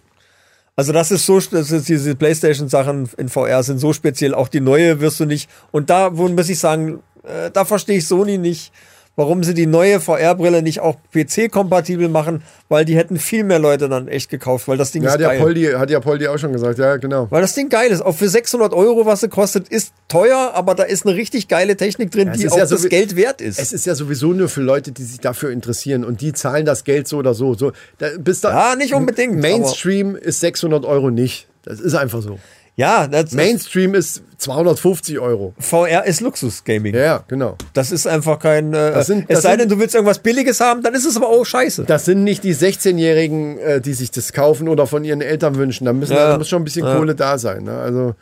Also 0.76 0.92
das 0.94 1.10
ist 1.10 1.26
so, 1.26 1.38
das 1.38 1.70
ist 1.70 1.88
diese 1.90 2.14
PlayStation-Sachen 2.14 3.10
in 3.18 3.28
VR 3.28 3.62
sind 3.62 3.78
so 3.78 3.92
speziell. 3.92 4.34
Auch 4.34 4.48
die 4.48 4.60
neue 4.60 5.00
wirst 5.00 5.20
du 5.20 5.26
nicht. 5.26 5.50
Und 5.70 5.90
da, 5.90 6.08
muss 6.08 6.48
ich 6.48 6.58
sagen, 6.58 7.00
äh, 7.22 7.50
da 7.52 7.66
verstehe 7.66 7.98
ich 7.98 8.08
Sony 8.08 8.38
nicht, 8.38 8.72
warum 9.16 9.44
sie 9.44 9.54
die 9.54 9.66
neue 9.66 10.00
VR-Brille 10.00 10.62
nicht 10.62 10.80
auch 10.80 10.96
PC-kompatibel 11.12 12.08
machen, 12.08 12.42
weil 12.68 12.84
die 12.84 12.96
hätten 12.96 13.18
viel 13.18 13.44
mehr 13.44 13.58
Leute 13.58 13.88
dann 13.88 14.08
echt 14.08 14.30
gekauft, 14.30 14.68
weil 14.68 14.76
das 14.76 14.90
Ding 14.90 15.02
Ja, 15.02 15.14
ist 15.14 15.20
ja, 15.20 15.28
geil. 15.28 15.40
Poldi, 15.40 15.64
hat 15.76 15.90
ja 15.90 16.00
Poldi 16.00 16.28
auch 16.28 16.38
schon 16.38 16.52
gesagt. 16.52 16.78
Ja, 16.78 16.96
genau. 16.96 17.28
Weil 17.30 17.42
das 17.42 17.54
Ding 17.54 17.68
geil 17.68 17.90
ist. 17.90 18.00
Auch 18.00 18.14
für 18.14 18.28
600 18.28 18.72
Euro, 18.72 19.06
was 19.06 19.20
sie 19.20 19.28
kostet, 19.28 19.68
ist 19.68 19.92
teuer, 20.08 20.52
aber 20.54 20.74
da 20.74 20.82
ist 20.82 21.06
eine 21.06 21.14
richtig 21.14 21.48
geile 21.48 21.76
Technik 21.76 22.10
drin, 22.10 22.28
es 22.28 22.38
die 22.38 22.48
auch 22.48 22.56
ja 22.56 22.66
so 22.66 22.76
das 22.76 22.88
Geld 22.88 23.16
wert 23.16 23.40
ist. 23.40 23.58
Es 23.58 23.72
ist 23.72 23.86
ja 23.86 23.94
sowieso 23.94 24.32
nur 24.32 24.48
für 24.48 24.62
Leute, 24.62 24.92
die 24.92 25.04
sich 25.04 25.20
dafür 25.20 25.50
interessieren 25.50 26.04
und 26.04 26.20
die 26.20 26.32
zahlen 26.32 26.66
das 26.66 26.84
Geld 26.84 27.08
so 27.08 27.18
oder 27.18 27.34
so. 27.34 27.54
so 27.54 27.72
da, 27.98 28.08
bis 28.18 28.40
da, 28.40 28.70
Ja, 28.70 28.76
nicht 28.76 28.94
unbedingt, 28.94 29.36
Mainstream 29.36 30.16
ist 30.16 30.40
600 30.40 30.84
Euro 30.84 31.10
nicht. 31.10 31.48
Das 31.62 31.80
ist 31.80 31.94
einfach 31.94 32.20
so. 32.20 32.38
Ja, 32.76 33.06
das 33.06 33.32
Mainstream 33.32 33.94
ist 33.94 34.22
250 34.38 35.18
Euro. 35.20 35.54
VR 35.58 36.04
ist 36.04 36.20
Luxus-Gaming. 36.20 36.94
Ja, 36.94 37.00
ja, 37.00 37.24
genau. 37.28 37.56
Das 37.72 37.92
ist 37.92 38.06
einfach 38.06 38.38
kein. 38.38 38.74
Äh, 38.74 39.02
sind- 39.04 39.26
es 39.28 39.42
sei 39.42 39.50
sind- 39.50 39.60
denn, 39.62 39.68
du 39.68 39.78
willst 39.78 39.94
irgendwas 39.94 40.18
Billiges 40.18 40.60
haben, 40.60 40.82
dann 40.82 40.94
ist 40.94 41.04
es 41.06 41.16
aber 41.16 41.28
auch 41.28 41.44
scheiße. 41.44 41.84
Das 41.84 42.04
sind 42.04 42.24
nicht 42.24 42.42
die 42.44 42.54
16-Jährigen, 42.54 43.58
äh, 43.58 43.80
die 43.80 43.94
sich 43.94 44.10
das 44.10 44.32
kaufen 44.32 44.68
oder 44.68 44.86
von 44.86 45.04
ihren 45.04 45.20
Eltern 45.20 45.56
wünschen. 45.56 45.84
Da, 45.84 45.92
müssen, 45.92 46.14
Ja. 46.14 46.28
da 46.30 46.38
muss 46.38 46.48
schon 46.48 46.62
ein 46.62 46.64
bisschen 46.64 46.84
Kohle 46.84 47.14
da 47.14 47.38
sein. 47.38 47.64
Ne? 47.64 47.78
Also, 47.78 48.14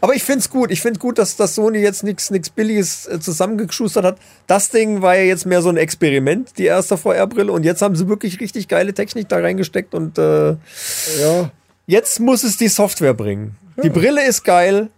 Aber 0.00 0.14
ich 0.14 0.22
find's 0.22 0.50
gut. 0.50 0.70
Ich 0.70 0.80
find 0.80 1.00
gut, 1.00 1.18
dass, 1.18 1.34
dass 1.36 1.56
Sony 1.56 1.78
jetzt 1.78 2.04
nichts 2.04 2.30
Billiges 2.50 3.06
äh, 3.06 3.18
zusammengeschustert 3.18 4.04
hat. 4.04 4.18
Das 4.46 4.70
Ding 4.70 5.02
war 5.02 5.16
ja 5.16 5.24
jetzt 5.24 5.46
mehr 5.46 5.62
so 5.62 5.68
ein 5.68 5.76
Experiment, 5.76 6.56
die 6.58 6.64
erste 6.66 6.96
VR-Brille. 6.96 7.50
Und 7.50 7.64
jetzt 7.64 7.82
haben 7.82 7.96
sie 7.96 8.08
wirklich 8.08 8.38
richtig 8.40 8.68
geile 8.68 8.94
Technik 8.94 9.28
da 9.28 9.38
reingesteckt. 9.38 9.92
Und 9.94 10.16
äh, 10.16 10.50
ja. 10.50 11.50
Jetzt 11.86 12.20
muss 12.20 12.44
es 12.44 12.56
die 12.56 12.68
Software 12.68 13.14
bringen. 13.14 13.56
Die 13.82 13.90
Brille 13.90 14.24
ist 14.26 14.44
geil. 14.44 14.88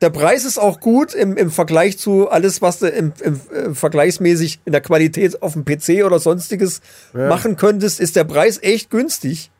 Der 0.00 0.10
Preis 0.10 0.44
ist 0.44 0.58
auch 0.58 0.80
gut 0.80 1.14
im, 1.14 1.36
im 1.36 1.50
Vergleich 1.50 1.96
zu 1.96 2.28
alles, 2.28 2.60
was 2.60 2.80
du 2.80 2.88
im, 2.88 3.12
im, 3.20 3.40
äh, 3.52 3.74
vergleichsmäßig 3.74 4.60
in 4.64 4.72
der 4.72 4.80
Qualität 4.80 5.42
auf 5.42 5.52
dem 5.52 5.64
PC 5.64 6.04
oder 6.04 6.18
sonstiges 6.18 6.80
machen 7.12 7.56
könntest, 7.56 8.00
ist 8.00 8.16
der 8.16 8.24
Preis 8.24 8.58
echt 8.62 8.90
günstig. 8.90 9.50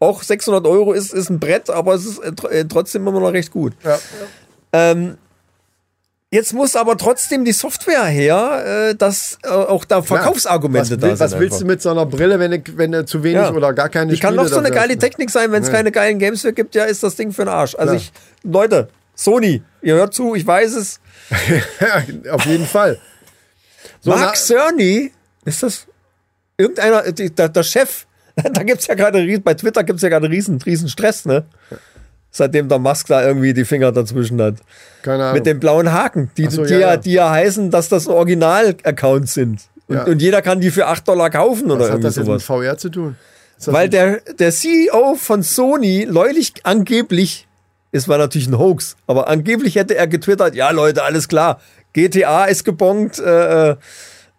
Auch 0.00 0.24
600 0.24 0.66
Euro 0.66 0.92
ist, 0.92 1.14
ist 1.14 1.30
ein 1.30 1.38
Brett, 1.38 1.70
aber 1.70 1.94
es 1.94 2.04
ist 2.04 2.18
äh, 2.18 2.60
äh, 2.60 2.64
trotzdem 2.64 3.06
immer 3.06 3.20
noch 3.20 3.32
recht 3.32 3.52
gut. 3.52 3.74
Ja. 3.84 4.00
Ähm, 4.72 5.16
jetzt 6.32 6.52
muss 6.52 6.74
aber 6.74 6.96
trotzdem 6.98 7.44
die 7.44 7.52
Software 7.52 8.06
her, 8.06 8.88
äh, 8.90 8.94
dass 8.96 9.38
äh, 9.44 9.48
auch 9.48 9.84
da 9.84 10.02
Verkaufsargumente 10.02 10.98
da 10.98 11.08
sind. 11.08 11.20
Was 11.20 11.38
willst 11.38 11.52
du 11.52 11.56
einfach. 11.58 11.66
mit 11.68 11.82
so 11.82 11.90
einer 11.90 12.06
Brille, 12.06 12.40
wenn 12.40 12.50
du, 12.50 12.62
wenn 12.76 12.90
du 12.90 13.04
zu 13.04 13.22
wenig 13.22 13.36
Ja. 13.42 13.52
oder 13.52 13.72
gar 13.72 13.88
keine 13.88 14.12
Die 14.12 14.18
kann 14.18 14.34
noch 14.34 14.48
so 14.48 14.58
eine 14.58 14.72
geile 14.72 14.94
hast? 14.94 15.00
Technik 15.00 15.30
sein, 15.30 15.52
wenn 15.52 15.62
es 15.62 15.70
keine 15.70 15.92
geilen 15.92 16.18
Games 16.18 16.40
für 16.40 16.52
gibt, 16.52 16.74
ja, 16.74 16.84
ist 16.84 17.02
das 17.04 17.14
Ding 17.14 17.30
für 17.32 17.42
den 17.44 17.50
Arsch. 17.50 17.76
Also 17.76 17.92
Ja. 17.94 18.00
ich, 18.00 18.12
Leute, 18.42 18.88
Sony, 19.14 19.62
ihr 19.82 19.94
hört 19.94 20.14
zu, 20.14 20.34
ich 20.34 20.44
weiß 20.44 20.74
es. 20.74 20.98
Ja, 21.80 22.02
auf 22.32 22.44
jeden 22.46 22.66
Fall. 22.66 22.98
So, 24.00 24.10
Mark 24.10 24.36
Cerny, 24.36 25.12
ist 25.44 25.62
das 25.62 25.86
irgendeiner, 26.56 27.02
der, 27.12 27.48
der 27.48 27.62
Chef, 27.62 28.06
da 28.36 28.62
gibt's 28.62 28.86
ja 28.86 28.94
gerade, 28.94 29.38
bei 29.40 29.54
Twitter 29.54 29.84
gibt's 29.84 30.02
ja 30.02 30.08
gerade 30.08 30.28
riesen, 30.28 30.60
riesen 30.62 30.88
Stress, 30.88 31.24
ne? 31.24 31.44
Seitdem 32.34 32.68
der 32.68 32.78
Musk 32.78 33.08
da 33.08 33.22
irgendwie 33.24 33.52
die 33.52 33.64
Finger 33.66 33.92
dazwischen 33.92 34.40
hat. 34.40 34.54
keine 35.02 35.22
Ahnung. 35.24 35.34
Mit 35.34 35.44
den 35.46 35.60
blauen 35.60 35.92
Haken, 35.92 36.30
die, 36.38 36.48
so, 36.48 36.64
die, 36.64 36.72
ja, 36.72 36.78
ja, 36.80 36.96
die 36.96 37.12
ja 37.12 37.30
heißen, 37.30 37.70
dass 37.70 37.88
das 37.90 38.08
Original-Accounts 38.08 39.34
sind. 39.34 39.60
Und, 39.86 39.96
Ja. 39.96 40.04
und 40.04 40.22
jeder 40.22 40.40
kann 40.42 40.60
die 40.60 40.70
für 40.70 40.86
8 40.86 41.06
Dollar 41.06 41.28
kaufen 41.28 41.70
oder 41.70 41.80
was 41.80 41.84
hat 41.86 41.90
irgendwie 41.96 42.02
das 42.06 42.16
jetzt 42.16 42.26
mit 42.28 42.40
sowas. 42.40 42.44
VR 42.44 42.78
zu 42.78 42.88
tun? 42.88 43.16
Das 43.58 43.72
Weil 43.72 43.88
der, 43.88 44.20
der 44.38 44.50
CEO 44.50 45.14
von 45.16 45.42
Sony 45.42 46.08
neulich 46.10 46.54
angeblich, 46.64 47.46
es 47.92 48.08
war 48.08 48.16
natürlich 48.18 48.48
ein 48.48 48.58
Hoax, 48.58 48.96
aber 49.06 49.28
angeblich 49.28 49.76
hätte 49.76 49.94
er 49.94 50.06
getwittert, 50.06 50.54
ja 50.54 50.70
Leute, 50.70 51.04
alles 51.04 51.28
klar, 51.28 51.60
GTA 51.92 52.46
ist 52.46 52.64
gebongt, 52.64 53.18
äh, 53.18 53.76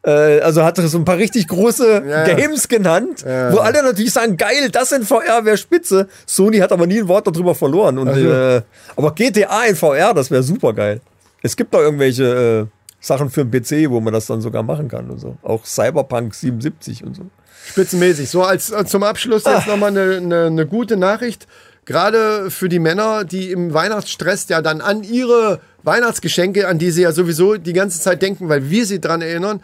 äh, 0.06 0.40
also 0.42 0.64
hat 0.64 0.78
er 0.78 0.88
so 0.88 0.98
ein 0.98 1.06
paar 1.06 1.18
richtig 1.18 1.48
große 1.48 2.04
Ja. 2.08 2.24
Games 2.36 2.68
genannt, 2.68 3.24
Ja. 3.26 3.54
wo 3.54 3.58
alle 3.60 3.82
natürlich 3.84 4.12
sagen, 4.14 4.36
geil, 4.38 4.70
das 4.72 4.92
in 4.92 5.04
VR 5.04 5.46
wäre 5.46 5.58
spitze. 5.58 6.08
Sony 6.26 6.58
hat 6.60 6.72
aber 6.72 6.88
nie 6.88 7.00
ein 7.00 7.08
Wort 7.08 7.26
darüber 7.28 7.56
verloren. 7.56 7.98
Und, 7.98 8.10
Also. 8.10 8.28
äh, 8.30 8.62
aber 8.96 9.14
GTA 9.16 9.64
in 9.66 9.76
VR, 9.76 10.14
das 10.14 10.30
wäre 10.32 10.44
super 10.44 10.74
geil. 10.74 11.00
Es 11.42 11.56
gibt 11.56 11.74
da 11.74 11.80
irgendwelche 11.80 12.68
äh, 12.70 12.78
Sachen 13.00 13.30
für 13.30 13.46
den 13.46 13.52
PC, 13.52 13.90
wo 13.90 14.00
man 14.00 14.14
das 14.14 14.28
dann 14.28 14.42
sogar 14.42 14.64
machen 14.64 14.88
kann 14.88 15.10
und 15.10 15.20
so. 15.20 15.36
Auch 15.42 15.66
Cyberpunk 15.66 16.34
77 16.34 17.04
und 17.04 17.16
so. 17.18 17.24
Spitzenmäßig. 17.70 18.30
So 18.30 18.44
als 18.44 18.72
äh, 18.72 18.86
zum 18.86 19.04
Abschluss 19.04 19.46
Ah. 19.46 19.56
jetzt 19.56 19.68
nochmal 19.68 19.90
eine, 19.90 20.18
eine, 20.18 20.46
eine 20.48 20.66
gute 20.68 20.98
Nachricht. 20.98 21.48
Gerade 21.86 22.50
für 22.50 22.70
die 22.70 22.80
Männer, 22.80 23.26
die 23.26 23.52
im 23.52 23.74
Weihnachtsstress 23.74 24.48
ja 24.48 24.62
dann 24.62 24.80
an 24.80 25.04
ihre 25.04 25.60
Weihnachtsgeschenke, 25.84 26.68
an 26.68 26.80
die 26.80 26.92
sie 26.92 27.02
ja 27.02 27.12
sowieso 27.12 27.56
die 27.58 27.74
ganze 27.74 28.00
Zeit 28.00 28.22
denken, 28.22 28.48
weil 28.48 28.70
wir 28.70 28.86
sie 28.86 29.02
dran 29.02 29.22
erinnern, 29.22 29.62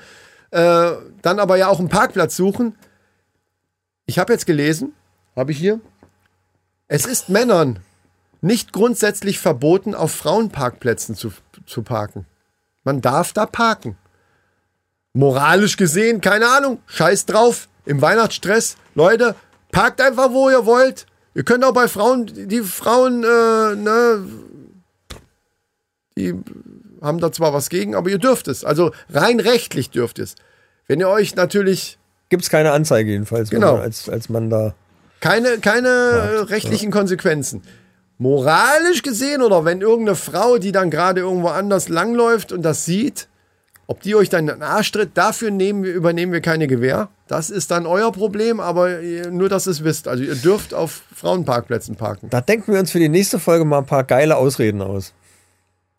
äh, 0.52 0.92
dann 1.22 1.40
aber 1.40 1.58
ja 1.58 1.68
auch 1.68 1.80
einen 1.80 1.90
Parkplatz 1.90 2.36
suchen. 2.36 2.76
Ich 4.06 4.20
habe 4.20 4.34
jetzt 4.34 4.46
gelesen, 4.46 4.94
habe 5.36 5.52
ich 5.52 5.58
hier, 5.58 5.80
es 6.88 7.06
ist 7.06 7.30
Männern 7.30 7.80
nicht 8.42 8.74
grundsätzlich 8.74 9.40
verboten, 9.40 9.94
auf 9.94 10.12
Frauenparkplätzen 10.12 11.16
zu, 11.16 11.32
zu 11.66 11.84
parken. 11.84 12.26
Man 12.84 13.02
darf 13.02 13.34
da 13.34 13.46
parken. 13.46 13.98
Moralisch 15.14 15.78
gesehen, 15.78 16.22
keine 16.22 16.48
Ahnung, 16.48 16.80
scheiß 16.88 17.26
drauf. 17.26 17.68
Im 17.86 18.02
Weihnachtsstress, 18.02 18.78
Leute, 18.96 19.36
parkt 19.72 20.02
einfach, 20.02 20.32
wo 20.32 20.50
ihr 20.50 20.66
wollt. 20.66 21.06
Ihr 21.34 21.44
könnt 21.44 21.64
auch 21.64 21.74
bei 21.74 21.88
Frauen, 21.88 22.26
die 22.26 22.62
Frauen, 22.62 23.24
äh, 23.24 23.76
ne, 23.76 24.26
die 26.18 26.36
haben 27.02 27.20
da 27.20 27.32
zwar 27.32 27.54
was 27.54 27.70
gegen, 27.70 27.96
aber 27.96 28.10
ihr 28.10 28.18
dürft 28.18 28.48
es. 28.48 28.64
Also 28.64 28.92
rein 29.10 29.40
rechtlich 29.40 29.90
dürft 29.90 30.20
es. 30.20 30.36
Wenn 30.88 31.00
ihr 31.00 31.10
euch 31.10 31.36
natürlich 31.36 31.98
Gibt 32.30 32.44
es 32.44 32.50
keine 32.50 32.72
Anzeige 32.72 33.12
jedenfalls, 33.12 33.50
Genau. 33.50 33.74
man 33.74 33.82
als, 33.82 34.08
als 34.08 34.30
Mann 34.30 34.50
da. 34.50 34.76
keine, 35.20 35.58
keine 35.60 35.88
äh, 35.90 36.38
rechtlichen 36.42 36.92
Konsequenzen. 36.92 37.64
Moralisch 38.20 39.02
gesehen 39.02 39.42
oder 39.42 39.64
wenn 39.66 39.82
irgendeine 39.82 40.16
Frau, 40.16 40.58
die 40.58 40.72
dann 40.72 40.92
gerade 40.92 41.22
irgendwo 41.22 41.48
anders 41.48 41.88
langläuft 41.90 42.52
und 42.52 42.62
das 42.64 42.86
sieht, 42.86 43.28
ob 43.88 44.02
die 44.02 44.14
euch 44.14 44.30
dann 44.30 44.42
in 44.48 44.56
den 44.56 44.62
Arsch 44.62 44.92
tritt, 44.92 45.12
dafür 45.16 45.50
nehmen 45.50 45.84
wir, 45.84 45.94
übernehmen 45.94 46.32
wir 46.34 46.42
keine 46.42 46.68
Gewähr. 46.68 47.10
Das 47.28 47.50
ist 47.50 47.72
dann 47.72 47.86
euer 47.88 48.12
Problem, 48.12 48.60
aber 48.60 49.00
nur, 49.32 49.50
dass 49.50 49.68
ihr 49.68 49.72
es 49.72 49.84
wisst. 49.84 50.08
Also 50.08 50.24
ihr 50.24 50.36
dürft 50.36 50.74
auf 50.76 51.02
Frauenparkplätzen 51.16 51.96
parken. 51.96 52.30
Da 52.30 52.42
denken 52.42 52.74
wir 52.74 52.80
uns 52.80 52.92
für 52.92 53.00
die 53.00 53.10
nächste 53.10 53.40
Folge 53.40 53.66
mal 53.66 53.80
ein 53.80 53.86
paar 53.86 54.04
geile 54.04 54.36
Ausreden 54.38 54.82
aus. 54.82 55.14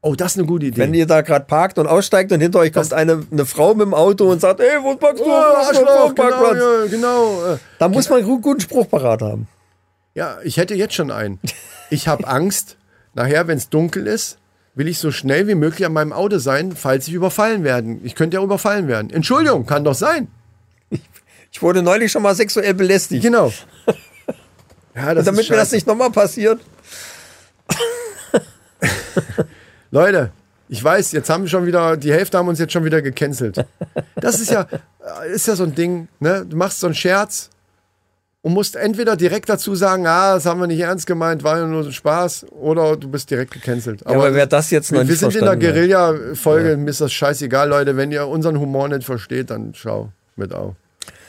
Oh, 0.02 0.14
das 0.14 0.32
ist 0.32 0.38
eine 0.38 0.46
gute 0.46 0.66
Idee. 0.66 0.80
Wenn 0.80 0.94
ihr 0.94 1.06
da 1.06 1.20
gerade 1.20 1.44
parkt 1.44 1.78
und 1.78 1.86
aussteigt 1.86 2.32
und 2.32 2.40
hinter 2.40 2.60
euch 2.60 2.72
kommt 2.72 2.92
eine, 2.94 3.26
eine 3.30 3.44
Frau 3.44 3.74
mit 3.74 3.82
dem 3.82 3.92
Auto 3.92 4.30
und 4.30 4.40
sagt, 4.40 4.60
ey, 4.60 4.82
wo 4.82 4.96
parkst 4.96 5.20
du? 5.22 5.28
oh, 5.28 5.32
Arschloch, 5.32 5.80
genau, 5.80 6.12
Parkplatz?" 6.12 6.56
ja, 6.56 6.86
genau. 6.90 7.54
äh. 7.54 7.58
Da 7.78 7.88
muss 7.88 8.08
man 8.08 8.20
einen 8.20 8.40
guten 8.40 8.60
Spruch 8.60 8.88
parat 8.88 9.20
haben. 9.20 9.46
Ja, 10.14 10.38
ich 10.42 10.56
hätte 10.56 10.74
jetzt 10.74 10.94
schon 10.94 11.10
einen. 11.10 11.38
Ich 11.90 12.08
habe 12.08 12.26
Angst, 12.28 12.78
nachher, 13.14 13.46
wenn 13.46 13.58
es 13.58 13.68
dunkel 13.68 14.06
ist, 14.06 14.38
will 14.74 14.88
ich 14.88 14.98
so 14.98 15.10
schnell 15.10 15.46
wie 15.48 15.54
möglich 15.54 15.84
an 15.84 15.92
meinem 15.92 16.14
Auto 16.14 16.38
sein, 16.38 16.72
falls 16.72 17.06
ich 17.06 17.12
überfallen 17.12 17.62
werden. 17.62 18.00
Ich 18.02 18.14
könnte 18.14 18.38
ja 18.38 18.42
überfallen 18.42 18.88
werden. 18.88 19.10
Entschuldigung, 19.10 19.66
kann 19.66 19.84
doch 19.84 19.94
sein. 19.94 20.28
Ich 21.52 21.60
wurde 21.62 21.82
neulich 21.82 22.10
schon 22.10 22.22
mal 22.22 22.34
sexuell 22.34 22.74
belästigt. 22.74 23.22
Genau. 23.22 23.52
Ja, 24.92 25.14
das 25.14 25.24
Damit 25.24 25.48
mir 25.48 25.56
das 25.56 25.70
nicht 25.70 25.86
nochmal 25.86 26.10
passiert. 26.10 26.60
Leute, 29.90 30.30
ich 30.68 30.82
weiß, 30.82 31.12
jetzt 31.12 31.28
haben 31.28 31.42
wir 31.42 31.48
schon 31.48 31.66
wieder, 31.66 31.96
die 31.96 32.12
Hälfte 32.12 32.38
haben 32.38 32.48
uns 32.48 32.60
jetzt 32.60 32.72
schon 32.72 32.84
wieder 32.84 33.02
gecancelt. 33.02 33.64
Das 34.14 34.40
ist 34.40 34.50
ja, 34.50 34.66
ist 35.32 35.48
ja 35.48 35.56
so 35.56 35.64
ein 35.64 35.74
Ding, 35.74 36.06
ne? 36.20 36.46
Du 36.48 36.56
machst 36.56 36.78
so 36.78 36.86
einen 36.86 36.94
Scherz 36.94 37.50
und 38.42 38.52
musst 38.52 38.76
entweder 38.76 39.16
direkt 39.16 39.48
dazu 39.48 39.74
sagen, 39.74 40.06
ah, 40.06 40.34
das 40.34 40.46
haben 40.46 40.60
wir 40.60 40.68
nicht 40.68 40.80
ernst 40.80 41.06
gemeint, 41.06 41.42
war 41.42 41.58
ja 41.58 41.66
nur 41.66 41.82
so 41.82 41.90
Spaß, 41.90 42.46
oder 42.50 42.96
du 42.96 43.08
bist 43.08 43.30
direkt 43.30 43.50
gecancelt. 43.50 44.06
Aber, 44.06 44.16
aber 44.16 44.34
wer 44.34 44.46
das 44.46 44.70
jetzt 44.70 44.92
noch 44.92 45.00
wir, 45.00 45.08
wir 45.08 45.16
sind 45.16 45.34
in 45.34 45.44
der. 45.44 45.56
Guerilla-Folge, 45.56 46.76
mir 46.76 46.90
ist 46.90 47.00
das 47.00 47.12
scheißegal, 47.12 47.68
Leute. 47.68 47.96
Wenn 47.96 48.12
ihr 48.12 48.28
unseren 48.28 48.60
Humor 48.60 48.88
nicht 48.88 49.04
versteht, 49.04 49.50
dann 49.50 49.72
schau 49.74 50.12
mit 50.36 50.54
auf. 50.54 50.74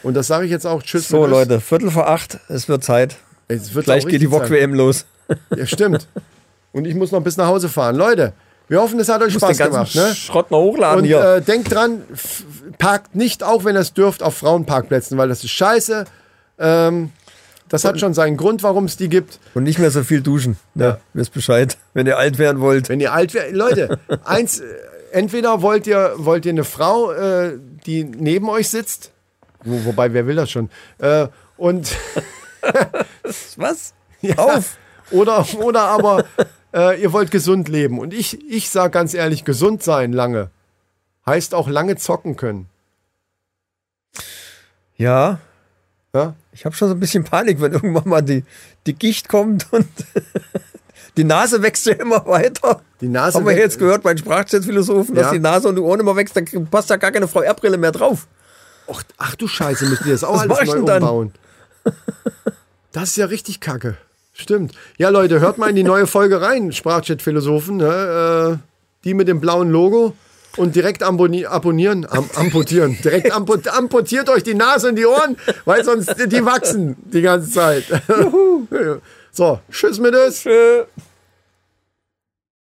Und 0.04 0.14
das 0.14 0.28
sage 0.28 0.46
ich 0.46 0.52
jetzt 0.52 0.68
auch. 0.68 0.84
Tschüss. 0.84 1.08
So, 1.08 1.26
Leute, 1.26 1.60
Viertel 1.60 1.90
vor 1.90 2.08
acht, 2.08 2.40
es 2.48 2.70
wird 2.70 2.84
Zeit. 2.84 3.18
Es 3.48 3.74
wird 3.74 3.86
Gleich 3.86 4.06
geht 4.06 4.22
die. 4.22 4.28
VOG-WM 4.28 4.74
los. 4.76 5.06
Ja, 5.56 5.66
stimmt. 5.66 6.08
Und 6.74 6.86
ich 6.86 6.96
muss 6.96 7.12
noch 7.12 7.22
bis 7.22 7.38
nach 7.38 7.48
Hause 7.48 7.68
fahren. 7.68 7.96
Leute, 7.96 8.34
wir 8.72 8.82
hoffen, 8.82 8.98
es 9.02 9.10
hat 9.10 9.22
euch 9.22 9.34
Spaß 9.34 9.58
gemacht. 9.58 9.94
Ne? 9.96 10.16
Schrott 10.16 10.50
noch 10.50 10.60
hochladen 10.62 11.00
Und 11.00 11.06
hier. 11.06 11.22
äh, 11.22 11.42
denkt 11.42 11.74
dran, 11.74 12.04
parkt 12.78 13.16
nicht, 13.16 13.44
auch 13.44 13.66
wenn 13.66 13.76
ihr 13.76 13.82
es 13.82 13.92
dürft, 13.94 14.24
auf 14.24 14.38
Frauenparkplätzen, 14.38 15.18
weil 15.18 15.28
das 15.28 15.44
ist 15.44 15.52
scheiße. 15.52 16.06
Ähm, 16.58 17.12
das 17.68 17.84
hat 17.84 18.00
schon 18.00 18.14
seinen 18.14 18.38
Grund, 18.38 18.64
warum 18.64 18.86
es 18.86 18.96
die 18.96 19.10
gibt. 19.10 19.40
Und 19.56 19.64
nicht 19.64 19.78
mehr 19.78 19.92
so 19.92 20.04
viel 20.04 20.22
duschen. 20.22 20.56
Ja. 20.76 21.00
Wisst 21.14 21.34
Bescheid, 21.34 21.78
wenn 21.94 22.08
ihr 22.08 22.18
alt 22.18 22.38
werden 22.38 22.62
wollt. 22.62 22.88
Wenn 22.88 23.02
ihr 23.02 23.12
alt 23.12 23.34
werdet, 23.34 23.54
Leute, 23.56 24.00
eins, 24.24 24.62
äh, 24.62 24.66
entweder 25.12 25.62
wollt 25.62 25.86
ihr, 25.86 26.14
wollt 26.16 26.46
ihr 26.46 26.52
eine 26.54 26.64
Frau, 26.64 27.12
äh, 27.12 27.58
die 27.86 28.06
neben 28.06 28.48
euch 28.50 28.70
sitzt, 28.70 29.12
wo, 29.66 29.84
wobei, 29.84 30.14
wer 30.14 30.28
will 30.28 30.38
das 30.38 30.50
schon? 30.50 30.70
Äh, 31.00 31.28
und 31.58 31.94
Was? 33.58 33.94
Ja. 34.22 34.38
Auf! 34.38 34.78
oder, 35.10 35.46
oder 35.60 35.82
aber 35.82 36.26
äh, 36.74 37.02
ihr 37.02 37.12
wollt 37.14 37.32
gesund 37.32 37.70
leben. 37.70 38.00
Und 38.00 38.14
ich, 38.14 38.40
ich 38.50 38.70
sage 38.70 38.92
ganz 38.92 39.14
ehrlich, 39.14 39.46
gesund 39.46 39.84
sein 39.84 40.14
lange 40.14 40.50
heißt 41.26 41.54
auch 41.54 41.68
lange 41.68 41.98
zocken 41.98 42.36
können. 42.36 42.68
Ja, 44.98 45.40
Ja? 46.14 46.36
ich 46.52 46.66
habe 46.66 46.76
schon 46.76 46.90
so 46.90 46.94
ein 46.96 47.00
bisschen 47.00 47.24
Panik, 47.24 47.62
wenn 47.62 47.72
irgendwann 47.74 48.08
mal 48.10 48.22
die, 48.22 48.44
die 48.86 48.94
Gicht 48.94 49.30
kommt 49.30 49.72
und 49.72 49.88
die 51.18 51.24
Nase 51.24 51.62
wächst 51.62 51.86
ja 51.86 51.94
immer 51.94 52.26
weiter. 52.28 52.82
Die 53.00 53.08
Nase 53.08 53.38
Haben 53.38 53.46
wir 53.46 53.56
jetzt 53.58 53.80
gehört 53.80 54.04
bei 54.04 54.14
den 54.14 54.18
Sprachchatphilosophen, 54.20 55.16
dass 55.16 55.28
Ja. 55.28 55.32
die 55.32 55.40
Nase 55.40 55.70
und 55.70 55.76
die 55.76 55.82
Ohren 55.82 56.00
immer 56.00 56.16
wächst, 56.16 56.36
da 56.36 56.42
passt 56.70 56.90
ja 56.90 56.98
gar 56.98 57.12
keine 57.12 57.28
VR-Brille 57.28 57.78
mehr 57.78 57.92
drauf. 57.92 58.28
Ach, 58.92 59.04
ach 59.18 59.36
du 59.36 59.48
Scheiße, 59.48 59.86
müssen 59.86 60.04
die 60.04 60.12
das 60.12 60.24
auch 60.24 60.34
Was 60.46 60.58
alles 60.60 60.70
neu 60.70 60.76
denn 60.78 60.86
dann? 60.86 61.04
umbauen. 61.04 61.34
Das 62.92 63.10
ist 63.10 63.16
ja 63.18 63.26
richtig 63.28 63.60
kacke. 63.62 63.96
Stimmt. 64.42 64.74
Ja, 64.98 65.10
Leute, 65.10 65.40
hört 65.40 65.60
mal 65.60 65.70
in 65.70 65.76
die 65.76 65.84
neue 65.84 66.08
Folge 66.08 66.42
rein, 66.42 66.72
Sprachchat-Philosophen. 66.72 67.78
Ne? 67.78 68.58
Äh, 68.60 68.68
die 69.04 69.14
mit 69.14 69.28
dem 69.28 69.40
blauen 69.40 69.70
Logo. 69.70 70.14
Und 70.58 70.76
direkt 70.76 71.02
abonnieren, 71.02 72.06
am, 72.10 72.30
amputieren. 72.36 72.98
Direkt 73.02 73.32
ampu 73.32 73.56
amputiert 73.70 74.30
euch 74.30 74.44
die 74.44 74.54
Nase 74.54 74.90
und 74.90 74.98
die 74.98 75.06
Ohren, 75.06 75.38
weil 75.64 75.86
sonst 75.86 76.14
die 76.28 76.44
wachsen 76.44 76.98
die 77.04 77.22
ganze 77.22 77.52
Zeit. 77.52 77.86
so, 79.32 79.60
tschüss 79.72 80.00
mit 80.00 80.14
es. 80.14 80.46
Äh. 80.46 80.84